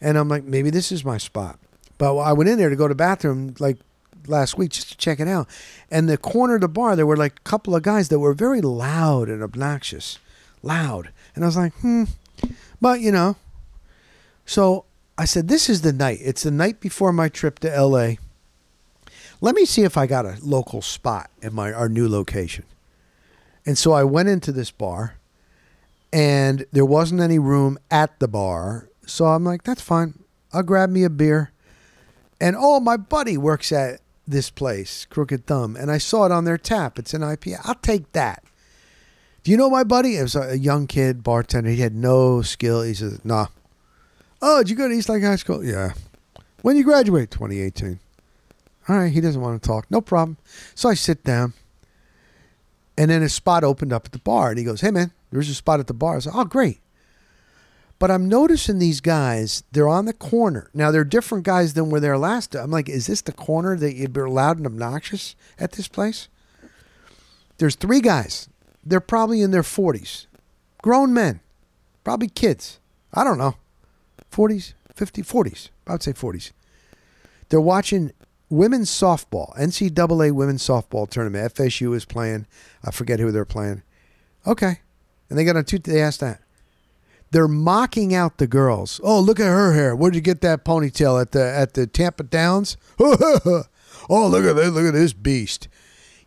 and 0.00 0.18
I'm 0.18 0.28
like, 0.28 0.44
maybe 0.44 0.70
this 0.70 0.92
is 0.92 1.04
my 1.04 1.18
spot. 1.18 1.58
But 1.96 2.16
I 2.16 2.32
went 2.32 2.50
in 2.50 2.58
there 2.58 2.70
to 2.70 2.76
go 2.76 2.86
to 2.86 2.92
the 2.92 2.96
bathroom 2.96 3.54
like 3.58 3.78
last 4.26 4.56
week 4.58 4.70
just 4.70 4.90
to 4.90 4.96
check 4.96 5.20
it 5.20 5.28
out. 5.28 5.48
And 5.90 6.08
the 6.08 6.18
corner 6.18 6.56
of 6.56 6.60
the 6.60 6.68
bar, 6.68 6.96
there 6.96 7.06
were 7.06 7.16
like 7.16 7.38
a 7.38 7.48
couple 7.48 7.74
of 7.74 7.82
guys 7.82 8.08
that 8.08 8.18
were 8.18 8.34
very 8.34 8.60
loud 8.60 9.28
and 9.28 9.42
obnoxious, 9.42 10.18
loud. 10.62 11.10
And 11.34 11.44
I 11.44 11.48
was 11.48 11.56
like, 11.56 11.72
hmm. 11.74 12.04
But 12.80 13.00
you 13.00 13.10
know, 13.10 13.36
so 14.46 14.84
I 15.16 15.24
said, 15.24 15.48
this 15.48 15.68
is 15.68 15.82
the 15.82 15.92
night. 15.92 16.20
It's 16.22 16.44
the 16.44 16.50
night 16.50 16.80
before 16.80 17.12
my 17.12 17.28
trip 17.28 17.58
to 17.60 17.82
LA. 17.82 18.14
Let 19.40 19.54
me 19.54 19.64
see 19.64 19.82
if 19.82 19.96
I 19.96 20.06
got 20.06 20.26
a 20.26 20.36
local 20.42 20.82
spot 20.82 21.30
at 21.42 21.52
my 21.52 21.72
our 21.72 21.88
new 21.88 22.08
location. 22.08 22.64
And 23.68 23.76
so 23.76 23.92
I 23.92 24.02
went 24.02 24.30
into 24.30 24.50
this 24.50 24.70
bar 24.70 25.16
and 26.10 26.64
there 26.72 26.86
wasn't 26.86 27.20
any 27.20 27.38
room 27.38 27.78
at 27.90 28.18
the 28.18 28.26
bar. 28.26 28.88
So 29.06 29.26
I'm 29.26 29.44
like, 29.44 29.62
that's 29.62 29.82
fine. 29.82 30.24
I'll 30.54 30.62
grab 30.62 30.88
me 30.88 31.04
a 31.04 31.10
beer. 31.10 31.52
And 32.40 32.56
oh, 32.58 32.80
my 32.80 32.96
buddy 32.96 33.36
works 33.36 33.70
at 33.70 34.00
this 34.26 34.48
place, 34.48 35.04
Crooked 35.04 35.44
Thumb, 35.44 35.76
and 35.76 35.90
I 35.90 35.98
saw 35.98 36.24
it 36.24 36.32
on 36.32 36.46
their 36.46 36.56
tap. 36.56 36.98
It's 36.98 37.12
an 37.12 37.20
IPA. 37.20 37.60
I'll 37.64 37.74
take 37.74 38.10
that. 38.12 38.42
Do 39.42 39.50
you 39.50 39.58
know 39.58 39.68
my 39.68 39.84
buddy? 39.84 40.16
It 40.16 40.22
was 40.22 40.34
a 40.34 40.56
young 40.56 40.86
kid 40.86 41.22
bartender. 41.22 41.68
He 41.68 41.82
had 41.82 41.94
no 41.94 42.40
skill. 42.40 42.80
He 42.80 42.94
says, 42.94 43.22
"Nah." 43.22 43.48
Oh, 44.40 44.58
did 44.60 44.70
you 44.70 44.76
go 44.76 44.88
to 44.88 44.94
East 44.94 45.10
Lake 45.10 45.22
High 45.22 45.36
School? 45.36 45.62
Yeah. 45.62 45.92
When 46.62 46.78
you 46.78 46.84
graduate? 46.84 47.30
2018. 47.30 48.00
All 48.88 48.96
right. 48.96 49.12
He 49.12 49.20
doesn't 49.20 49.42
want 49.42 49.62
to 49.62 49.66
talk. 49.66 49.90
No 49.90 50.00
problem. 50.00 50.38
So 50.74 50.88
I 50.88 50.94
sit 50.94 51.22
down, 51.22 51.52
and 52.98 53.10
then 53.10 53.22
a 53.22 53.28
spot 53.28 53.64
opened 53.64 53.92
up 53.92 54.06
at 54.06 54.12
the 54.12 54.18
bar, 54.18 54.50
and 54.50 54.58
he 54.58 54.64
goes, 54.64 54.82
"Hey, 54.82 54.90
man, 54.90 55.12
there's 55.30 55.48
a 55.48 55.54
spot 55.54 55.80
at 55.80 55.86
the 55.86 55.94
bar." 55.94 56.16
I 56.16 56.18
said, 56.18 56.32
"Oh, 56.34 56.44
great." 56.44 56.80
But 57.98 58.10
I'm 58.10 58.28
noticing 58.28 58.78
these 58.78 59.00
guys, 59.00 59.64
they're 59.72 59.88
on 59.88 60.04
the 60.04 60.12
corner. 60.12 60.70
Now, 60.72 60.90
they're 60.90 61.04
different 61.04 61.44
guys 61.44 61.74
than 61.74 61.90
were 61.90 61.98
there 61.98 62.18
last. 62.18 62.54
I'm 62.54 62.70
like, 62.70 62.88
is 62.88 63.08
this 63.08 63.22
the 63.22 63.32
corner 63.32 63.76
that 63.76 63.94
you'd 63.94 64.12
be 64.12 64.20
loud 64.20 64.58
and 64.58 64.66
obnoxious 64.66 65.34
at 65.58 65.72
this 65.72 65.88
place? 65.88 66.28
There's 67.58 67.74
three 67.74 68.00
guys. 68.00 68.48
They're 68.84 69.00
probably 69.00 69.42
in 69.42 69.50
their 69.50 69.64
40s. 69.64 70.26
Grown 70.80 71.12
men. 71.12 71.40
Probably 72.04 72.28
kids. 72.28 72.78
I 73.12 73.24
don't 73.24 73.38
know. 73.38 73.56
40s, 74.30 74.74
50, 74.94 75.22
40s. 75.22 75.70
I 75.88 75.92
would 75.92 76.02
say 76.04 76.12
40s. 76.12 76.52
They're 77.48 77.60
watching 77.60 78.12
women's 78.50 78.90
softball, 78.90 79.56
NCAA 79.58 80.32
women's 80.32 80.66
softball 80.66 81.08
tournament. 81.08 81.54
FSU 81.54 81.94
is 81.94 82.04
playing. 82.04 82.46
I 82.84 82.90
forget 82.90 83.20
who 83.20 83.30
they're 83.30 83.44
playing. 83.44 83.82
Okay. 84.46 84.80
And 85.28 85.38
they 85.38 85.44
got 85.44 85.56
on 85.56 85.64
two, 85.64 85.78
they 85.78 86.00
asked 86.00 86.20
that 86.20 86.40
they're 87.30 87.48
mocking 87.48 88.14
out 88.14 88.38
the 88.38 88.46
girls. 88.46 89.00
Oh, 89.02 89.20
look 89.20 89.38
at 89.40 89.46
her 89.46 89.74
hair. 89.74 89.94
Where'd 89.94 90.14
you 90.14 90.20
get 90.20 90.40
that 90.40 90.64
ponytail 90.64 91.20
at 91.20 91.32
the 91.32 91.44
at 91.44 91.74
the 91.74 91.86
Tampa 91.86 92.22
Downs? 92.22 92.76
oh, 92.98 93.64
look 94.08 94.44
at 94.44 94.56
that. 94.56 94.70
Look 94.72 94.86
at 94.86 94.94
this 94.94 95.12
beast. 95.12 95.68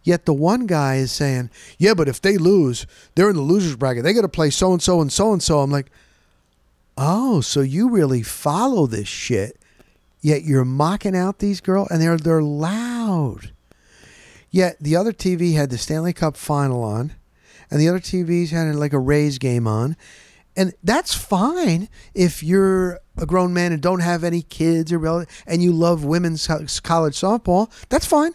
Yet 0.03 0.25
the 0.25 0.33
one 0.33 0.65
guy 0.67 0.95
is 0.95 1.11
saying, 1.11 1.49
"Yeah, 1.77 1.93
but 1.93 2.07
if 2.07 2.21
they 2.21 2.37
lose, 2.37 2.85
they're 3.15 3.29
in 3.29 3.35
the 3.35 3.41
losers 3.41 3.75
bracket. 3.75 4.03
They 4.03 4.13
got 4.13 4.21
to 4.21 4.29
play 4.29 4.49
so 4.49 4.71
and 4.71 4.81
so 4.81 5.01
and 5.01 5.11
so 5.11 5.33
and 5.33 5.41
so." 5.41 5.59
I'm 5.59 5.71
like, 5.71 5.91
"Oh, 6.97 7.41
so 7.41 7.61
you 7.61 7.89
really 7.89 8.23
follow 8.23 8.87
this 8.87 9.07
shit? 9.07 9.60
Yet 10.21 10.43
you're 10.43 10.65
mocking 10.65 11.15
out 11.15 11.39
these 11.39 11.61
girls, 11.61 11.89
and 11.89 12.01
they're 12.01 12.17
they're 12.17 12.43
loud." 12.43 13.51
Yet 14.49 14.77
the 14.81 14.95
other 14.95 15.13
TV 15.13 15.53
had 15.53 15.69
the 15.69 15.77
Stanley 15.77 16.13
Cup 16.13 16.35
final 16.35 16.83
on, 16.83 17.13
and 17.69 17.79
the 17.79 17.87
other 17.87 17.99
TVs 17.99 18.49
had 18.49 18.75
like 18.75 18.93
a 18.93 18.99
Rays 18.99 19.37
game 19.37 19.65
on. 19.65 19.95
And 20.55 20.73
that's 20.83 21.13
fine 21.13 21.87
if 22.13 22.43
you're 22.43 22.99
a 23.17 23.25
grown 23.25 23.53
man 23.53 23.71
and 23.71 23.81
don't 23.81 24.01
have 24.01 24.23
any 24.23 24.41
kids 24.41 24.91
or 24.91 25.25
and 25.47 25.63
you 25.63 25.71
love 25.71 26.03
women's 26.03 26.45
college 26.47 27.19
softball. 27.19 27.71
That's 27.87 28.05
fine. 28.05 28.33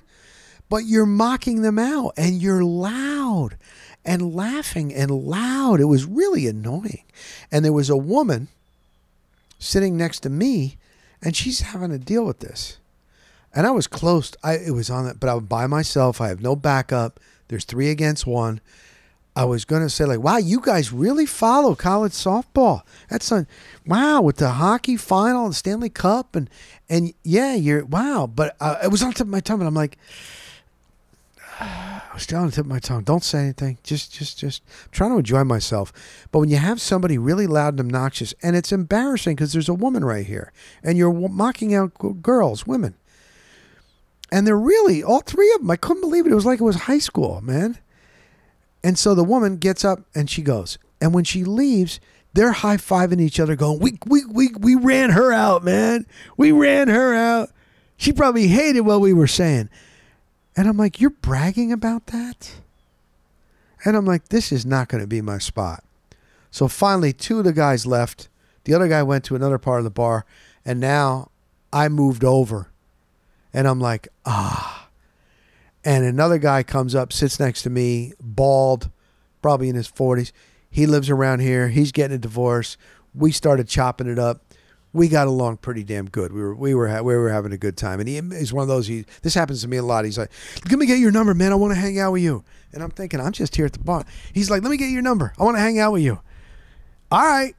But 0.69 0.87
you're 0.87 1.07
mocking 1.07 1.61
them 1.61 1.79
out 1.79 2.15
and 2.17 2.41
you're 2.41 2.65
loud 2.65 3.59
and 4.05 4.35
laughing 4.35 4.95
and 4.95 5.11
loud. 5.11 5.81
It 5.81 5.85
was 5.85 6.07
really 6.07 6.47
annoying. 6.47 7.05
And 7.53 7.65
there 7.65 7.73
was 7.73 7.91
a 7.91 7.97
woman 7.97 8.49
sitting 9.59 9.97
next 9.97 10.21
to 10.21 10.31
me 10.31 10.79
and 11.23 11.37
she's 11.37 11.61
having 11.61 11.91
to 11.91 11.99
deal 11.99 12.25
with 12.25 12.41
this. 12.41 12.79
And 13.55 13.67
I 13.67 13.71
was 13.71 13.87
close. 13.87 14.33
I 14.43 14.55
it 14.55 14.73
was 14.73 14.91
on 14.91 15.07
it, 15.07 15.19
but 15.19 15.31
I 15.31 15.35
was 15.35 15.45
by 15.45 15.67
myself. 15.67 16.21
I 16.21 16.29
have 16.29 16.43
no 16.43 16.55
backup. 16.55 17.21
There's 17.49 17.65
three 17.65 17.91
against 17.91 18.27
one. 18.27 18.61
I 19.35 19.45
was 19.45 19.65
gonna 19.67 19.91
say 19.91 20.05
like, 20.07 20.21
wow, 20.21 20.39
you 20.39 20.61
guys 20.61 20.93
really 20.93 21.27
follow 21.27 21.75
college 21.75 22.13
softball. 22.13 22.83
That's 23.11 23.31
on, 23.31 23.47
wow, 23.87 24.23
with 24.23 24.37
the 24.37 24.51
hockey 24.51 24.97
final 24.97 25.45
and 25.45 25.55
Stanley 25.55 25.91
Cup 25.91 26.37
and 26.37 26.49
and 26.89 27.13
yeah, 27.23 27.55
you're 27.55 27.85
wow. 27.85 28.27
But 28.33 28.57
uh, 28.61 28.79
it 28.83 28.89
was 28.89 29.03
on 29.03 29.13
tip 29.13 29.27
of 29.27 29.29
my 29.29 29.41
tongue, 29.41 29.61
and 29.61 29.69
I'm 29.69 29.75
like, 29.75 29.99
I 31.61 32.03
was 32.13 32.31
on 32.33 32.47
the 32.47 32.53
tip 32.53 32.65
of 32.65 32.71
my 32.71 32.79
tongue. 32.79 33.05
Don't 33.05 33.25
say 33.25 33.41
anything. 33.41 33.79
Just 33.83 34.13
just 34.13 34.39
just 34.39 34.63
I'm 34.85 34.91
trying 34.91 35.11
to 35.11 35.19
enjoy 35.19 35.45
myself. 35.45 35.93
But 36.31 36.41
when 36.41 36.49
you 36.49 36.57
have 36.57 36.81
somebody 36.81 37.19
really 37.19 37.47
loud 37.47 37.75
and 37.75 37.81
obnoxious, 37.81 38.35
and 38.43 38.57
it's 38.57 38.73
embarrassing 38.73 39.37
because 39.37 39.53
there's 39.53 39.69
a 39.69 39.75
woman 39.75 40.05
right 40.05 40.27
here, 40.27 40.53
and 40.83 40.99
you're 40.99 41.13
mocking 41.13 41.75
out 41.75 42.23
girls, 42.23 42.67
women, 42.67 42.95
and 44.31 44.47
they're 44.47 44.57
really 44.57 45.03
all 45.03 45.21
three 45.21 45.53
of 45.55 45.61
them. 45.61 45.71
I 45.71 45.77
couldn't 45.77 46.03
believe 46.03 46.27
it. 46.27 46.33
It 46.33 46.37
was 46.37 46.47
like 46.47 46.61
it 46.61 46.65
was 46.65 46.77
high 46.77 46.99
school, 46.99 47.41
man. 47.41 47.79
And 48.83 48.99
so 48.99 49.15
the 49.15 49.25
woman 49.25 49.57
gets 49.57 49.85
up 49.85 50.01
and 50.15 50.31
she 50.31 50.43
goes. 50.43 50.79
And 51.01 51.13
when 51.13 51.25
she 51.25 51.45
leaves, 51.45 52.01
they're 52.35 52.53
high 52.53 52.77
fiving 52.77 53.21
each 53.21 53.41
other, 53.41 53.57
going, 53.57 53.81
we, 53.81 53.99
we, 54.07 54.25
we, 54.27 54.49
we 54.59 54.75
ran 54.75 55.11
her 55.11 55.33
out, 55.33 55.65
man. 55.65 56.07
We 56.37 56.53
ran 56.53 56.89
her 56.89 57.15
out. 57.15 57.51
She 57.97 58.13
probably 58.13 58.49
hated 58.49 58.83
what 58.83 59.01
we 59.01 59.13
were 59.13 59.27
saying. 59.27 59.71
And 60.57 60.69
I'm 60.69 60.77
like, 60.77 61.01
You're 61.01 61.11
bragging 61.11 61.73
about 61.73 62.07
that? 62.07 62.53
And 63.85 63.97
I'm 63.97 64.07
like, 64.07 64.29
This 64.29 64.53
is 64.53 64.65
not 64.65 64.89
going 64.89 65.03
to 65.03 65.07
be 65.07 65.21
my 65.21 65.39
spot. 65.39 65.85
So 66.51 66.69
finally, 66.69 67.13
two 67.13 67.39
of 67.39 67.45
the 67.45 67.53
guys 67.53 67.87
left. 67.87 68.29
The 68.65 68.75
other 68.75 68.89
guy 68.89 69.03
went 69.03 69.25
to 69.25 69.37
another 69.37 69.59
part 69.59 69.79
of 69.79 69.85
the 69.85 69.91
bar. 69.91 70.25
And 70.65 70.81
now 70.81 71.31
I 71.73 71.89
moved 71.89 72.25
over. 72.25 72.71
And 73.53 73.69
I'm 73.69 73.81
like, 73.81 74.09
Ah 74.25 74.77
and 75.87 76.05
another 76.05 76.39
guy 76.39 76.65
comes 76.65 76.97
up, 76.97 77.13
sits 77.13 77.39
next 77.39 77.63
to 77.63 77.71
me, 77.71 78.13
bald, 78.21 78.91
probably 79.41 79.69
in 79.69 79.77
his 79.77 79.89
40s. 79.89 80.33
He 80.69 80.85
lives 80.85 81.09
around 81.09 81.39
here. 81.39 81.69
He's 81.69 81.93
getting 81.93 82.17
a 82.17 82.19
divorce. 82.19 82.77
We 83.15 83.31
started 83.31 83.69
chopping 83.69 84.09
it 84.09 84.19
up. 84.19 84.46
We 84.97 85.09
got 85.09 85.27
along 85.27 85.59
pretty 85.59 85.85
damn 85.85 86.09
good. 86.09 86.33
We 86.33 86.41
were 86.41 86.55
we 86.55 86.75
were 86.75 87.03
we 87.03 87.15
were 87.15 87.29
having 87.29 87.53
a 87.53 87.59
good 87.59 87.77
time. 87.77 88.01
And 88.01 88.09
he 88.09 88.17
is 88.17 88.53
one 88.53 88.63
of 88.63 88.69
those. 88.69 88.87
He 88.87 89.05
this 89.23 89.35
happens 89.35 89.61
to 89.63 89.69
me 89.69 89.77
a 89.77 89.83
lot. 89.83 90.07
He's 90.07 90.17
like, 90.17 90.31
"Let 90.71 90.79
me 90.79 90.87
get 90.87 90.99
your 90.99 91.13
number, 91.13 91.35
man. 91.35 91.53
I 91.53 91.55
want 91.57 91.75
to 91.75 91.79
hang 91.79 91.99
out 91.99 92.13
with 92.13 92.23
you." 92.23 92.45
And 92.73 92.83
I'm 92.83 92.91
thinking, 92.91 93.21
I'm 93.21 93.33
just 93.33 93.55
here 93.55 93.67
at 93.67 93.75
the 93.75 93.79
bar. 93.79 94.07
He's 94.33 94.51
like, 94.51 94.63
"Let 94.63 94.71
me 94.71 94.79
get 94.79 94.91
your 94.91 95.03
number. 95.03 95.35
I 95.39 95.45
want 95.45 95.57
to 95.57 95.61
hang 95.61 95.79
out 95.79 95.93
with 95.93 96.03
you." 96.03 96.21
All 97.13 97.25
right, 97.25 97.55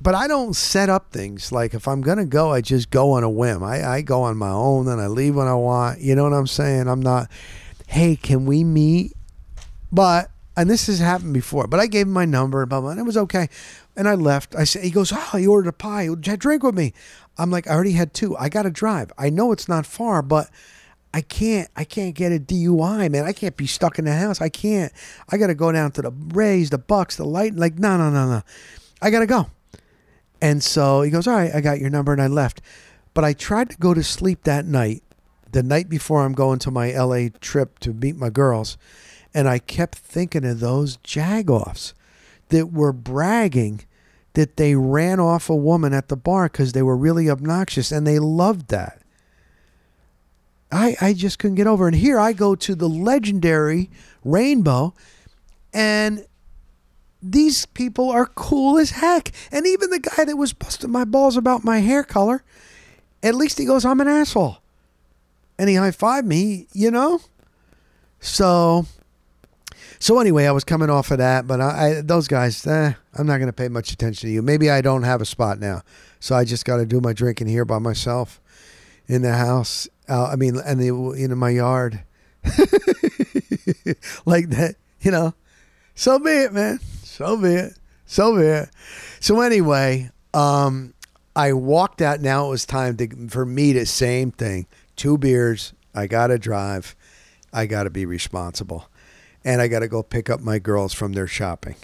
but 0.00 0.14
I 0.14 0.26
don't 0.26 0.54
set 0.54 0.88
up 0.88 1.12
things. 1.12 1.52
Like 1.52 1.72
if 1.72 1.88
I'm 1.88 2.00
gonna 2.00 2.26
go, 2.26 2.52
I 2.52 2.60
just 2.60 2.90
go 2.90 3.12
on 3.12 3.22
a 3.22 3.30
whim. 3.30 3.62
I, 3.62 3.88
I 3.88 4.00
go 4.02 4.22
on 4.22 4.36
my 4.36 4.50
own 4.50 4.88
and 4.88 5.00
I 5.00 5.06
leave 5.06 5.36
when 5.36 5.46
I 5.46 5.54
want. 5.54 6.00
You 6.00 6.14
know 6.14 6.24
what 6.24 6.32
I'm 6.32 6.46
saying? 6.46 6.88
I'm 6.88 7.00
not. 7.00 7.30
Hey, 7.86 8.16
can 8.16 8.44
we 8.44 8.64
meet? 8.64 9.12
But 9.92 10.30
and 10.56 10.68
this 10.68 10.86
has 10.86 10.98
happened 10.98 11.34
before. 11.34 11.66
But 11.66 11.80
I 11.80 11.86
gave 11.86 12.06
him 12.06 12.12
my 12.12 12.24
number, 12.24 12.62
and 12.62 12.68
blah 12.68 12.80
blah, 12.80 12.90
and 12.90 13.00
it 13.00 13.04
was 13.04 13.16
okay. 13.16 13.48
And 13.96 14.06
I 14.08 14.14
left. 14.14 14.54
I 14.54 14.64
said, 14.64 14.84
he 14.84 14.90
goes, 14.90 15.12
oh, 15.12 15.38
he 15.38 15.46
ordered 15.46 15.70
a 15.70 15.72
pie. 15.72 16.08
Drink 16.20 16.62
with 16.62 16.74
me. 16.74 16.92
I'm 17.38 17.50
like, 17.50 17.66
I 17.66 17.74
already 17.74 17.92
had 17.92 18.12
two. 18.12 18.36
I 18.36 18.48
got 18.48 18.62
to 18.62 18.70
drive. 18.70 19.10
I 19.16 19.30
know 19.30 19.52
it's 19.52 19.68
not 19.68 19.86
far, 19.86 20.22
but 20.22 20.50
I 21.14 21.22
can't. 21.22 21.70
I 21.76 21.84
can't 21.84 22.14
get 22.14 22.32
a 22.32 22.38
DUI, 22.38 23.10
man. 23.10 23.24
I 23.24 23.32
can't 23.32 23.56
be 23.56 23.66
stuck 23.66 23.98
in 23.98 24.04
the 24.04 24.14
house. 24.14 24.40
I 24.40 24.50
can't. 24.50 24.92
I 25.30 25.38
got 25.38 25.46
to 25.46 25.54
go 25.54 25.72
down 25.72 25.92
to 25.92 26.02
the 26.02 26.10
Rays, 26.10 26.70
the 26.70 26.78
Bucks, 26.78 27.16
the 27.16 27.24
Light. 27.24 27.54
Like, 27.54 27.78
no, 27.78 27.96
no, 27.96 28.10
no, 28.10 28.28
no. 28.28 28.42
I 29.00 29.10
got 29.10 29.20
to 29.20 29.26
go. 29.26 29.50
And 30.42 30.62
so 30.62 31.00
he 31.02 31.10
goes, 31.10 31.26
All 31.26 31.34
right, 31.34 31.54
I 31.54 31.62
got 31.62 31.80
your 31.80 31.90
number, 31.90 32.12
and 32.12 32.20
I 32.20 32.26
left. 32.26 32.60
But 33.14 33.24
I 33.24 33.32
tried 33.32 33.70
to 33.70 33.78
go 33.78 33.94
to 33.94 34.02
sleep 34.02 34.44
that 34.44 34.66
night, 34.66 35.02
the 35.50 35.62
night 35.62 35.88
before 35.88 36.22
I'm 36.22 36.34
going 36.34 36.58
to 36.60 36.70
my 36.70 36.92
LA 36.92 37.28
trip 37.40 37.78
to 37.78 37.94
meet 37.94 38.16
my 38.16 38.28
girls. 38.28 38.76
And 39.32 39.48
I 39.48 39.58
kept 39.58 39.96
thinking 39.96 40.44
of 40.44 40.60
those 40.60 40.98
jagoffs 40.98 41.94
that 42.48 42.72
were 42.72 42.92
bragging 42.92 43.82
that 44.34 44.56
they 44.56 44.74
ran 44.74 45.18
off 45.18 45.48
a 45.48 45.56
woman 45.56 45.94
at 45.94 46.08
the 46.08 46.16
bar 46.16 46.48
because 46.48 46.72
they 46.72 46.82
were 46.82 46.96
really 46.96 47.30
obnoxious 47.30 47.90
and 47.90 48.06
they 48.06 48.18
loved 48.18 48.68
that. 48.68 49.00
I, 50.70 50.96
I 51.00 51.12
just 51.12 51.38
couldn't 51.38 51.54
get 51.54 51.66
over. 51.66 51.86
And 51.86 51.96
here 51.96 52.18
I 52.18 52.32
go 52.32 52.54
to 52.54 52.74
the 52.74 52.88
legendary 52.88 53.88
Rainbow, 54.24 54.94
and 55.72 56.26
these 57.22 57.66
people 57.66 58.10
are 58.10 58.26
cool 58.26 58.78
as 58.78 58.90
heck. 58.90 59.32
And 59.52 59.66
even 59.66 59.90
the 59.90 60.00
guy 60.00 60.24
that 60.24 60.36
was 60.36 60.52
busting 60.52 60.90
my 60.90 61.04
balls 61.04 61.36
about 61.36 61.64
my 61.64 61.78
hair 61.78 62.02
color, 62.02 62.42
At 63.22 63.34
least 63.34 63.58
he 63.58 63.64
goes, 63.64 63.84
I'm 63.84 64.00
an 64.00 64.08
asshole. 64.08 64.58
And 65.58 65.68
he 65.68 65.74
high 65.74 65.90
fived 65.90 66.26
me, 66.26 66.68
you 66.72 66.90
know? 66.90 67.20
So, 68.20 68.86
so 69.98 70.18
anyway, 70.20 70.46
I 70.46 70.52
was 70.52 70.64
coming 70.64 70.90
off 70.90 71.10
of 71.10 71.18
that, 71.18 71.46
but 71.46 71.60
I, 71.60 71.98
I 71.98 72.00
those 72.00 72.28
guys, 72.28 72.66
eh, 72.66 72.92
I'm 73.14 73.26
not 73.26 73.38
going 73.38 73.48
to 73.48 73.52
pay 73.52 73.68
much 73.68 73.92
attention 73.92 74.28
to 74.28 74.32
you. 74.32 74.42
Maybe 74.42 74.70
I 74.70 74.80
don't 74.80 75.02
have 75.04 75.20
a 75.20 75.26
spot 75.26 75.58
now, 75.58 75.82
so 76.20 76.34
I 76.34 76.44
just 76.44 76.64
got 76.64 76.76
to 76.78 76.86
do 76.86 77.00
my 77.00 77.12
drinking 77.12 77.48
here 77.48 77.64
by 77.64 77.78
myself 77.78 78.40
in 79.06 79.22
the 79.22 79.34
house. 79.34 79.88
Uh, 80.08 80.26
I 80.26 80.36
mean, 80.36 80.56
and 80.64 80.80
the 80.80 80.88
in 81.12 81.36
my 81.36 81.50
yard, 81.50 82.02
like 84.26 84.50
that, 84.50 84.76
you 85.00 85.10
know. 85.10 85.34
So 85.94 86.18
be 86.18 86.30
it, 86.30 86.52
man. 86.52 86.80
So 87.02 87.36
be 87.36 87.48
it. 87.48 87.78
So 88.04 88.36
be 88.36 88.42
it. 88.42 88.68
So 89.20 89.40
anyway, 89.40 90.10
um, 90.34 90.94
I 91.34 91.52
walked 91.54 92.02
out. 92.02 92.20
Now 92.20 92.46
it 92.46 92.50
was 92.50 92.66
time 92.66 92.96
to 92.98 93.28
for 93.28 93.44
me 93.46 93.72
to 93.72 93.86
same 93.86 94.30
thing. 94.30 94.66
Two 94.94 95.18
beers. 95.18 95.72
I 95.94 96.06
gotta 96.06 96.38
drive. 96.38 96.94
I 97.52 97.66
gotta 97.66 97.90
be 97.90 98.04
responsible, 98.04 98.88
and 99.46 99.62
I 99.62 99.68
gotta 99.68 99.88
go 99.88 100.02
pick 100.02 100.28
up 100.28 100.40
my 100.40 100.58
girls 100.58 100.92
from 100.92 101.12
their 101.12 101.28
shopping. 101.28 101.76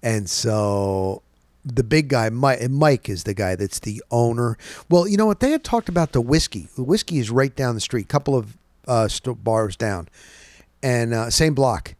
And 0.00 0.30
so 0.30 1.22
the 1.64 1.82
big 1.82 2.08
guy, 2.08 2.30
Mike, 2.30 2.70
Mike 2.70 3.08
is 3.08 3.24
the 3.24 3.34
guy 3.34 3.56
that's 3.56 3.80
the 3.80 4.02
owner. 4.12 4.56
Well, 4.88 5.08
you 5.08 5.16
know 5.16 5.26
what? 5.26 5.40
They 5.40 5.50
had 5.50 5.64
talked 5.64 5.88
about 5.88 6.12
the 6.12 6.20
Whisky. 6.20 6.68
The 6.76 6.84
Whisky 6.84 7.18
is 7.18 7.28
right 7.28 7.54
down 7.54 7.74
the 7.74 7.80
street, 7.80 8.04
a 8.04 8.08
couple 8.08 8.36
of 8.36 8.56
uh, 8.86 9.08
bars 9.42 9.76
down, 9.76 10.08
and 10.82 11.12
uh, 11.12 11.30
same 11.30 11.54
block. 11.54 11.96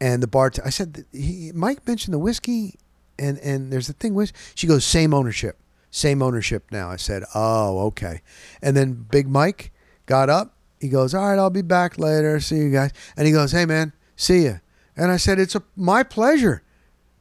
And 0.00 0.22
the 0.22 0.26
bar, 0.26 0.52
I 0.64 0.70
said, 0.70 1.06
he, 1.12 1.52
Mike 1.54 1.86
mentioned 1.86 2.12
the 2.12 2.18
Whisky, 2.18 2.74
and 3.18 3.38
and 3.38 3.72
there's 3.72 3.88
a 3.88 3.92
thing 3.92 4.14
with. 4.14 4.32
She 4.54 4.66
goes, 4.66 4.84
same 4.84 5.14
ownership, 5.14 5.58
same 5.90 6.22
ownership 6.22 6.70
now. 6.72 6.90
I 6.90 6.96
said, 6.96 7.22
oh, 7.34 7.86
okay. 7.86 8.22
And 8.60 8.76
then 8.76 9.06
Big 9.10 9.28
Mike 9.28 9.72
got 10.06 10.28
up. 10.28 10.56
He 10.80 10.88
goes, 10.88 11.14
all 11.14 11.28
right, 11.28 11.38
I'll 11.38 11.50
be 11.50 11.62
back 11.62 11.98
later. 11.98 12.38
See 12.40 12.56
you 12.56 12.70
guys. 12.70 12.92
And 13.16 13.26
he 13.26 13.32
goes, 13.32 13.50
hey 13.50 13.66
man, 13.66 13.92
see 14.18 14.44
ya. 14.44 14.54
And 14.96 15.10
I 15.10 15.16
said, 15.16 15.38
it's 15.38 15.54
a 15.54 15.62
my 15.76 16.02
pleasure. 16.02 16.62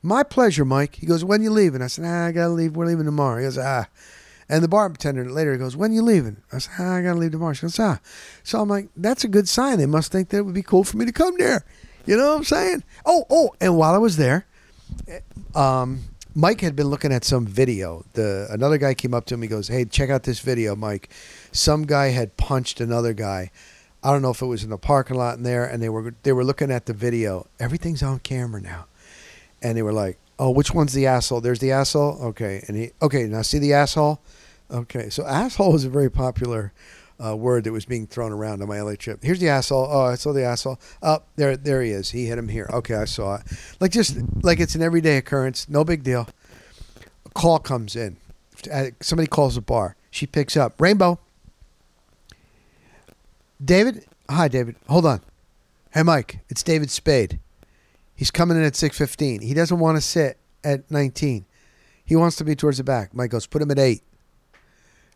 My 0.01 0.23
pleasure, 0.23 0.65
Mike. 0.65 0.95
He 0.95 1.05
goes, 1.05 1.23
when 1.23 1.41
you 1.41 1.51
leaving? 1.51 1.81
I 1.81 1.87
said, 1.87 2.05
ah, 2.05 2.25
I 2.25 2.31
gotta 2.31 2.49
leave. 2.49 2.75
We're 2.75 2.85
leaving 2.85 3.05
tomorrow. 3.05 3.37
He 3.37 3.43
goes, 3.43 3.57
ah. 3.57 3.85
And 4.49 4.63
the 4.63 4.67
bartender 4.67 5.29
later 5.29 5.53
he 5.53 5.59
goes, 5.59 5.75
when 5.75 5.93
you 5.93 6.01
leaving? 6.01 6.37
I 6.51 6.57
said, 6.57 6.73
ah, 6.79 6.95
I 6.95 7.01
gotta 7.01 7.19
leave 7.19 7.31
tomorrow. 7.31 7.53
She 7.53 7.61
goes, 7.61 7.79
ah. 7.79 7.99
So 8.43 8.59
I'm 8.59 8.67
like, 8.67 8.89
that's 8.97 9.23
a 9.23 9.27
good 9.27 9.47
sign. 9.47 9.77
They 9.77 9.85
must 9.85 10.11
think 10.11 10.29
that 10.29 10.37
it 10.39 10.45
would 10.45 10.55
be 10.55 10.63
cool 10.63 10.83
for 10.83 10.97
me 10.97 11.05
to 11.05 11.11
come 11.11 11.37
there. 11.37 11.63
You 12.05 12.17
know 12.17 12.29
what 12.29 12.37
I'm 12.37 12.43
saying? 12.45 12.83
Oh, 13.05 13.25
oh, 13.29 13.53
and 13.61 13.77
while 13.77 13.93
I 13.93 13.97
was 13.97 14.17
there, 14.17 14.47
um, 15.53 15.99
Mike 16.33 16.61
had 16.61 16.75
been 16.75 16.87
looking 16.87 17.11
at 17.11 17.25
some 17.25 17.45
video. 17.45 18.05
The 18.13 18.47
another 18.49 18.77
guy 18.77 18.93
came 18.93 19.13
up 19.13 19.25
to 19.25 19.33
him. 19.33 19.41
He 19.41 19.47
goes, 19.47 19.67
"Hey, 19.67 19.85
check 19.85 20.09
out 20.09 20.23
this 20.23 20.39
video, 20.39 20.75
Mike. 20.75 21.09
Some 21.51 21.85
guy 21.85 22.09
had 22.09 22.37
punched 22.37 22.79
another 22.79 23.13
guy. 23.13 23.51
I 24.03 24.11
don't 24.11 24.21
know 24.21 24.29
if 24.31 24.41
it 24.41 24.45
was 24.45 24.63
in 24.63 24.69
the 24.69 24.77
parking 24.77 25.17
lot 25.17 25.37
in 25.37 25.43
there, 25.43 25.65
and 25.65 25.81
they 25.81 25.89
were 25.89 26.13
they 26.23 26.31
were 26.31 26.43
looking 26.43 26.71
at 26.71 26.85
the 26.85 26.93
video. 26.93 27.47
Everything's 27.59 28.03
on 28.03 28.19
camera 28.19 28.61
now, 28.61 28.85
and 29.61 29.77
they 29.77 29.81
were 29.81 29.93
like, 29.93 30.17
"Oh, 30.37 30.51
which 30.51 30.73
one's 30.73 30.93
the 30.93 31.07
asshole? 31.07 31.41
There's 31.41 31.59
the 31.59 31.71
asshole. 31.71 32.19
Okay, 32.21 32.63
and 32.67 32.77
he 32.77 32.91
okay 33.01 33.23
now 33.25 33.41
see 33.41 33.59
the 33.59 33.73
asshole. 33.73 34.19
Okay, 34.69 35.09
so 35.09 35.25
asshole 35.25 35.75
is 35.75 35.85
a 35.85 35.89
very 35.89 36.09
popular." 36.09 36.73
Uh, 37.19 37.35
word 37.35 37.63
that 37.63 37.71
was 37.71 37.83
being 37.83 38.05
thrown 38.05 38.31
around 38.31 38.61
on 38.61 38.67
my 38.67 38.79
LA 38.79 38.93
trip. 38.93 39.23
Here's 39.23 39.39
the 39.39 39.49
asshole. 39.49 39.87
Oh, 39.89 40.01
I 40.01 40.13
saw 40.13 40.33
the 40.33 40.43
asshole. 40.43 40.79
Oh, 41.01 41.23
there, 41.35 41.57
there 41.57 41.81
he 41.81 41.89
is. 41.89 42.11
He 42.11 42.27
hit 42.27 42.37
him 42.37 42.47
here. 42.47 42.69
Okay, 42.71 42.93
I 42.93 43.05
saw 43.05 43.37
it. 43.37 43.41
Like 43.79 43.89
just 43.89 44.19
like 44.43 44.59
it's 44.59 44.75
an 44.75 44.83
everyday 44.83 45.17
occurrence. 45.17 45.67
No 45.67 45.83
big 45.83 46.03
deal. 46.03 46.29
A 47.25 47.29
call 47.29 47.57
comes 47.57 47.95
in. 47.95 48.17
Somebody 49.01 49.25
calls 49.25 49.55
the 49.55 49.61
bar. 49.61 49.95
She 50.11 50.27
picks 50.27 50.55
up. 50.55 50.79
Rainbow. 50.79 51.17
David. 53.63 54.05
Hi, 54.29 54.47
David. 54.47 54.75
Hold 54.87 55.05
on. 55.05 55.21
Hey, 55.91 56.03
Mike. 56.03 56.39
It's 56.49 56.63
David 56.63 56.91
Spade. 56.91 57.39
He's 58.15 58.31
coming 58.31 58.57
in 58.57 58.63
at 58.63 58.75
six 58.75 58.97
fifteen. 58.97 59.41
He 59.41 59.53
doesn't 59.53 59.79
want 59.79 59.97
to 59.97 60.01
sit 60.01 60.37
at 60.63 60.89
nineteen. 60.89 61.45
He 62.03 62.15
wants 62.15 62.35
to 62.37 62.43
be 62.43 62.55
towards 62.55 62.77
the 62.77 62.83
back. 62.83 63.13
Mike 63.13 63.31
goes, 63.31 63.45
put 63.45 63.61
him 63.61 63.71
at 63.71 63.79
eight. 63.79 64.01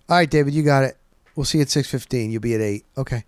All 0.10 0.18
right, 0.18 0.30
David, 0.30 0.54
you 0.54 0.62
got 0.64 0.84
it. 0.84 0.98
We'll 1.36 1.46
see 1.46 1.58
you 1.60 1.64
at 1.64 1.70
six 1.70 1.89
fifteen. 1.89 2.32
You'll 2.32 2.42
be 2.42 2.54
at 2.54 2.62
eight. 2.62 2.86
Okay. 2.98 3.24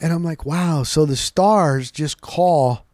And 0.00 0.12
I'm 0.12 0.24
like, 0.24 0.44
wow. 0.44 0.82
So 0.82 1.06
the 1.06 1.16
stars 1.16 1.90
just 1.90 2.20
call. 2.20 2.84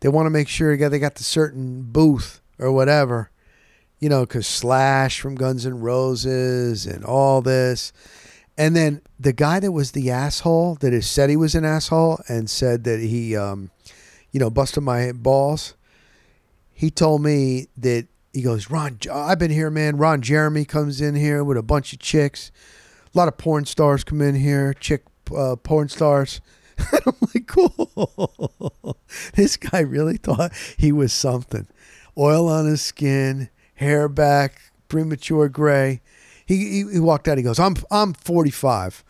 They 0.00 0.08
want 0.08 0.26
to 0.26 0.30
make 0.30 0.48
sure 0.48 0.76
they 0.76 0.98
got 0.98 1.14
the 1.14 1.22
certain 1.22 1.82
booth 1.82 2.42
or 2.58 2.70
whatever, 2.70 3.30
you 3.98 4.10
know, 4.10 4.26
because 4.26 4.46
Slash 4.46 5.20
from 5.20 5.36
Guns 5.36 5.64
N' 5.64 5.80
Roses 5.80 6.84
and 6.84 7.04
all 7.04 7.40
this. 7.40 7.92
And 8.58 8.74
then 8.74 9.02
the 9.20 9.32
guy 9.32 9.60
that 9.60 9.72
was 9.72 9.92
the 9.92 10.10
asshole 10.10 10.76
that 10.76 10.92
has 10.92 11.08
said 11.08 11.28
he 11.28 11.36
was 11.36 11.54
an 11.54 11.64
asshole 11.64 12.20
and 12.28 12.48
said 12.48 12.84
that 12.84 13.00
he, 13.00 13.36
um, 13.36 13.70
you 14.32 14.40
know, 14.40 14.50
busted 14.50 14.82
my 14.82 15.12
balls. 15.12 15.74
He 16.72 16.90
told 16.90 17.22
me 17.22 17.68
that 17.76 18.06
he 18.32 18.42
goes, 18.42 18.70
Ron, 18.70 18.98
I've 19.12 19.38
been 19.38 19.50
here, 19.50 19.70
man. 19.70 19.96
Ron 19.96 20.22
Jeremy 20.22 20.64
comes 20.64 21.00
in 21.00 21.14
here 21.14 21.42
with 21.42 21.56
a 21.56 21.62
bunch 21.62 21.92
of 21.92 21.98
chicks. 21.98 22.50
A 23.14 23.18
lot 23.18 23.28
of 23.28 23.38
porn 23.38 23.64
stars 23.64 24.04
come 24.04 24.20
in 24.20 24.34
here, 24.34 24.74
chick 24.74 25.04
uh, 25.34 25.56
porn 25.56 25.88
stars. 25.88 26.40
I'm 26.78 27.14
like, 27.34 27.46
cool. 27.46 28.98
this 29.34 29.56
guy 29.56 29.80
really 29.80 30.18
thought 30.18 30.52
he 30.76 30.92
was 30.92 31.12
something. 31.12 31.66
Oil 32.18 32.48
on 32.48 32.66
his 32.66 32.82
skin, 32.82 33.48
hair 33.76 34.08
back, 34.08 34.60
premature 34.88 35.48
gray. 35.48 36.00
He, 36.46 36.56
he, 36.56 36.92
he 36.94 37.00
walked 37.00 37.28
out. 37.28 37.38
He 37.38 37.44
goes, 37.44 37.58
I'm 37.58 37.76
I'm 37.90 38.14
45. 38.14 39.04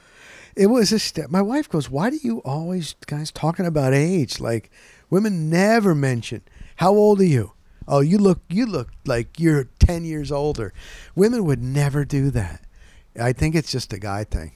It 0.56 0.68
was 0.68 0.90
a 0.90 0.98
step. 0.98 1.28
My 1.30 1.42
wife 1.42 1.68
goes, 1.68 1.90
why 1.90 2.08
do 2.08 2.18
you 2.22 2.38
always 2.38 2.94
guys 3.06 3.30
talking 3.30 3.66
about 3.66 3.92
age? 3.92 4.40
Like 4.40 4.70
women 5.10 5.50
never 5.50 5.94
mention 5.94 6.42
how 6.76 6.92
old 6.92 7.20
are 7.20 7.24
you? 7.24 7.52
Oh, 7.88 8.00
you 8.00 8.18
look 8.18 8.40
you 8.48 8.66
look 8.66 8.90
like 9.04 9.38
you're 9.38 9.64
10 9.78 10.04
years 10.04 10.32
older. 10.32 10.72
Women 11.14 11.44
would 11.44 11.62
never 11.62 12.04
do 12.04 12.30
that. 12.30 12.62
I 13.20 13.32
think 13.32 13.54
it's 13.54 13.70
just 13.70 13.92
a 13.92 13.98
guy 13.98 14.24
thing. 14.24 14.52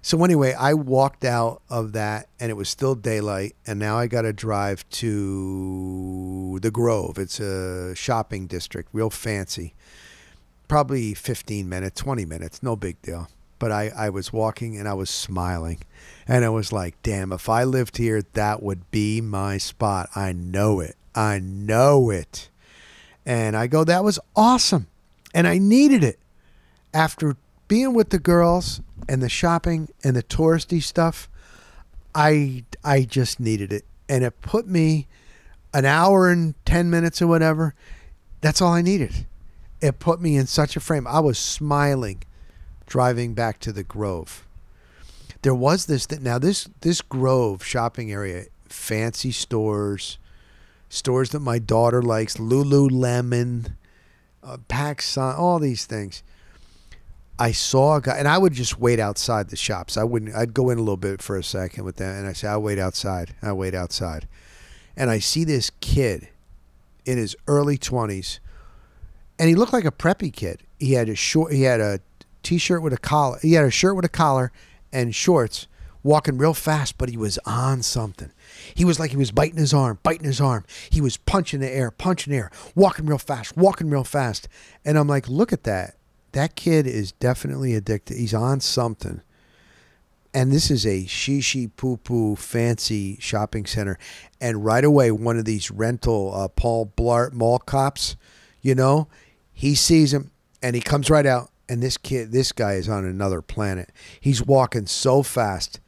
So 0.00 0.22
anyway, 0.22 0.52
I 0.52 0.74
walked 0.74 1.24
out 1.24 1.62
of 1.70 1.92
that 1.92 2.28
and 2.38 2.50
it 2.50 2.54
was 2.54 2.68
still 2.68 2.94
daylight 2.94 3.56
and 3.66 3.78
now 3.78 3.96
I 3.98 4.06
got 4.06 4.22
to 4.22 4.32
drive 4.34 4.88
to 4.90 6.58
the 6.60 6.70
Grove. 6.70 7.18
It's 7.18 7.40
a 7.40 7.94
shopping 7.94 8.46
district, 8.46 8.90
real 8.92 9.10
fancy. 9.10 9.74
Probably 10.68 11.14
15 11.14 11.68
minutes, 11.68 12.00
20 12.00 12.24
minutes, 12.24 12.62
no 12.62 12.76
big 12.76 13.00
deal. 13.02 13.28
But 13.58 13.70
I, 13.70 13.90
I 13.96 14.10
was 14.10 14.32
walking 14.32 14.76
and 14.76 14.88
I 14.88 14.94
was 14.94 15.10
smiling. 15.10 15.78
And 16.26 16.44
I 16.44 16.48
was 16.48 16.72
like, 16.72 17.00
damn, 17.02 17.32
if 17.32 17.48
I 17.48 17.64
lived 17.64 17.96
here, 17.96 18.22
that 18.32 18.62
would 18.62 18.90
be 18.90 19.20
my 19.20 19.58
spot. 19.58 20.08
I 20.14 20.32
know 20.32 20.80
it. 20.80 20.96
I 21.14 21.38
know 21.38 22.10
it. 22.10 22.48
And 23.24 23.56
I 23.56 23.66
go, 23.66 23.84
that 23.84 24.04
was 24.04 24.18
awesome. 24.34 24.88
And 25.32 25.46
I 25.46 25.58
needed 25.58 26.02
it 26.02 26.18
after 26.94 27.36
being 27.68 27.92
with 27.92 28.10
the 28.10 28.18
girls 28.18 28.80
and 29.08 29.20
the 29.22 29.28
shopping 29.28 29.88
and 30.02 30.16
the 30.16 30.22
touristy 30.22 30.82
stuff, 30.82 31.28
I 32.14 32.64
I 32.84 33.02
just 33.02 33.40
needed 33.40 33.72
it, 33.72 33.84
and 34.08 34.22
it 34.22 34.40
put 34.40 34.68
me 34.68 35.08
an 35.74 35.84
hour 35.84 36.30
and 36.30 36.54
ten 36.64 36.88
minutes 36.88 37.20
or 37.20 37.26
whatever. 37.26 37.74
That's 38.40 38.62
all 38.62 38.72
I 38.72 38.82
needed. 38.82 39.26
It 39.84 39.98
put 39.98 40.18
me 40.18 40.36
in 40.36 40.46
such 40.46 40.76
a 40.76 40.80
frame. 40.80 41.06
I 41.06 41.20
was 41.20 41.38
smiling 41.38 42.22
driving 42.86 43.34
back 43.34 43.60
to 43.60 43.70
the 43.70 43.82
Grove. 43.82 44.46
There 45.42 45.54
was 45.54 45.84
this 45.84 46.06
that 46.06 46.22
now 46.22 46.38
this 46.38 46.70
this 46.80 47.02
Grove 47.02 47.62
shopping 47.62 48.10
area, 48.10 48.46
fancy 48.66 49.30
stores, 49.30 50.16
stores 50.88 51.30
that 51.30 51.40
my 51.40 51.58
daughter 51.58 52.00
likes, 52.00 52.38
Lululemon, 52.38 53.74
uh, 54.42 54.56
PacSun, 54.70 55.38
all 55.38 55.58
these 55.58 55.84
things. 55.84 56.22
I 57.38 57.52
saw 57.52 57.96
a 57.96 58.00
guy, 58.00 58.16
and 58.16 58.26
I 58.26 58.38
would 58.38 58.54
just 58.54 58.80
wait 58.80 58.98
outside 58.98 59.50
the 59.50 59.56
shops. 59.56 59.98
I 59.98 60.04
wouldn't. 60.04 60.34
I'd 60.34 60.54
go 60.54 60.70
in 60.70 60.78
a 60.78 60.80
little 60.80 60.96
bit 60.96 61.20
for 61.20 61.36
a 61.36 61.44
second 61.44 61.84
with 61.84 61.96
them, 61.96 62.16
and 62.16 62.26
I 62.26 62.32
say, 62.32 62.48
"I'll 62.48 62.62
wait 62.62 62.78
outside. 62.78 63.34
I'll 63.42 63.58
wait 63.58 63.74
outside." 63.74 64.26
And 64.96 65.10
I 65.10 65.18
see 65.18 65.44
this 65.44 65.70
kid 65.80 66.28
in 67.04 67.18
his 67.18 67.36
early 67.46 67.76
twenties, 67.76 68.40
and 69.38 69.48
he 69.48 69.54
looked 69.54 69.72
like 69.72 69.84
a 69.84 69.92
preppy 69.92 70.32
kid. 70.32 70.62
He 70.78 70.92
had 70.92 71.08
a 71.08 71.14
short. 71.14 71.52
He 71.52 71.62
had 71.62 71.80
a 71.80 72.00
t-shirt 72.42 72.82
with 72.82 72.92
a 72.92 72.98
collar. 72.98 73.38
He 73.42 73.54
had 73.54 73.64
a 73.64 73.70
shirt 73.70 73.96
with 73.96 74.04
a 74.04 74.10
collar 74.10 74.52
and 74.92 75.14
shorts, 75.14 75.66
walking 76.02 76.38
real 76.38 76.54
fast, 76.54 76.98
but 76.98 77.08
he 77.08 77.16
was 77.16 77.38
on 77.46 77.82
something. 77.82 78.30
He 78.74 78.84
was 78.84 79.00
like 79.00 79.10
he 79.10 79.16
was 79.16 79.30
biting 79.30 79.58
his 79.58 79.74
arm, 79.74 79.98
biting 80.02 80.26
his 80.26 80.40
arm. 80.40 80.64
He 80.90 81.00
was 81.00 81.16
punching 81.16 81.60
the 81.60 81.70
air, 81.70 81.90
punching 81.90 82.32
the 82.32 82.38
air, 82.38 82.50
walking 82.74 83.06
real 83.06 83.18
fast, 83.18 83.56
walking 83.56 83.90
real 83.90 84.04
fast. 84.04 84.48
And 84.84 84.98
I'm 84.98 85.08
like, 85.08 85.28
look 85.28 85.52
at 85.52 85.64
that 85.64 85.96
that 86.34 86.56
kid 86.56 86.86
is 86.86 87.12
definitely 87.12 87.74
addicted. 87.74 88.16
He's 88.16 88.34
on 88.34 88.60
something. 88.60 89.22
And 90.34 90.52
this 90.52 90.68
is 90.70 90.84
a 90.84 91.04
shishi 91.04 91.70
poo 91.76 91.96
poo 91.96 92.34
fancy 92.34 93.16
shopping 93.20 93.66
center. 93.66 93.98
And 94.40 94.64
right 94.64 94.84
away, 94.84 95.12
one 95.12 95.38
of 95.38 95.44
these 95.44 95.70
rental 95.70 96.34
uh, 96.34 96.48
Paul 96.48 96.92
Blart 96.96 97.32
mall 97.32 97.60
cops, 97.60 98.16
you 98.60 98.74
know, 98.74 99.08
he 99.54 99.74
sees 99.74 100.12
him 100.12 100.32
and 100.60 100.74
he 100.74 100.82
comes 100.82 101.08
right 101.08 101.24
out 101.24 101.50
and 101.68 101.82
this 101.82 101.96
kid, 101.96 102.32
this 102.32 102.52
guy 102.52 102.74
is 102.74 102.88
on 102.88 103.04
another 103.04 103.40
planet. 103.40 103.90
He's 104.20 104.42
walking 104.42 104.86
so 104.86 105.22
fast, 105.22 105.80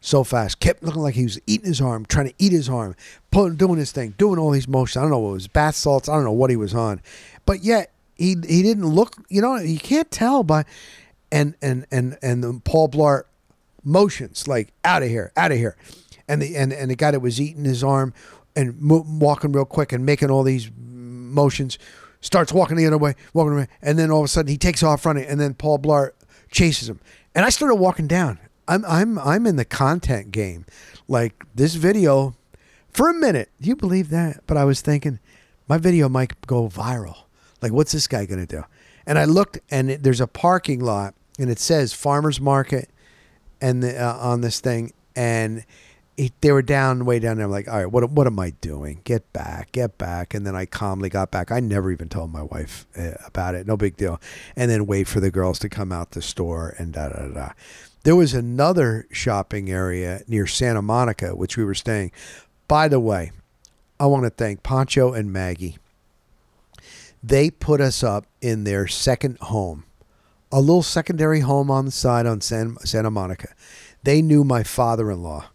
so 0.00 0.24
fast. 0.24 0.60
Kept 0.60 0.82
looking 0.82 1.02
like 1.02 1.14
he 1.14 1.24
was 1.24 1.38
eating 1.46 1.66
his 1.66 1.80
arm, 1.80 2.06
trying 2.06 2.28
to 2.28 2.34
eat 2.38 2.52
his 2.52 2.68
arm, 2.68 2.94
pulling, 3.30 3.56
doing 3.56 3.78
his 3.78 3.92
thing, 3.92 4.14
doing 4.16 4.38
all 4.38 4.50
these 4.50 4.68
motions. 4.68 4.96
I 4.96 5.02
don't 5.02 5.10
know 5.10 5.18
what 5.18 5.30
it 5.30 5.34
was 5.34 5.48
bath 5.48 5.74
salts. 5.74 6.08
I 6.08 6.14
don't 6.14 6.24
know 6.24 6.32
what 6.32 6.50
he 6.50 6.56
was 6.56 6.74
on, 6.74 7.02
but 7.44 7.62
yet 7.62 7.92
he 8.14 8.36
he 8.46 8.62
didn't 8.62 8.86
look. 8.86 9.16
You 9.28 9.42
know, 9.42 9.56
you 9.56 9.78
can't 9.78 10.10
tell 10.10 10.42
by, 10.42 10.64
and 11.30 11.54
and 11.60 11.86
and 11.90 12.16
and 12.22 12.42
the 12.42 12.60
Paul 12.64 12.88
Blart 12.88 13.24
motions 13.84 14.48
like 14.48 14.72
out 14.84 15.02
of 15.02 15.08
here, 15.08 15.32
out 15.36 15.52
of 15.52 15.58
here, 15.58 15.76
and 16.26 16.40
the 16.40 16.56
and 16.56 16.72
and 16.72 16.90
the 16.90 16.96
guy 16.96 17.10
that 17.10 17.20
was 17.20 17.40
eating 17.40 17.64
his 17.64 17.84
arm 17.84 18.14
and 18.56 18.80
mo- 18.80 19.04
walking 19.06 19.52
real 19.52 19.64
quick 19.64 19.92
and 19.92 20.06
making 20.06 20.30
all 20.30 20.42
these 20.42 20.70
motions 20.76 21.78
starts 22.20 22.52
walking 22.52 22.76
the 22.76 22.86
other 22.86 22.98
way, 22.98 23.14
walking 23.32 23.52
away, 23.52 23.68
and 23.82 23.98
then 23.98 24.10
all 24.10 24.20
of 24.20 24.24
a 24.24 24.28
sudden 24.28 24.50
he 24.50 24.58
takes 24.58 24.82
off 24.82 25.04
running, 25.06 25.24
and 25.24 25.40
then 25.40 25.54
Paul 25.54 25.78
Blart 25.78 26.10
chases 26.50 26.88
him, 26.88 27.00
and 27.34 27.44
I 27.44 27.50
started 27.50 27.76
walking 27.76 28.06
down. 28.06 28.38
I'm 28.66 28.84
I'm 28.84 29.18
I'm 29.18 29.46
in 29.46 29.56
the 29.56 29.64
content 29.64 30.30
game, 30.30 30.66
like 31.06 31.44
this 31.54 31.74
video. 31.74 32.34
For 32.90 33.08
a 33.08 33.14
minute, 33.14 33.50
you 33.60 33.76
believe 33.76 34.10
that? 34.10 34.42
But 34.46 34.56
I 34.56 34.64
was 34.64 34.80
thinking, 34.80 35.20
my 35.68 35.78
video 35.78 36.08
might 36.08 36.46
go 36.46 36.68
viral. 36.68 37.24
Like, 37.62 37.72
what's 37.72 37.92
this 37.92 38.06
guy 38.06 38.26
gonna 38.26 38.46
do? 38.46 38.64
And 39.06 39.18
I 39.18 39.24
looked, 39.24 39.58
and 39.70 39.90
it, 39.90 40.02
there's 40.02 40.20
a 40.20 40.26
parking 40.26 40.80
lot, 40.80 41.14
and 41.38 41.50
it 41.50 41.58
says 41.58 41.92
Farmers 41.92 42.40
Market, 42.40 42.90
and 43.60 43.82
the, 43.82 43.98
uh, 43.98 44.16
on 44.16 44.40
this 44.40 44.60
thing, 44.60 44.92
and 45.16 45.64
it, 46.18 46.32
they 46.40 46.50
were 46.50 46.62
down 46.62 47.04
way 47.04 47.20
down 47.20 47.36
there. 47.36 47.46
I'm 47.46 47.52
like, 47.52 47.68
all 47.68 47.76
right, 47.76 47.90
what 47.90 48.10
what 48.10 48.26
am 48.26 48.38
I 48.40 48.50
doing? 48.50 49.00
Get 49.04 49.32
back, 49.32 49.70
get 49.70 49.96
back. 49.96 50.34
And 50.34 50.44
then 50.44 50.56
I 50.56 50.66
calmly 50.66 51.08
got 51.08 51.30
back. 51.30 51.52
I 51.52 51.60
never 51.60 51.92
even 51.92 52.08
told 52.08 52.32
my 52.32 52.42
wife 52.42 52.86
uh, 52.98 53.12
about 53.24 53.54
it. 53.54 53.66
No 53.66 53.76
big 53.76 53.96
deal. 53.96 54.20
And 54.56 54.68
then 54.68 54.86
wait 54.86 55.06
for 55.06 55.20
the 55.20 55.30
girls 55.30 55.60
to 55.60 55.68
come 55.68 55.92
out 55.92 56.10
the 56.10 56.20
store 56.20 56.74
and 56.76 56.92
da 56.92 57.10
da 57.10 57.28
da. 57.28 57.52
There 58.02 58.16
was 58.16 58.34
another 58.34 59.06
shopping 59.12 59.70
area 59.70 60.22
near 60.26 60.46
Santa 60.46 60.82
Monica, 60.82 61.36
which 61.36 61.56
we 61.56 61.64
were 61.64 61.74
staying. 61.74 62.10
By 62.66 62.88
the 62.88 63.00
way, 63.00 63.30
I 64.00 64.06
want 64.06 64.24
to 64.24 64.30
thank 64.30 64.64
Poncho 64.64 65.12
and 65.12 65.32
Maggie. 65.32 65.78
They 67.22 67.50
put 67.50 67.80
us 67.80 68.02
up 68.02 68.26
in 68.40 68.64
their 68.64 68.88
second 68.88 69.38
home, 69.38 69.84
a 70.50 70.60
little 70.60 70.82
secondary 70.82 71.40
home 71.40 71.70
on 71.70 71.84
the 71.84 71.90
side 71.90 72.26
on 72.26 72.40
San, 72.40 72.76
Santa 72.78 73.10
Monica. 73.10 73.54
They 74.02 74.22
knew 74.22 74.42
my 74.42 74.62
father 74.62 75.10
in 75.10 75.22
law. 75.22 75.50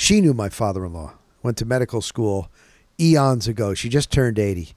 She 0.00 0.20
knew 0.20 0.32
my 0.32 0.48
father 0.48 0.86
in 0.86 0.92
law, 0.92 1.14
went 1.42 1.56
to 1.56 1.64
medical 1.64 2.00
school 2.00 2.52
eons 3.00 3.48
ago. 3.48 3.74
She 3.74 3.88
just 3.88 4.12
turned 4.12 4.38
80. 4.38 4.68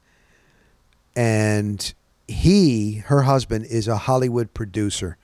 And 1.15 1.93
he, 2.27 3.03
her 3.05 3.21
husband, 3.21 3.67
is 3.67 3.87
a 3.87 3.97
Hollywood 3.97 4.55
producer. 4.55 5.17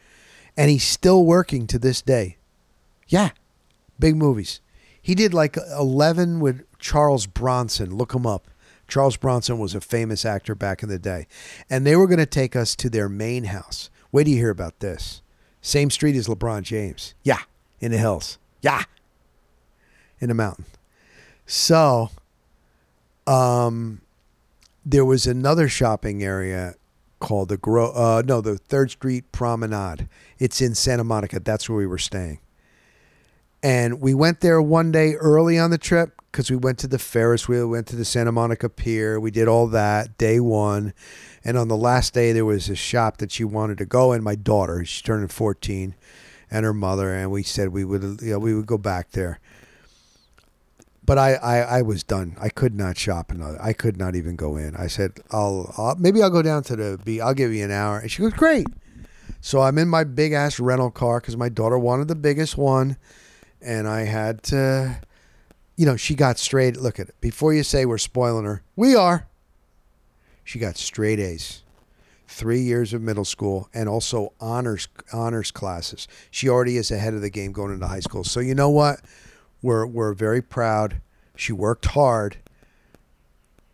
And 0.56 0.70
he's 0.70 0.84
still 0.84 1.26
working 1.26 1.66
to 1.66 1.80
this 1.80 2.04
day. 2.04 2.38
Yeah, 3.08 3.32
big 3.98 4.16
movies. 4.16 4.62
He 5.02 5.16
did 5.16 5.34
like 5.34 5.58
11 5.58 6.42
with 6.42 6.64
Charles 6.78 7.26
Bronson. 7.26 7.98
Look 7.98 8.14
him 8.14 8.28
up. 8.28 8.50
Charles 8.88 9.18
Bronson 9.18 9.58
was 9.58 9.74
a 9.74 9.82
famous 9.82 10.26
actor 10.26 10.54
back 10.54 10.84
in 10.84 10.90
the 10.90 11.00
day. 11.00 11.26
And 11.72 11.88
they 11.88 11.96
were 11.96 12.06
going 12.06 12.20
to 12.20 12.28
take 12.28 12.56
us 12.56 12.76
to 12.76 12.90
their 12.92 13.10
main 13.10 13.46
house. 13.46 13.90
Wait 14.12 14.26
do 14.26 14.30
you 14.30 14.38
hear 14.38 14.52
about 14.52 14.80
this? 14.80 15.24
Same 15.60 15.90
street 15.90 16.16
as 16.16 16.28
LeBron 16.28 16.62
James. 16.62 17.16
Yeah, 17.24 17.42
in 17.80 17.92
the 17.92 17.98
hills. 17.98 18.38
Yeah, 18.62 18.84
in 20.20 20.30
a 20.30 20.34
mountain. 20.34 20.66
So, 21.46 22.10
um, 23.26 24.02
there 24.86 25.06
was 25.06 25.28
another 25.28 25.68
shopping 25.68 26.24
area 26.24 26.76
called 27.20 27.50
the 27.50 27.58
Gro. 27.58 27.92
Uh, 27.92 28.24
no, 28.26 28.42
the 28.42 28.58
Third 28.58 28.92
Street 28.92 29.32
Promenade. 29.32 30.08
It's 30.40 30.62
in 30.62 30.76
Santa 30.76 31.04
Monica. 31.04 31.40
That's 31.40 31.70
where 31.70 31.78
we 31.78 31.88
were 31.88 31.98
staying. 31.98 32.40
And 33.64 34.00
we 34.00 34.14
went 34.14 34.42
there 34.42 34.62
one 34.62 34.92
day 34.92 35.16
early 35.16 35.58
on 35.58 35.72
the 35.72 35.78
trip 35.78 36.22
because 36.32 36.52
we 36.52 36.58
went 36.58 36.78
to 36.80 36.88
the 36.88 37.00
Ferris 37.00 37.48
wheel, 37.48 37.68
went 37.68 37.88
to 37.88 37.96
the 37.96 38.06
Santa 38.06 38.32
Monica 38.32 38.70
Pier. 38.70 39.20
We 39.20 39.32
did 39.32 39.48
all 39.48 39.68
that 39.68 40.18
day 40.18 40.40
one. 40.40 40.94
And 41.44 41.58
on 41.58 41.68
the 41.68 41.78
last 41.78 42.14
day, 42.14 42.32
there 42.32 42.46
was 42.46 42.70
a 42.70 42.76
shop 42.76 43.18
that 43.18 43.32
she 43.32 43.44
wanted 43.44 43.78
to 43.80 43.86
go 43.86 44.14
in. 44.14 44.24
My 44.24 44.36
daughter, 44.36 44.86
she's 44.86 45.02
turning 45.02 45.30
14, 45.30 45.96
and 46.52 46.66
her 46.66 46.74
mother. 46.74 47.14
And 47.14 47.32
we 47.32 47.42
said 47.44 47.70
we 47.70 47.84
would, 47.84 48.22
you 48.22 48.34
know, 48.34 48.40
we 48.40 48.54
would 48.54 48.68
go 48.68 48.78
back 48.78 49.12
there. 49.12 49.40
But 51.08 51.18
I, 51.18 51.36
I, 51.36 51.58
I 51.60 51.82
was 51.82 52.04
done. 52.04 52.36
I 52.40 52.50
could 52.50 52.76
not 52.76 52.98
shop 52.98 53.32
another. 53.32 53.58
I 53.62 53.72
could 53.72 53.98
not 53.98 54.16
even 54.16 54.36
go 54.36 54.58
in. 54.58 54.76
I 54.76 54.88
said, 54.88 55.14
I'll, 55.32 55.74
I'll 55.78 55.96
maybe 55.96 56.22
I'll 56.22 56.30
go 56.30 56.42
down 56.42 56.64
to 56.64 56.76
the 56.76 57.00
B. 57.04 57.22
I'll 57.22 57.34
give 57.34 57.54
you 57.54 57.64
an 57.64 57.72
hour. 57.72 57.98
And 57.98 58.12
she 58.12 58.22
goes, 58.22 58.34
great. 58.34 58.68
So 59.40 59.62
I'm 59.62 59.78
in 59.78 59.88
my 59.88 60.04
big 60.04 60.34
ass 60.34 60.60
rental 60.60 60.92
car 60.92 61.22
because 61.22 61.38
my 61.38 61.48
daughter 61.48 61.80
wanted 61.80 62.10
the 62.10 62.16
biggest 62.16 62.58
one, 62.58 62.98
and 63.62 63.88
I 63.88 64.02
had 64.02 64.44
to, 64.44 65.00
you 65.78 65.86
know, 65.86 65.96
she 65.96 66.14
got 66.14 66.38
straight. 66.38 66.76
Look 66.76 67.00
at 67.00 67.08
it. 67.08 67.16
Before 67.22 67.54
you 67.54 67.64
say 67.64 67.86
we're 67.86 68.00
spoiling 68.00 68.44
her, 68.44 68.62
we 68.76 68.94
are. 68.94 69.28
She 70.44 70.60
got 70.60 70.76
straight 70.76 71.20
A's, 71.20 71.64
three 72.28 72.60
years 72.62 72.94
of 72.94 73.02
middle 73.02 73.26
school, 73.26 73.70
and 73.74 73.88
also 73.88 74.34
honors 74.42 74.90
honors 75.14 75.52
classes. 75.52 76.10
She 76.32 76.50
already 76.50 76.76
is 76.76 76.92
ahead 76.92 77.14
of 77.14 77.22
the 77.22 77.30
game 77.30 77.54
going 77.54 77.74
into 77.74 77.88
high 77.88 78.02
school. 78.02 78.26
So 78.26 78.42
you 78.42 78.56
know 78.56 78.70
what? 78.70 79.00
We're 79.62 79.86
we're 79.86 80.14
very 80.14 80.42
proud. 80.42 81.02
She 81.36 81.52
worked 81.54 81.88
hard. 81.88 82.38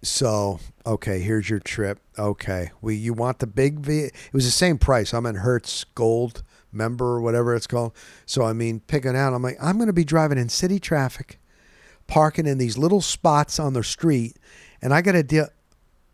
So 0.01 0.59
okay, 0.85 1.19
here's 1.19 1.49
your 1.49 1.59
trip. 1.59 1.99
Okay, 2.17 2.71
we 2.81 2.95
you 2.95 3.13
want 3.13 3.39
the 3.39 3.47
big 3.47 3.79
V? 3.79 3.99
It 3.99 4.33
was 4.33 4.45
the 4.45 4.51
same 4.51 4.77
price. 4.77 5.13
I'm 5.13 5.25
in 5.25 5.35
Hertz 5.35 5.83
Gold 5.95 6.43
member 6.71 7.05
or 7.05 7.21
whatever 7.21 7.55
it's 7.55 7.67
called. 7.67 7.93
So 8.25 8.43
I 8.43 8.53
mean, 8.53 8.81
picking 8.81 9.15
out. 9.15 9.33
I'm 9.33 9.41
like, 9.43 9.57
I'm 9.61 9.77
going 9.77 9.87
to 9.87 9.93
be 9.93 10.03
driving 10.03 10.37
in 10.37 10.49
city 10.49 10.79
traffic, 10.79 11.39
parking 12.07 12.47
in 12.47 12.57
these 12.57 12.77
little 12.77 13.01
spots 13.01 13.59
on 13.59 13.73
the 13.73 13.83
street, 13.83 14.37
and 14.81 14.93
I 14.93 15.01
got 15.01 15.13
to 15.13 15.23
deal. 15.23 15.47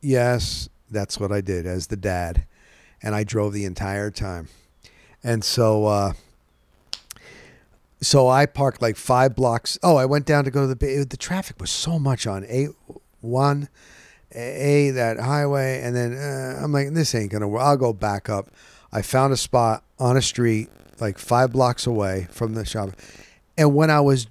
Yes, 0.02 0.70
that's 0.90 1.20
what 1.20 1.32
I 1.32 1.42
did 1.42 1.66
as 1.66 1.88
the 1.88 1.98
dad, 1.98 2.46
and 3.02 3.16
I 3.16 3.24
drove 3.24 3.54
the 3.54 3.66
entire 3.66 4.12
time, 4.12 4.48
and 5.24 5.44
so. 5.44 5.86
uh 5.86 6.14
so 8.02 8.28
I 8.28 8.46
parked 8.46 8.82
like 8.82 8.96
five 8.96 9.36
blocks. 9.36 9.78
Oh, 9.84 9.98
I 9.98 10.06
went 10.06 10.26
down 10.26 10.46
to 10.46 10.52
go 10.52 10.68
to 10.68 10.76
the. 10.76 11.06
The 11.10 11.18
traffic 11.18 11.60
was 11.60 11.70
so 11.70 12.00
much 12.00 12.26
on 12.28 12.46
A 12.46 12.70
one, 13.22 13.70
A 14.32 14.92
that 14.92 15.20
highway, 15.20 15.82
and 15.82 15.96
then 15.96 16.14
uh, 16.14 16.62
I'm 16.64 16.72
like, 16.72 16.94
this 16.94 17.14
ain't 17.14 17.32
gonna 17.32 17.48
work. 17.48 17.62
I'll 17.62 17.78
go 17.78 17.94
back 17.94 18.30
up. 18.30 18.50
I 18.92 19.02
found 19.02 19.34
a 19.34 19.38
spot 19.38 19.84
on 20.00 20.18
a 20.18 20.22
street 20.22 20.70
like 21.00 21.18
five 21.18 21.52
blocks 21.52 21.86
away 21.86 22.28
from 22.32 22.54
the 22.54 22.66
shop, 22.66 22.92
and 23.58 23.76
when 23.76 23.90
I 23.90 24.02
was 24.02 24.28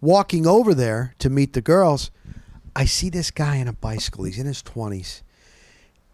walking 0.00 0.46
over 0.46 0.74
there 0.74 1.14
to 1.18 1.30
meet 1.30 1.52
the 1.52 1.60
girls, 1.60 2.10
I 2.76 2.84
see 2.84 3.08
this 3.10 3.30
guy 3.30 3.60
on 3.60 3.68
a 3.68 3.72
bicycle. 3.72 4.24
He's 4.24 4.38
in 4.38 4.46
his 4.46 4.62
twenties. 4.62 5.22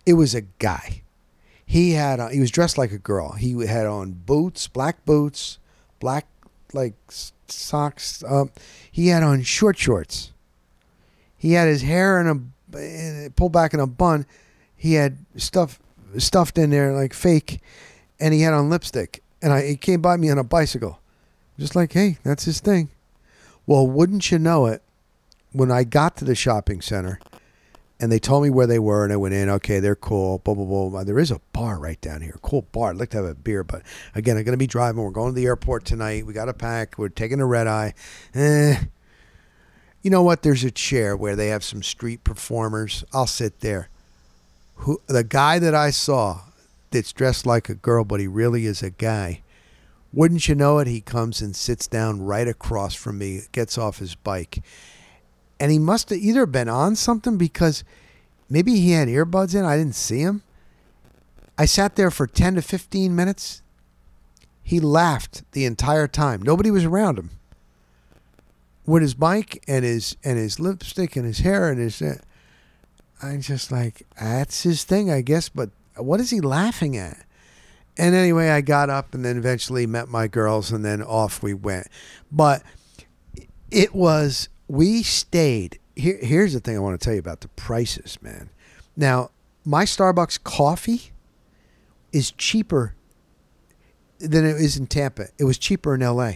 It 0.07 0.15
was 0.15 0.35
a 0.35 0.43
guy. 0.43 1.03
He 1.67 1.93
had 1.93 2.19
on, 2.21 2.33
he 2.33 2.41
was 2.41 2.51
dressed 2.51 2.79
like 2.79 2.91
a 2.91 2.99
girl. 2.99 3.33
He 3.33 3.53
had 3.67 3.87
on 3.87 4.13
boots, 4.13 4.67
black 4.67 5.05
boots, 5.05 5.59
black 6.01 6.27
like 6.75 6.95
socks. 7.49 8.23
Um, 8.27 8.51
he 8.91 9.09
had 9.09 9.23
on 9.23 9.43
short 9.43 9.79
shorts. 9.79 10.33
He 11.37 11.53
had 11.53 11.69
his 11.69 11.83
hair 11.83 12.21
in 12.21 12.27
a 12.27 13.31
pulled 13.31 13.53
back 13.53 13.75
in 13.75 13.81
a 13.81 13.87
bun. 13.87 14.27
He 14.77 14.95
had 14.95 15.19
stuff 15.37 15.79
stuffed 16.19 16.59
in 16.59 16.71
there 16.71 16.93
like 16.93 17.15
fake, 17.15 17.61
and 18.19 18.35
he 18.35 18.43
had 18.43 18.55
on 18.55 18.71
lipstick. 18.71 19.23
And 19.43 19.53
I 19.53 19.67
he 19.67 19.77
came 19.77 20.01
by 20.01 20.17
me 20.17 20.31
on 20.31 20.39
a 20.39 20.45
bicycle, 20.45 21.01
just 21.59 21.75
like 21.75 21.93
hey, 21.93 22.19
that's 22.23 22.45
his 22.45 22.61
thing. 22.61 22.91
Well, 23.67 23.87
wouldn't 23.87 24.31
you 24.31 24.39
know 24.39 24.67
it? 24.67 24.83
When 25.53 25.71
I 25.71 25.85
got 25.85 26.17
to 26.19 26.25
the 26.25 26.35
shopping 26.35 26.81
center, 26.81 27.19
and 28.01 28.11
they 28.11 28.19
told 28.19 28.43
me 28.43 28.51
where 28.51 28.67
they 28.67 28.79
were, 28.79 29.05
and 29.05 29.13
I 29.13 29.17
went 29.17 29.35
in. 29.35 29.51
Okay, 29.51 29.79
they're 29.79 29.95
cool. 29.95 30.39
Blah 30.39 30.55
blah 30.55 30.89
blah. 30.89 31.05
There 31.05 31.19
is 31.19 31.31
a 31.31 31.41
bar 31.53 31.79
right 31.79 32.01
down 32.01 32.23
here, 32.23 32.37
cool 32.43 32.63
bar. 32.73 32.91
I'd 32.91 32.97
like 32.97 33.11
to 33.11 33.19
have 33.19 33.27
a 33.27 33.35
beer, 33.35 33.63
but 33.63 33.83
again, 34.15 34.37
I'm 34.37 34.45
going 34.45 34.55
to 34.55 34.59
be 34.59 34.67
driving. 34.67 35.03
We're 35.03 35.11
going 35.11 35.35
to 35.35 35.39
the 35.39 35.47
airport 35.47 35.85
tonight. 35.85 36.25
We 36.27 36.33
got 36.33 36.47
to 36.47 36.55
pack. 36.55 36.97
We're 36.99 37.11
taking 37.11 37.41
a 37.41 37.47
red 37.47 37.67
eye. 37.67 37.95
Eh. 38.35 38.85
You 40.03 40.11
know 40.11 40.23
what? 40.23 40.43
There's 40.43 40.65
a 40.65 40.71
chair 40.71 41.15
where 41.15 41.37
they 41.37 41.49
have 41.49 41.63
some 41.63 41.83
street 41.83 42.25
performers. 42.25 43.05
I'll 43.13 43.27
sit 43.27 43.61
there. 43.61 43.91
Who 44.77 45.03
the 45.07 45.25
guy 45.25 45.59
that 45.59 45.75
I 45.75 45.91
saw 45.91 46.41
that's 46.91 47.13
dressed 47.13 47.45
like 47.45 47.69
a 47.69 47.75
girl, 47.75 48.05
but 48.05 48.19
he 48.19 48.27
really 48.27 48.65
is 48.65 48.83
a 48.83 48.91
guy. 48.91 49.43
Wouldn't 50.13 50.49
you 50.49 50.55
know 50.55 50.79
it? 50.79 50.89
He 50.89 51.03
comes 51.03 51.43
and 51.43 51.55
sits 51.55 51.87
down 51.87 52.23
right 52.23 52.49
across 52.49 52.95
from 52.95 53.19
me, 53.19 53.43
gets 53.53 53.77
off 53.77 53.99
his 53.99 54.15
bike 54.15 54.63
and 55.61 55.71
he 55.71 55.79
must 55.79 56.09
have 56.09 56.19
either 56.19 56.47
been 56.47 56.71
on 56.71 56.97
something 56.97 57.37
because 57.37 57.85
maybe 58.49 58.77
he 58.81 58.93
had 58.93 59.09
earbuds 59.09 59.55
in. 59.55 59.65
I 59.65 59.77
didn't 59.77 59.95
see 59.95 60.21
him. 60.21 60.43
I 61.59 61.67
sat 61.67 61.95
there 61.95 62.11
for 62.11 62.27
10 62.27 62.55
to 62.55 62.63
15 62.63 63.15
minutes. 63.15 63.61
He 64.63 64.81
laughed 64.81 65.43
the 65.53 65.67
entire 65.67 66.09
time. 66.09 66.41
Nobody 66.41 66.71
was 66.71 66.87
around 66.87 67.19
him. 67.19 67.31
With 68.87 69.03
his 69.03 69.19
mic 69.19 69.63
and 69.69 69.85
his 69.85 70.17
and 70.25 70.39
his 70.39 70.59
lipstick 70.59 71.15
and 71.15 71.27
his 71.27 71.41
hair 71.41 71.69
and 71.69 71.79
his 71.79 72.01
uh, 72.01 72.17
I'm 73.23 73.43
just 73.43 73.71
like 73.71 74.07
that's 74.19 74.63
his 74.63 74.85
thing, 74.85 75.11
I 75.11 75.21
guess, 75.21 75.49
but 75.51 75.71
what 75.97 76.19
is 76.19 76.31
he 76.31 76.41
laughing 76.41 76.97
at? 76.97 77.27
And 77.99 78.15
anyway, 78.15 78.49
I 78.49 78.63
got 78.63 78.89
up 78.89 79.13
and 79.13 79.25
then 79.25 79.37
eventually 79.37 79.87
met 79.87 80.09
my 80.09 80.27
girls, 80.27 80.73
and 80.73 80.85
then 80.85 81.03
off 81.03 81.43
we 81.43 81.53
went. 81.53 81.89
But 82.33 82.63
it 83.71 83.95
was 83.95 84.49
we 84.71 85.03
stayed. 85.03 85.81
Here, 85.97 86.19
here's 86.23 86.53
the 86.53 86.61
thing 86.61 86.77
I 86.77 86.79
want 86.79 86.99
to 86.99 87.05
tell 87.05 87.13
you 87.13 87.19
about 87.19 87.41
the 87.41 87.49
prices, 87.49 88.19
man. 88.23 88.51
Now, 88.97 89.31
my 89.65 89.85
Starbucks 89.85 90.45
coffee 90.45 91.11
is 92.13 92.31
cheaper 92.31 92.95
than 94.19 94.47
it 94.47 94.57
is 94.57 94.77
in 94.77 94.87
Tampa. 94.87 95.27
It 95.39 95.45
was 95.45 95.59
cheaper 95.59 95.97
in 95.97 96.03
LA. 96.03 96.35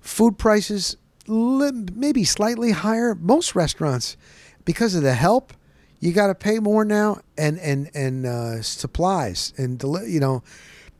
Food 0.00 0.36
prices 0.36 0.98
maybe 1.26 2.24
slightly 2.24 2.72
higher. 2.72 3.14
Most 3.14 3.54
restaurants, 3.54 4.18
because 4.66 4.94
of 4.94 5.02
the 5.02 5.14
help, 5.14 5.54
you 6.00 6.12
got 6.12 6.26
to 6.26 6.34
pay 6.34 6.58
more 6.58 6.84
now, 6.84 7.20
and 7.38 7.58
and 7.60 7.90
and 7.94 8.26
uh, 8.26 8.60
supplies 8.62 9.54
and 9.56 9.78
deli- 9.78 10.10
you 10.10 10.20
know, 10.20 10.42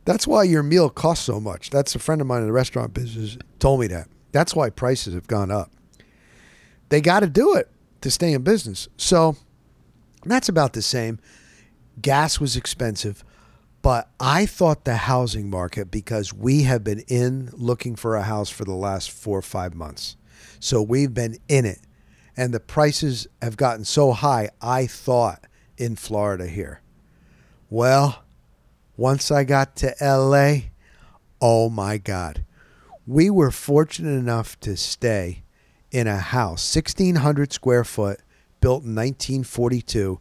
that's 0.05 0.25
why 0.25 0.43
your 0.43 0.63
meal 0.63 0.89
costs 0.89 1.25
so 1.25 1.39
much. 1.39 1.69
That's 1.69 1.93
a 1.93 1.99
friend 1.99 2.21
of 2.21 2.27
mine 2.27 2.41
in 2.41 2.47
the 2.47 2.53
restaurant 2.53 2.93
business 2.93 3.37
told 3.59 3.81
me 3.81 3.87
that. 3.87 4.07
That's 4.31 4.55
why 4.55 4.71
prices 4.71 5.13
have 5.13 5.27
gone 5.27 5.51
up. 5.51 5.71
They 6.91 6.99
got 6.99 7.21
to 7.21 7.27
do 7.27 7.55
it 7.55 7.69
to 8.01 8.11
stay 8.11 8.33
in 8.33 8.43
business. 8.43 8.89
So 8.97 9.37
that's 10.25 10.49
about 10.49 10.73
the 10.73 10.81
same. 10.81 11.19
Gas 12.01 12.37
was 12.37 12.57
expensive, 12.57 13.23
but 13.81 14.09
I 14.19 14.45
thought 14.45 14.83
the 14.83 14.97
housing 14.97 15.49
market, 15.49 15.89
because 15.89 16.33
we 16.33 16.63
have 16.63 16.83
been 16.83 16.99
in 17.07 17.49
looking 17.53 17.95
for 17.95 18.17
a 18.17 18.23
house 18.23 18.49
for 18.49 18.65
the 18.65 18.73
last 18.73 19.09
four 19.09 19.39
or 19.39 19.41
five 19.41 19.73
months. 19.73 20.17
So 20.59 20.81
we've 20.81 21.13
been 21.13 21.37
in 21.47 21.65
it. 21.65 21.79
And 22.35 22.53
the 22.53 22.59
prices 22.59 23.25
have 23.41 23.55
gotten 23.55 23.85
so 23.85 24.11
high, 24.11 24.49
I 24.61 24.85
thought 24.85 25.47
in 25.77 25.95
Florida 25.95 26.47
here. 26.47 26.81
Well, 27.69 28.25
once 28.97 29.31
I 29.31 29.45
got 29.45 29.77
to 29.77 29.95
LA, 30.01 30.71
oh 31.39 31.69
my 31.69 31.97
God. 31.97 32.43
We 33.07 33.29
were 33.29 33.51
fortunate 33.51 34.19
enough 34.19 34.59
to 34.59 34.75
stay 34.75 35.40
in 35.91 36.07
a 36.07 36.17
house, 36.17 36.75
1,600 36.75 37.53
square 37.53 37.83
foot, 37.83 38.21
built 38.61 38.83
in 38.83 38.95
1942, 38.95 40.19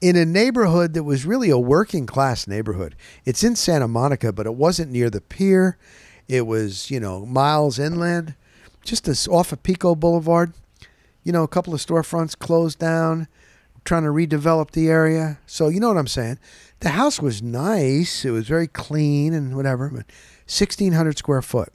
in 0.00 0.16
a 0.16 0.24
neighborhood 0.24 0.94
that 0.94 1.04
was 1.04 1.26
really 1.26 1.50
a 1.50 1.58
working 1.58 2.06
class 2.06 2.46
neighborhood. 2.46 2.94
It's 3.24 3.42
in 3.42 3.56
Santa 3.56 3.88
Monica, 3.88 4.32
but 4.32 4.46
it 4.46 4.54
wasn't 4.54 4.92
near 4.92 5.10
the 5.10 5.20
pier. 5.20 5.78
It 6.28 6.46
was, 6.46 6.90
you 6.90 7.00
know, 7.00 7.26
miles 7.26 7.78
inland, 7.78 8.34
just 8.84 9.08
as 9.08 9.26
off 9.28 9.52
of 9.52 9.62
Pico 9.62 9.94
Boulevard. 9.94 10.52
You 11.22 11.32
know, 11.32 11.42
a 11.42 11.48
couple 11.48 11.74
of 11.74 11.80
storefronts 11.80 12.38
closed 12.38 12.78
down, 12.78 13.28
trying 13.84 14.04
to 14.04 14.08
redevelop 14.08 14.70
the 14.70 14.88
area. 14.88 15.38
So, 15.46 15.68
you 15.68 15.80
know 15.80 15.88
what 15.88 15.98
I'm 15.98 16.06
saying? 16.06 16.38
The 16.80 16.90
house 16.90 17.20
was 17.20 17.42
nice. 17.42 18.24
It 18.24 18.30
was 18.30 18.48
very 18.48 18.66
clean 18.66 19.34
and 19.34 19.54
whatever, 19.54 19.88
but 19.88 20.06
1,600 20.46 21.18
square 21.18 21.42
foot 21.42 21.72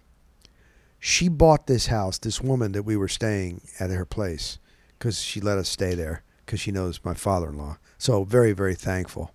she 1.08 1.28
bought 1.28 1.68
this 1.68 1.86
house, 1.86 2.18
this 2.18 2.42
woman 2.42 2.72
that 2.72 2.82
we 2.82 2.98
were 2.98 3.08
staying 3.08 3.62
at 3.80 3.92
her 3.92 4.06
place, 4.06 4.58
because 4.98 5.22
she 5.22 5.40
let 5.40 5.60
us 5.60 5.70
stay 5.70 5.94
there 5.94 6.24
because 6.44 6.60
she 6.60 6.72
knows 6.72 7.00
my 7.04 7.14
father 7.14 7.50
in 7.50 7.60
law. 7.60 7.78
So, 8.00 8.24
very, 8.24 8.54
very 8.54 8.74
thankful. 8.74 9.32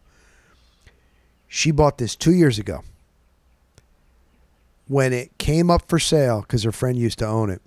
She 1.47 1.71
bought 1.71 1.99
this 1.99 2.17
two 2.17 2.33
years 2.33 2.59
ago. 2.59 2.83
When 4.89 5.13
it 5.13 5.39
came 5.39 5.71
up 5.71 5.89
for 5.89 6.01
sale, 6.01 6.41
because 6.41 6.65
her 6.65 6.73
friend 6.73 6.99
used 6.99 7.21
to 7.21 7.27
own 7.27 7.51
it, 7.51 7.63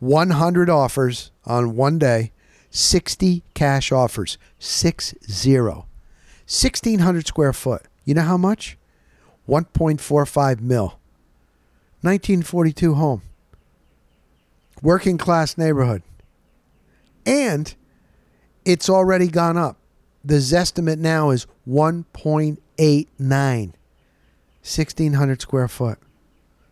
100 0.00 0.68
offers 0.68 1.30
on 1.46 1.76
one 1.76 1.96
day, 1.96 2.32
60 2.70 3.44
cash 3.54 3.92
offers, 3.92 4.36
six 4.58 5.14
zero. 5.30 5.86
1,600 6.48 7.28
square 7.28 7.52
foot. 7.52 7.82
You 8.04 8.14
know 8.14 8.22
how 8.22 8.36
much? 8.36 8.76
1.45 9.48 10.60
mil. 10.60 10.98
1942 12.02 12.94
home 12.94 13.22
working 14.84 15.18
class 15.18 15.58
neighborhood. 15.58 16.04
And 17.26 17.74
it's 18.64 18.88
already 18.88 19.26
gone 19.26 19.56
up. 19.56 19.78
The 20.24 20.36
Zestimate 20.36 20.98
now 20.98 21.30
is 21.30 21.48
1.89, 21.68 22.58
1,600 23.18 25.42
square 25.42 25.68
foot. 25.68 25.98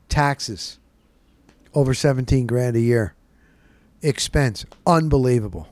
Taxes, 0.09 0.79
over 1.75 1.95
17 1.95 2.47
grand 2.47 2.77
a 2.77 2.81
year. 2.81 3.15
Expense, 4.03 4.65
unbelievable. 4.87 5.69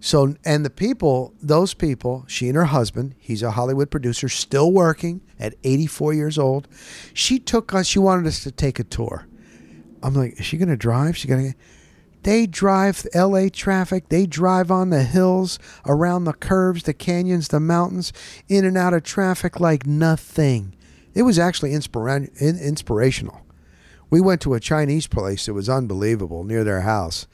So, 0.00 0.36
and 0.44 0.64
the 0.64 0.70
people, 0.70 1.34
those 1.42 1.74
people, 1.74 2.24
she 2.28 2.48
and 2.48 2.56
her 2.56 2.66
husband, 2.66 3.14
he's 3.18 3.42
a 3.42 3.52
Hollywood 3.52 3.90
producer, 3.90 4.28
still 4.28 4.70
working 4.70 5.22
at 5.40 5.54
84 5.64 6.14
years 6.14 6.38
old. 6.38 6.68
She 7.14 7.38
took 7.38 7.74
us, 7.74 7.86
she 7.86 7.98
wanted 7.98 8.26
us 8.26 8.42
to 8.44 8.52
take 8.52 8.78
a 8.78 8.84
tour. 8.84 9.26
I'm 10.02 10.14
like, 10.14 10.38
is 10.38 10.46
she 10.46 10.58
to 10.58 10.76
drive? 10.76 11.16
She 11.16 11.28
to. 11.28 11.54
They 12.22 12.46
drive 12.46 13.06
LA 13.14 13.48
traffic. 13.52 14.08
They 14.08 14.26
drive 14.26 14.70
on 14.70 14.90
the 14.90 15.04
hills, 15.04 15.58
around 15.86 16.24
the 16.24 16.32
curves, 16.32 16.82
the 16.82 16.92
canyons, 16.92 17.48
the 17.48 17.60
mountains, 17.60 18.12
in 18.48 18.64
and 18.64 18.76
out 18.76 18.94
of 18.94 19.04
traffic 19.04 19.60
like 19.60 19.86
nothing. 19.86 20.74
It 21.14 21.22
was 21.22 21.38
actually 21.38 21.70
inspira- 21.70 22.38
inspirational. 22.40 23.40
We 24.10 24.20
went 24.20 24.40
to 24.42 24.54
a 24.54 24.60
Chinese 24.60 25.06
place 25.06 25.46
that 25.46 25.54
was 25.54 25.68
unbelievable 25.68 26.44
near 26.44 26.64
their 26.64 26.82
house. 26.82 27.26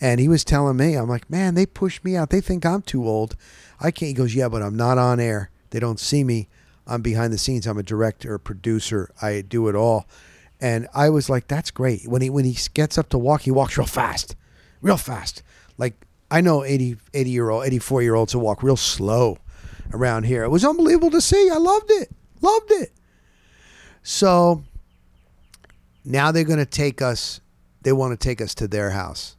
And 0.00 0.20
he 0.20 0.28
was 0.28 0.44
telling 0.44 0.76
me, 0.76 0.94
I'm 0.94 1.08
like, 1.08 1.28
man, 1.28 1.54
they 1.54 1.66
push 1.66 2.02
me 2.02 2.16
out. 2.16 2.30
They 2.30 2.40
think 2.40 2.64
I'm 2.64 2.82
too 2.82 3.06
old. 3.06 3.36
I 3.80 3.90
can't. 3.90 4.08
He 4.08 4.14
goes, 4.14 4.34
yeah, 4.34 4.48
but 4.48 4.62
I'm 4.62 4.76
not 4.76 4.98
on 4.98 5.20
air. 5.20 5.50
They 5.70 5.80
don't 5.80 6.00
see 6.00 6.24
me. 6.24 6.48
I'm 6.86 7.02
behind 7.02 7.32
the 7.32 7.38
scenes. 7.38 7.66
I'm 7.66 7.78
a 7.78 7.82
director, 7.82 8.34
a 8.34 8.40
producer. 8.40 9.10
I 9.20 9.42
do 9.42 9.68
it 9.68 9.74
all. 9.74 10.06
And 10.60 10.88
I 10.94 11.08
was 11.08 11.30
like, 11.30 11.48
that's 11.48 11.70
great. 11.70 12.06
When 12.06 12.22
he 12.22 12.30
when 12.30 12.44
he 12.44 12.56
gets 12.74 12.98
up 12.98 13.08
to 13.10 13.18
walk, 13.18 13.42
he 13.42 13.50
walks 13.50 13.78
real 13.78 13.86
fast, 13.86 14.36
real 14.82 14.96
fast. 14.98 15.42
Like 15.78 15.94
I 16.30 16.40
know 16.40 16.64
80, 16.64 16.96
80 17.14 17.30
year 17.30 17.50
old, 17.50 17.64
84 17.64 18.02
year 18.02 18.14
olds 18.14 18.32
who 18.32 18.38
walk 18.38 18.62
real 18.62 18.76
slow 18.76 19.38
around 19.92 20.24
here. 20.24 20.44
It 20.44 20.50
was 20.50 20.64
unbelievable 20.64 21.10
to 21.10 21.20
see. 21.20 21.50
I 21.50 21.56
loved 21.56 21.90
it. 21.90 22.10
Loved 22.40 22.70
it. 22.70 22.92
So 24.02 24.62
now 26.04 26.32
they're 26.32 26.44
going 26.44 26.58
to 26.58 26.66
take 26.66 27.02
us, 27.02 27.40
they 27.82 27.92
want 27.92 28.18
to 28.18 28.22
take 28.22 28.40
us 28.40 28.54
to 28.56 28.68
their 28.68 28.90
house. 28.90 29.36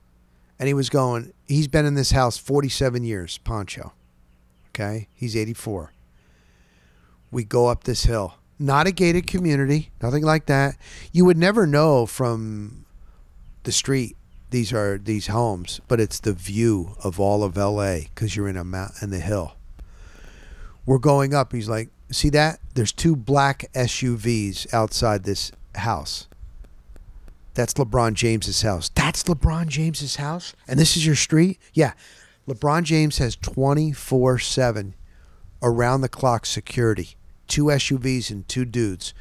And 0.59 0.67
he 0.67 0.74
was 0.74 0.89
going, 0.89 1.34
he's 1.47 1.67
been 1.67 1.86
in 1.86 1.95
this 1.95 2.11
house 2.11 2.38
47 2.38 3.03
years, 3.03 3.39
Poncho. 3.39 3.93
Okay. 4.69 5.07
He's 5.13 5.36
84. 5.36 5.91
We 7.32 7.43
go 7.43 7.67
up 7.67 7.86
this 7.86 8.03
hill 8.03 8.36
not 8.62 8.88
a 8.88 8.91
gated 8.91 9.28
community, 9.28 9.89
nothing 10.01 10.24
like 10.24 10.45
that. 10.45 10.78
You 11.12 11.26
would 11.26 11.38
never 11.38 11.66
know 11.66 12.05
from 12.05 12.86
the 13.64 13.72
street 13.72 14.16
these 14.51 14.72
are 14.72 14.97
these 14.97 15.28
homes, 15.28 15.82
but 15.88 15.99
it's 15.99 16.20
the 16.20 16.34
view 16.34 16.95
of 17.03 17.20
all 17.20 17.43
of 17.43 17.57
LA 17.57 17.99
because 18.14 18.36
you're 18.36 18.49
in 18.49 18.57
a 18.57 18.64
mountain, 18.64 18.97
in 19.01 19.09
the 19.09 19.20
hill. 19.20 19.55
We're 20.86 20.99
going 20.99 21.34
up. 21.34 21.53
He's 21.53 21.70
like, 21.70 21.89
see 22.12 22.30
that? 22.30 22.59
There's 22.76 22.91
two 22.91 23.16
black 23.16 23.66
SUVs 23.74 24.72
outside 24.74 25.24
this 25.24 25.51
house. 25.76 26.28
That's 27.53 27.74
LeBron 27.74 28.14
James's 28.14 28.62
house. 28.62 28.89
That's 28.89 29.24
LeBron 29.24 29.68
James's 29.68 30.18
house, 30.18 30.53
and 30.68 30.80
this 30.80 30.95
is 30.95 31.05
your 31.05 31.16
street. 31.16 31.59
Yeah, 31.74 31.93
LeBron 32.47 32.84
James 32.84 33.18
has 33.18 33.36
24 33.38 34.39
seven 34.39 34.95
around 35.62 36.01
the 36.01 36.09
clock 36.09 36.45
security 36.45 37.16
two 37.52 37.66
SUVs 37.66 38.32
and 38.32 38.47
two 38.47 38.64
dudes. 38.64 39.14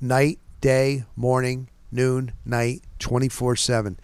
Night, 0.00 0.38
day, 0.62 1.04
morning, 1.14 1.68
noon, 1.92 2.32
night, 2.42 2.82
24 2.98 3.56
7. 3.56 4.00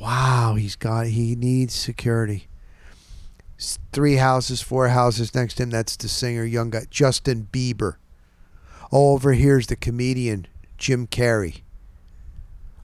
Wow, 0.00 0.54
he's 0.58 0.76
got, 0.76 1.06
he 1.06 1.36
needs 1.36 1.74
security. 1.74 2.48
Three 3.92 4.16
houses, 4.16 4.62
four 4.62 4.88
houses 4.88 5.34
next 5.34 5.54
to 5.54 5.64
him. 5.64 5.70
That's 5.70 5.94
the 5.96 6.08
singer, 6.08 6.44
young 6.44 6.70
guy, 6.70 6.86
Justin 6.90 7.48
Bieber. 7.52 7.96
Oh, 8.90 9.12
over 9.12 9.34
here's 9.34 9.66
the 9.66 9.76
comedian, 9.76 10.46
Jim 10.78 11.06
Carrey. 11.06 11.62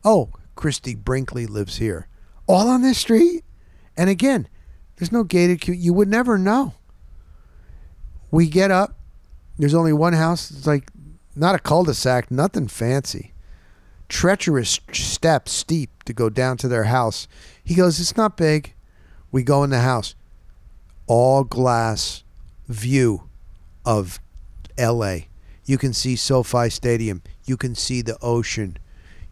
Oh, 0.05 0.29
Christie 0.57 0.95
Brinkley 0.95 1.47
lives 1.47 1.79
here. 1.79 2.07
All 2.47 2.69
on 2.69 2.83
this 2.83 2.99
street? 2.99 3.45
And 3.97 4.11
again, 4.11 4.47
there's 4.97 5.13
no 5.13 5.25
gated. 5.25 5.67
You 5.69 5.95
would 5.95 6.09
never 6.09 6.37
know. 6.37 6.75
We 8.31 8.49
get 8.49 8.71
up, 8.71 8.97
there's 9.59 9.75
only 9.75 9.93
one 9.93 10.13
house. 10.13 10.51
It's 10.51 10.67
like 10.67 10.91
not 11.35 11.55
a 11.55 11.59
cul-de-sac, 11.59 12.31
nothing 12.31 12.69
fancy. 12.69 13.33
Treacherous 14.09 14.81
steps, 14.93 15.53
steep 15.53 16.03
to 16.05 16.13
go 16.13 16.29
down 16.29 16.57
to 16.59 16.69
their 16.69 16.85
house. 16.85 17.29
He 17.65 17.75
goes, 17.75 17.99
"It's 18.01 18.17
not 18.17 18.37
big." 18.37 18.75
We 19.31 19.43
go 19.43 19.65
in 19.65 19.71
the 19.71 19.81
house. 19.81 20.15
All 21.07 21.45
glass 21.45 22.23
view 22.69 23.29
of 23.85 24.21
LA. 24.77 25.29
You 25.65 25.79
can 25.79 25.93
see 25.95 26.17
SoFi 26.17 26.69
Stadium. 26.69 27.23
You 27.45 27.57
can 27.57 27.75
see 27.75 28.03
the 28.03 28.19
ocean. 28.21 28.77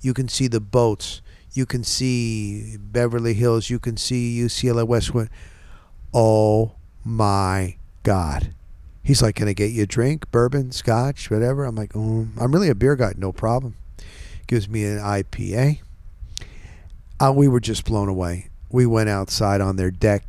You 0.00 0.14
can 0.14 0.28
see 0.28 0.48
the 0.48 0.60
boats. 0.60 1.20
You 1.52 1.66
can 1.66 1.84
see 1.84 2.76
Beverly 2.78 3.34
Hills. 3.34 3.68
You 3.68 3.78
can 3.78 3.96
see 3.96 4.38
UCLA 4.38 4.84
Westwood. 4.84 5.28
Oh 6.14 6.76
my 7.04 7.76
God 8.02 8.54
He's 9.02 9.22
like, 9.22 9.36
"Can 9.36 9.48
I 9.48 9.52
get 9.52 9.72
you 9.72 9.84
a 9.84 9.86
drink, 9.86 10.30
bourbon, 10.30 10.72
scotch, 10.72 11.30
whatever?" 11.30 11.64
I'm 11.64 11.76
like, 11.76 11.92
"Oh, 11.94 12.28
I'm 12.38 12.52
really 12.52 12.68
a 12.68 12.74
beer 12.74 12.96
guy, 12.96 13.14
no 13.16 13.32
problem." 13.32 13.76
Gives 14.46 14.68
me 14.68 14.84
an 14.84 14.98
IPA. 14.98 15.80
Uh, 17.20 17.32
we 17.34 17.48
were 17.48 17.60
just 17.60 17.84
blown 17.84 18.08
away. 18.08 18.48
We 18.70 18.86
went 18.86 19.08
outside 19.08 19.60
on 19.60 19.76
their 19.76 19.90
deck. 19.90 20.24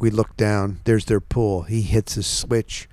We 0.00 0.10
looked 0.10 0.36
down. 0.36 0.80
There's 0.84 1.04
their 1.04 1.20
pool. 1.20 1.62
He 1.62 1.82
hits 1.82 2.16
a 2.16 2.22
switch. 2.22 2.88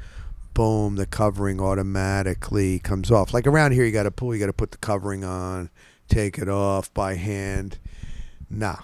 Boom, 0.53 0.95
the 0.95 1.05
covering 1.05 1.59
automatically 1.59 2.79
comes 2.79 3.09
off. 3.09 3.33
Like 3.33 3.47
around 3.47 3.71
here, 3.71 3.85
you 3.85 3.91
got 3.91 4.05
a 4.05 4.11
pool, 4.11 4.33
you 4.35 4.39
got 4.39 4.47
to 4.47 4.53
put 4.53 4.71
the 4.71 4.77
covering 4.77 5.23
on, 5.23 5.69
take 6.07 6.37
it 6.37 6.49
off 6.49 6.93
by 6.93 7.15
hand. 7.15 7.79
Nah. 8.49 8.77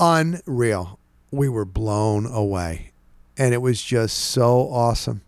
Unreal. 0.00 0.98
We 1.30 1.48
were 1.48 1.64
blown 1.64 2.24
away. 2.24 2.87
And 3.38 3.54
it 3.54 3.62
was 3.62 3.80
just 3.80 4.18
so 4.18 4.68
awesome. 4.68 5.22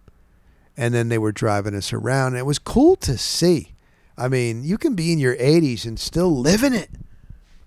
And 0.77 0.93
then 0.93 1.09
they 1.09 1.19
were 1.19 1.33
driving 1.33 1.75
us 1.75 1.93
around. 1.93 2.33
And 2.33 2.39
It 2.39 2.47
was 2.47 2.59
cool 2.59 2.97
to 2.97 3.17
see. 3.17 3.73
I 4.19 4.29
mean, 4.29 4.65
you 4.65 4.77
can 4.77 4.95
be 4.95 5.13
in 5.13 5.19
your 5.19 5.37
80s 5.37 5.87
and 5.87 5.99
still 5.99 6.37
living 6.37 6.75
it. 6.75 6.91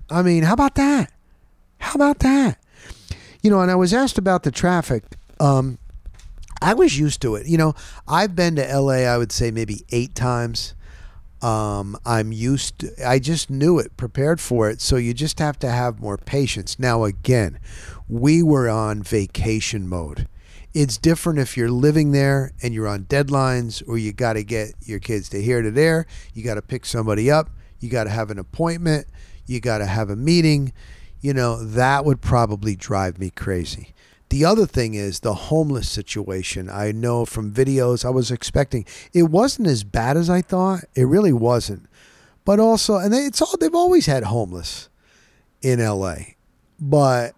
I 0.09 0.21
mean, 0.21 0.43
how 0.43 0.53
about 0.53 0.75
that? 0.75 1.11
How 1.79 1.93
about 1.95 2.19
that? 2.19 2.59
You 3.41 3.49
know, 3.49 3.61
and 3.61 3.71
I 3.71 3.75
was 3.75 3.93
asked 3.93 4.17
about 4.17 4.43
the 4.43 4.51
traffic. 4.51 5.03
Um, 5.39 5.79
I 6.61 6.73
was 6.73 6.97
used 6.97 7.21
to 7.23 7.35
it. 7.35 7.47
You 7.47 7.57
know, 7.57 7.73
I've 8.07 8.35
been 8.35 8.55
to 8.55 8.79
LA, 8.79 9.03
I 9.03 9.17
would 9.17 9.31
say 9.31 9.51
maybe 9.51 9.85
eight 9.91 10.15
times. 10.15 10.75
Um, 11.41 11.97
I'm 12.05 12.31
used 12.31 12.79
to, 12.79 13.07
I 13.09 13.19
just 13.19 13.49
knew 13.49 13.77
it, 13.79 13.97
prepared 13.97 14.39
for 14.39 14.69
it. 14.69 14.79
So 14.79 14.95
you 14.95 15.13
just 15.13 15.39
have 15.39 15.59
to 15.59 15.69
have 15.69 15.99
more 15.99 16.17
patience. 16.17 16.79
Now, 16.79 17.03
again, 17.03 17.59
we 18.07 18.43
were 18.43 18.69
on 18.69 19.03
vacation 19.03 19.87
mode. 19.87 20.27
It's 20.73 20.97
different 20.97 21.39
if 21.39 21.55
you're 21.55 21.69
living 21.69 22.11
there 22.11 22.51
and 22.61 22.73
you're 22.73 22.87
on 22.87 23.05
deadlines 23.05 23.87
or 23.87 23.97
you 23.97 24.11
got 24.11 24.33
to 24.33 24.43
get 24.43 24.73
your 24.81 24.99
kids 24.99 25.29
to 25.29 25.41
here 25.41 25.61
to 25.61 25.69
there. 25.69 26.07
You 26.33 26.43
got 26.43 26.55
to 26.55 26.61
pick 26.63 26.85
somebody 26.85 27.29
up. 27.29 27.49
You 27.79 27.89
got 27.89 28.05
to 28.05 28.09
have 28.09 28.31
an 28.31 28.39
appointment. 28.39 29.07
You 29.45 29.59
got 29.59 29.79
to 29.79 29.85
have 29.85 30.09
a 30.09 30.15
meeting. 30.15 30.73
You 31.21 31.33
know, 31.33 31.63
that 31.63 32.05
would 32.05 32.21
probably 32.21 32.75
drive 32.75 33.19
me 33.19 33.29
crazy. 33.29 33.93
The 34.29 34.45
other 34.45 34.65
thing 34.65 34.95
is 34.95 35.19
the 35.19 35.35
homeless 35.35 35.87
situation. 35.87 36.69
I 36.69 36.91
know 36.91 37.23
from 37.23 37.53
videos 37.53 38.03
I 38.03 38.09
was 38.09 38.31
expecting 38.31 38.83
it 39.13 39.23
wasn't 39.23 39.67
as 39.67 39.83
bad 39.83 40.17
as 40.17 40.27
I 40.27 40.41
thought. 40.41 40.85
It 40.95 41.03
really 41.03 41.33
wasn't. 41.33 41.87
But 42.45 42.59
also, 42.59 42.97
and 42.97 43.13
they, 43.13 43.25
it's 43.25 43.41
all 43.43 43.55
they've 43.57 43.75
always 43.75 44.07
had 44.07 44.23
homeless 44.23 44.89
in 45.61 45.79
LA. 45.79 46.15
But 46.79 47.35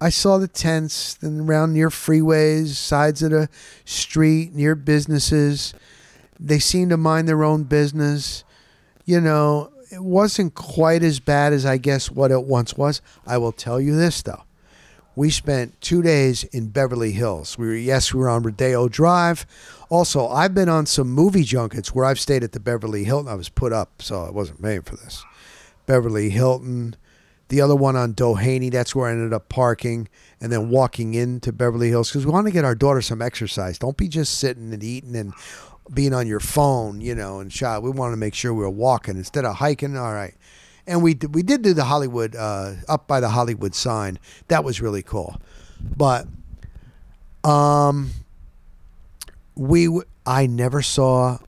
I 0.00 0.10
saw 0.10 0.38
the 0.38 0.48
tents 0.48 1.18
and 1.22 1.48
around 1.48 1.72
near 1.72 1.88
freeways, 1.88 2.68
sides 2.68 3.22
of 3.22 3.30
the 3.32 3.48
street, 3.84 4.54
near 4.54 4.74
businesses. 4.74 5.74
They 6.38 6.60
seem 6.60 6.88
to 6.90 6.96
mind 6.96 7.26
their 7.26 7.42
own 7.42 7.64
business. 7.64 8.44
You 9.04 9.20
know, 9.20 9.72
it 9.90 10.02
wasn't 10.02 10.54
quite 10.54 11.02
as 11.02 11.18
bad 11.18 11.52
as 11.52 11.66
I 11.66 11.78
guess 11.78 12.10
what 12.10 12.30
it 12.30 12.44
once 12.44 12.76
was. 12.76 13.00
I 13.26 13.38
will 13.38 13.52
tell 13.52 13.80
you 13.80 13.96
this 13.96 14.22
though. 14.22 14.44
We 15.16 15.30
spent 15.30 15.80
two 15.80 16.00
days 16.00 16.44
in 16.44 16.68
Beverly 16.68 17.10
Hills. 17.10 17.58
We 17.58 17.66
were 17.66 17.74
yes, 17.74 18.14
we 18.14 18.20
were 18.20 18.28
on 18.28 18.44
Rodeo 18.44 18.88
Drive. 18.88 19.46
Also, 19.88 20.28
I've 20.28 20.54
been 20.54 20.68
on 20.68 20.86
some 20.86 21.10
movie 21.10 21.42
junkets 21.42 21.92
where 21.92 22.04
I've 22.04 22.20
stayed 22.20 22.44
at 22.44 22.52
the 22.52 22.60
Beverly 22.60 23.02
Hilton. 23.02 23.26
I 23.26 23.34
was 23.34 23.48
put 23.48 23.72
up, 23.72 24.00
so 24.00 24.22
I 24.22 24.30
wasn't 24.30 24.60
made 24.60 24.86
for 24.86 24.94
this. 24.94 25.24
Beverly 25.86 26.30
Hilton. 26.30 26.94
The 27.48 27.60
other 27.60 27.74
one 27.74 27.96
on 27.96 28.14
Doheny, 28.14 28.70
that's 28.70 28.94
where 28.94 29.08
I 29.08 29.12
ended 29.12 29.32
up 29.32 29.48
parking 29.48 30.08
and 30.40 30.52
then 30.52 30.68
walking 30.68 31.14
into 31.14 31.52
Beverly 31.52 31.88
Hills 31.88 32.10
because 32.10 32.26
we 32.26 32.32
want 32.32 32.46
to 32.46 32.52
get 32.52 32.64
our 32.64 32.74
daughter 32.74 33.00
some 33.00 33.22
exercise. 33.22 33.78
Don't 33.78 33.96
be 33.96 34.08
just 34.08 34.38
sitting 34.38 34.72
and 34.72 34.82
eating 34.84 35.16
and 35.16 35.32
being 35.92 36.12
on 36.12 36.26
your 36.26 36.40
phone, 36.40 37.00
you 37.00 37.14
know, 37.14 37.40
and 37.40 37.52
shot. 37.52 37.82
We 37.82 37.90
want 37.90 38.12
to 38.12 38.16
make 38.18 38.34
sure 38.34 38.52
we 38.52 38.60
were 38.60 38.70
walking 38.70 39.16
instead 39.16 39.46
of 39.46 39.56
hiking. 39.56 39.96
All 39.96 40.12
right. 40.12 40.34
And 40.86 41.02
we 41.02 41.14
did, 41.14 41.34
we 41.34 41.42
did 41.42 41.62
do 41.62 41.72
the 41.72 41.84
Hollywood 41.84 42.36
uh, 42.36 42.74
up 42.88 43.06
by 43.06 43.20
the 43.20 43.30
Hollywood 43.30 43.74
sign. 43.74 44.18
That 44.48 44.64
was 44.64 44.80
really 44.80 45.02
cool. 45.02 45.40
But 45.96 46.26
um 47.44 48.10
we 49.54 49.86
w- 49.86 50.04
I 50.26 50.46
never 50.46 50.82
saw 50.82 51.38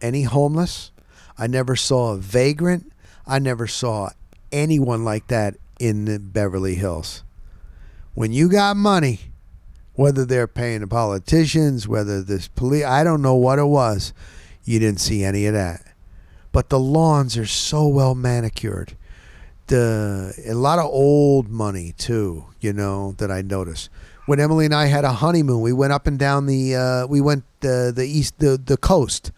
any 0.00 0.22
homeless. 0.22 0.90
I 1.38 1.46
never 1.46 1.76
saw 1.76 2.12
a 2.12 2.16
vagrant. 2.16 2.92
I 3.26 3.38
never 3.38 3.66
saw 3.66 4.10
anyone 4.52 5.04
like 5.04 5.28
that 5.28 5.56
in 5.78 6.04
the 6.04 6.18
Beverly 6.18 6.74
Hills. 6.74 7.22
When 8.14 8.32
you 8.32 8.48
got 8.48 8.76
money, 8.76 9.20
whether 9.94 10.24
they're 10.24 10.46
paying 10.46 10.80
the 10.80 10.86
politicians, 10.86 11.86
whether 11.88 12.22
this 12.22 12.48
police, 12.48 12.84
I 12.84 13.04
don't 13.04 13.22
know 13.22 13.34
what 13.34 13.58
it 13.58 13.64
was, 13.64 14.12
you 14.64 14.78
didn't 14.78 15.00
see 15.00 15.24
any 15.24 15.46
of 15.46 15.54
that. 15.54 15.84
But 16.52 16.68
the 16.68 16.78
lawns 16.78 17.36
are 17.36 17.46
so 17.46 17.86
well 17.86 18.14
manicured. 18.14 18.96
The 19.68 20.34
a 20.46 20.54
lot 20.54 20.78
of 20.78 20.86
old 20.86 21.48
money 21.48 21.94
too, 21.96 22.46
you 22.60 22.72
know, 22.72 23.12
that 23.18 23.30
I 23.30 23.42
noticed. 23.42 23.88
When 24.26 24.40
Emily 24.40 24.64
and 24.64 24.74
I 24.74 24.86
had 24.86 25.04
a 25.04 25.12
honeymoon, 25.12 25.60
we 25.60 25.72
went 25.72 25.92
up 25.92 26.06
and 26.06 26.18
down 26.18 26.46
the 26.46 26.74
uh, 26.74 27.06
we 27.06 27.20
went 27.20 27.44
the 27.60 27.92
the 27.94 28.04
east 28.04 28.38
the 28.38 28.60
the 28.62 28.76
coast 28.76 29.30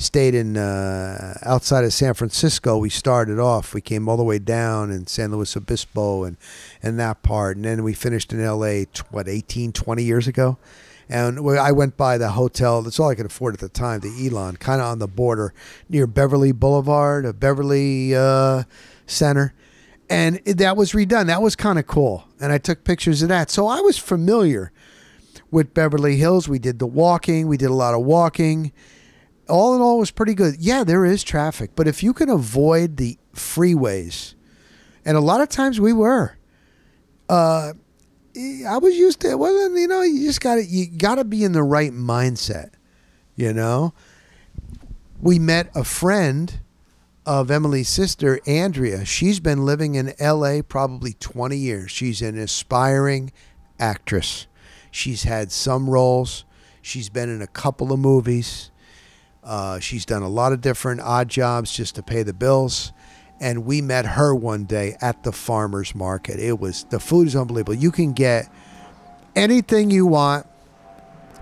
stayed 0.00 0.34
in 0.34 0.56
uh, 0.56 1.34
outside 1.42 1.84
of 1.84 1.92
San 1.92 2.14
Francisco. 2.14 2.78
We 2.78 2.88
started 2.88 3.38
off. 3.38 3.74
We 3.74 3.82
came 3.82 4.08
all 4.08 4.16
the 4.16 4.24
way 4.24 4.38
down 4.38 4.90
in 4.90 5.06
San 5.06 5.30
Luis 5.30 5.56
Obispo 5.56 6.24
and 6.24 6.36
and 6.82 6.98
that 6.98 7.22
part, 7.22 7.56
and 7.56 7.64
then 7.66 7.84
we 7.84 7.92
finished 7.92 8.32
in 8.32 8.40
L.A. 8.40 8.86
What 9.10 9.28
18, 9.28 9.72
20 9.72 10.02
years 10.02 10.26
ago. 10.26 10.58
And 11.08 11.40
I 11.58 11.72
went 11.72 11.96
by 11.96 12.18
the 12.18 12.30
hotel. 12.30 12.82
That's 12.82 13.00
all 13.00 13.08
I 13.08 13.16
could 13.16 13.26
afford 13.26 13.54
at 13.54 13.60
the 13.60 13.68
time, 13.68 14.00
the 14.00 14.26
Elan, 14.26 14.56
kind 14.56 14.80
of 14.80 14.86
on 14.86 15.00
the 15.00 15.08
border 15.08 15.52
near 15.88 16.06
Beverly 16.06 16.52
Boulevard, 16.52 17.26
a 17.26 17.32
Beverly 17.32 18.14
uh, 18.14 18.62
Center. 19.06 19.52
And 20.08 20.36
that 20.44 20.76
was 20.76 20.92
redone. 20.92 21.26
That 21.26 21.42
was 21.42 21.56
kind 21.56 21.80
of 21.80 21.88
cool. 21.88 22.28
And 22.40 22.52
I 22.52 22.58
took 22.58 22.84
pictures 22.84 23.22
of 23.22 23.28
that. 23.28 23.50
So 23.50 23.66
I 23.66 23.80
was 23.80 23.98
familiar 23.98 24.70
with 25.50 25.74
Beverly 25.74 26.16
Hills. 26.16 26.48
We 26.48 26.60
did 26.60 26.78
the 26.78 26.86
walking. 26.86 27.48
We 27.48 27.56
did 27.56 27.70
a 27.70 27.74
lot 27.74 27.94
of 27.94 28.02
walking 28.02 28.70
all 29.50 29.74
in 29.74 29.80
all 29.80 29.98
was 29.98 30.10
pretty 30.10 30.34
good. 30.34 30.56
Yeah, 30.58 30.84
there 30.84 31.04
is 31.04 31.22
traffic, 31.22 31.72
but 31.74 31.86
if 31.86 32.02
you 32.02 32.12
can 32.12 32.28
avoid 32.28 32.96
the 32.96 33.18
freeways, 33.34 34.34
and 35.04 35.16
a 35.16 35.20
lot 35.20 35.40
of 35.40 35.48
times 35.48 35.80
we 35.80 35.92
were, 35.92 36.36
uh, 37.28 37.72
I 38.36 38.78
was 38.78 38.96
used 38.96 39.20
to 39.20 39.30
it. 39.30 39.38
wasn't 39.38 39.78
you 39.78 39.88
know 39.88 40.02
you 40.02 40.24
just 40.24 40.40
got 40.40 40.56
to 40.56 40.64
you 40.64 40.86
got 40.86 41.16
to 41.16 41.24
be 41.24 41.44
in 41.44 41.52
the 41.52 41.62
right 41.62 41.92
mindset, 41.92 42.70
you 43.34 43.52
know. 43.52 43.92
We 45.20 45.38
met 45.38 45.70
a 45.74 45.84
friend 45.84 46.60
of 47.26 47.50
Emily's 47.50 47.88
sister, 47.88 48.40
Andrea. 48.46 49.04
She's 49.04 49.38
been 49.40 49.66
living 49.66 49.94
in 49.94 50.14
L.A. 50.18 50.62
probably 50.62 51.12
20 51.12 51.56
years. 51.56 51.90
She's 51.90 52.22
an 52.22 52.38
aspiring 52.38 53.32
actress. 53.78 54.46
She's 54.90 55.24
had 55.24 55.52
some 55.52 55.90
roles. 55.90 56.44
She's 56.82 57.10
been 57.10 57.28
in 57.28 57.42
a 57.42 57.46
couple 57.46 57.92
of 57.92 58.00
movies. 58.00 58.69
Uh, 59.50 59.80
she's 59.80 60.06
done 60.06 60.22
a 60.22 60.28
lot 60.28 60.52
of 60.52 60.60
different 60.60 61.00
odd 61.00 61.28
jobs 61.28 61.72
just 61.72 61.96
to 61.96 62.04
pay 62.04 62.22
the 62.22 62.32
bills. 62.32 62.92
And 63.40 63.64
we 63.64 63.82
met 63.82 64.06
her 64.06 64.32
one 64.32 64.64
day 64.64 64.96
at 65.00 65.24
the 65.24 65.32
farmer's 65.32 65.92
market. 65.92 66.38
It 66.38 66.60
was 66.60 66.84
the 66.84 67.00
food 67.00 67.26
is 67.26 67.34
unbelievable. 67.34 67.74
You 67.74 67.90
can 67.90 68.12
get 68.12 68.48
anything 69.34 69.90
you 69.90 70.06
want 70.06 70.46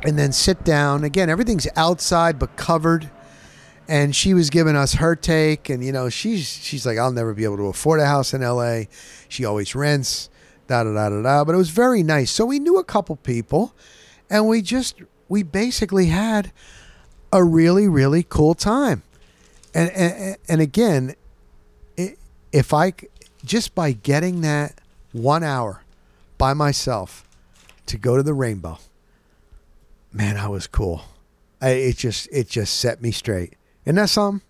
and 0.04 0.18
then 0.18 0.32
sit 0.32 0.64
down. 0.64 1.04
Again, 1.04 1.28
everything's 1.28 1.68
outside 1.76 2.38
but 2.38 2.56
covered. 2.56 3.11
And 3.88 4.16
she 4.16 4.32
was 4.32 4.48
giving 4.48 4.74
us 4.74 4.94
her 4.94 5.16
take, 5.16 5.70
and 5.70 5.82
you 5.84 5.92
know, 5.92 6.09
she's 6.11 6.46
she's 6.46 6.84
like, 6.86 6.98
I'll 6.98 7.12
never 7.12 7.32
be 7.32 7.44
able 7.44 7.56
to 7.56 7.66
afford 7.66 8.00
a 8.00 8.06
house 8.06 8.32
in 8.34 8.42
LA. 8.42 8.82
She 9.28 9.46
always 9.46 9.74
rents, 9.74 10.28
da 10.66 10.84
da 10.84 10.92
da 10.92 11.09
da 11.09 11.22
da. 11.22 11.44
But 11.44 11.54
it 11.54 11.59
was 11.59 11.70
very 11.70 12.02
nice. 12.02 12.30
So 12.30 12.44
we 12.44 12.59
knew 12.59 12.78
a 12.78 12.84
couple 12.84 13.16
people, 13.16 13.74
and 14.28 14.46
we 14.46 14.61
just 14.61 15.00
we 15.28 15.42
basically 15.42 16.06
had 16.06 16.52
a 17.33 17.45
really 17.45 17.89
really 17.89 18.24
cool 18.29 18.55
time 18.55 19.03
and 19.74 19.91
and, 19.91 20.37
and 20.49 20.61
again 20.61 21.14
if 22.51 22.72
I 22.72 22.95
just 23.45 23.74
by 23.74 23.93
getting 23.93 24.41
that 24.41 24.81
one 25.12 25.43
hour 25.43 25.83
by 26.39 26.55
myself 26.55 27.29
to 27.87 27.99
go 27.99 28.16
to 28.16 28.22
the 28.22 28.35
rainbow 28.35 28.79
man 30.12 30.37
i 30.37 30.49
was 30.49 30.66
cool 30.66 31.03
I, 31.61 31.70
it 31.70 31.97
just 31.97 32.29
it 32.33 32.49
just 32.49 32.79
set 32.79 33.03
me 33.03 33.11
straight 33.11 33.55
isn't 33.85 33.97
that 33.97 34.09
something 34.09 34.43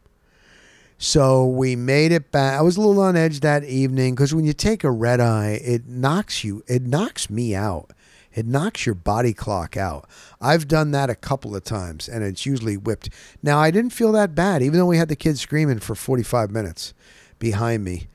so 0.99 1.47
we 1.47 1.77
made 1.77 2.11
it 2.11 2.33
back. 2.33 2.59
I 2.59 2.63
was 2.63 2.77
a 2.77 2.81
little 2.81 3.01
on 3.01 3.17
edge 3.17 3.41
that 3.41 3.63
evening 3.63 4.17
because 4.17 4.35
when 4.35 4.45
you 4.45 4.53
take 4.53 4.83
a 4.83 4.91
red 4.91 5.21
eye, 5.21 5.61
it 5.63 5.87
knocks 5.87 6.43
you. 6.43 6.65
It 6.67 6.83
knocks 6.83 7.31
me 7.31 7.55
out. 7.55 7.93
It 8.39 8.47
knocks 8.47 8.87
your 8.87 8.95
body 8.95 9.35
clock 9.35 9.77
out. 9.77 10.09
I've 10.41 10.69
done 10.69 10.93
that 10.93 11.11
a 11.11 11.17
couple 11.17 11.57
of 11.57 11.65
times, 11.65 12.09
and 12.09 12.23
it's 12.23 12.47
usually 12.47 12.77
whipped. 12.77 13.11
Now 13.43 13.59
I 13.59 13.73
didn't 13.73 13.93
feel 13.93 14.13
that 14.13 14.37
bad, 14.37 14.63
even 14.63 14.79
though 14.79 14.87
we 14.87 14.97
had 14.97 15.09
the 15.09 15.17
kids 15.17 15.41
screaming 15.41 15.81
for 15.81 15.97
45 15.97 16.53
minutes 16.53 16.95
behind 17.41 17.83
me 17.83 18.07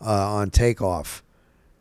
uh, 0.00 0.34
on 0.34 0.50
takeoff. 0.50 1.24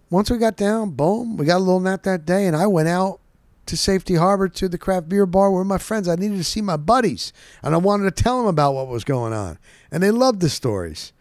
Once 0.10 0.32
we 0.32 0.39
got 0.39 0.58
down, 0.58 0.89
boom, 0.89 1.38
we 1.38 1.45
got 1.45 1.58
a 1.58 1.60
little 1.60 1.80
nap 1.80 2.02
that 2.02 2.26
day, 2.26 2.47
and 2.47 2.56
I 2.56 2.66
went 2.66 2.88
out 2.88 3.20
to 3.68 3.78
Safety 3.78 4.16
Harbor 4.16 4.49
to 4.49 4.68
the 4.68 4.80
craft 4.80 5.08
beer 5.08 5.28
bar 5.28 5.52
where 5.52 5.64
my 5.64 5.78
friends. 5.78 6.08
I 6.08 6.16
needed 6.16 6.38
to 6.38 6.43
see 6.43 6.64
my 6.64 6.78
buddies, 6.78 7.32
and 7.62 7.76
I 7.76 7.78
wanted 7.78 8.06
to 8.06 8.24
tell 8.24 8.39
them 8.39 8.47
about 8.47 8.74
what 8.74 8.88
was 8.88 9.04
going 9.04 9.32
on, 9.32 9.60
and 9.91 10.02
they 10.02 10.10
loved 10.10 10.41
the 10.41 10.49
stories. 10.49 11.14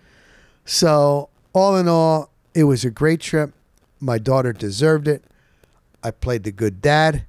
So 0.65 1.29
all 1.53 1.77
in 1.77 1.89
all, 1.89 2.31
it 2.55 2.65
was 2.65 2.87
a 2.87 2.91
great 2.91 3.21
trip. 3.21 3.53
My 4.01 4.17
daughter 4.17 4.55
deserved 4.55 5.09
it. 5.09 5.25
I 6.03 6.11
played 6.11 6.45
the 6.45 6.53
good 6.53 6.81
dad, 6.81 7.27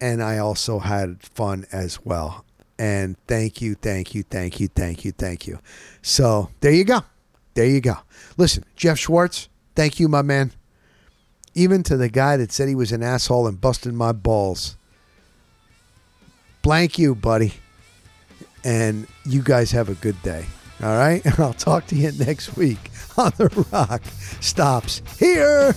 and 0.00 0.22
I 0.22 0.38
also 0.38 0.78
had 0.78 1.22
fun 1.22 1.66
as 1.72 2.04
well. 2.04 2.44
And 2.78 3.16
thank 3.26 3.60
you, 3.60 3.74
thank 3.74 4.14
you, 4.14 4.22
thank 4.22 4.58
you, 4.58 4.68
thank 4.68 5.04
you, 5.04 5.12
thank 5.12 5.46
you. 5.46 5.58
So 6.00 6.50
there 6.60 6.72
you 6.72 6.84
go. 6.84 7.02
There 7.54 7.66
you 7.66 7.80
go. 7.80 7.98
Listen, 8.36 8.64
Geoff 8.76 8.98
Schwartz, 8.98 9.48
thank 9.74 10.00
you, 10.00 10.08
my 10.08 10.22
man. 10.22 10.52
Even 11.54 11.82
to 11.82 11.96
the 11.96 12.08
guy 12.08 12.36
that 12.36 12.52
said 12.52 12.68
he 12.68 12.74
was 12.74 12.92
an 12.92 13.02
asshole 13.02 13.46
and 13.46 13.60
busted 13.60 13.92
my 13.92 14.12
balls. 14.12 14.76
Blank 16.62 16.98
you, 16.98 17.14
buddy. 17.14 17.54
And 18.64 19.06
you 19.26 19.42
guys 19.42 19.72
have 19.72 19.88
a 19.88 19.94
good 19.94 20.20
day. 20.22 20.46
All 20.82 20.96
right? 20.96 21.20
I'll 21.38 21.52
talk 21.52 21.86
to 21.88 21.96
you 21.96 22.12
next 22.12 22.56
week 22.56 22.78
on 23.18 23.32
The 23.36 23.48
Rock 23.72 24.02
Stops 24.40 25.02
Here. 25.18 25.74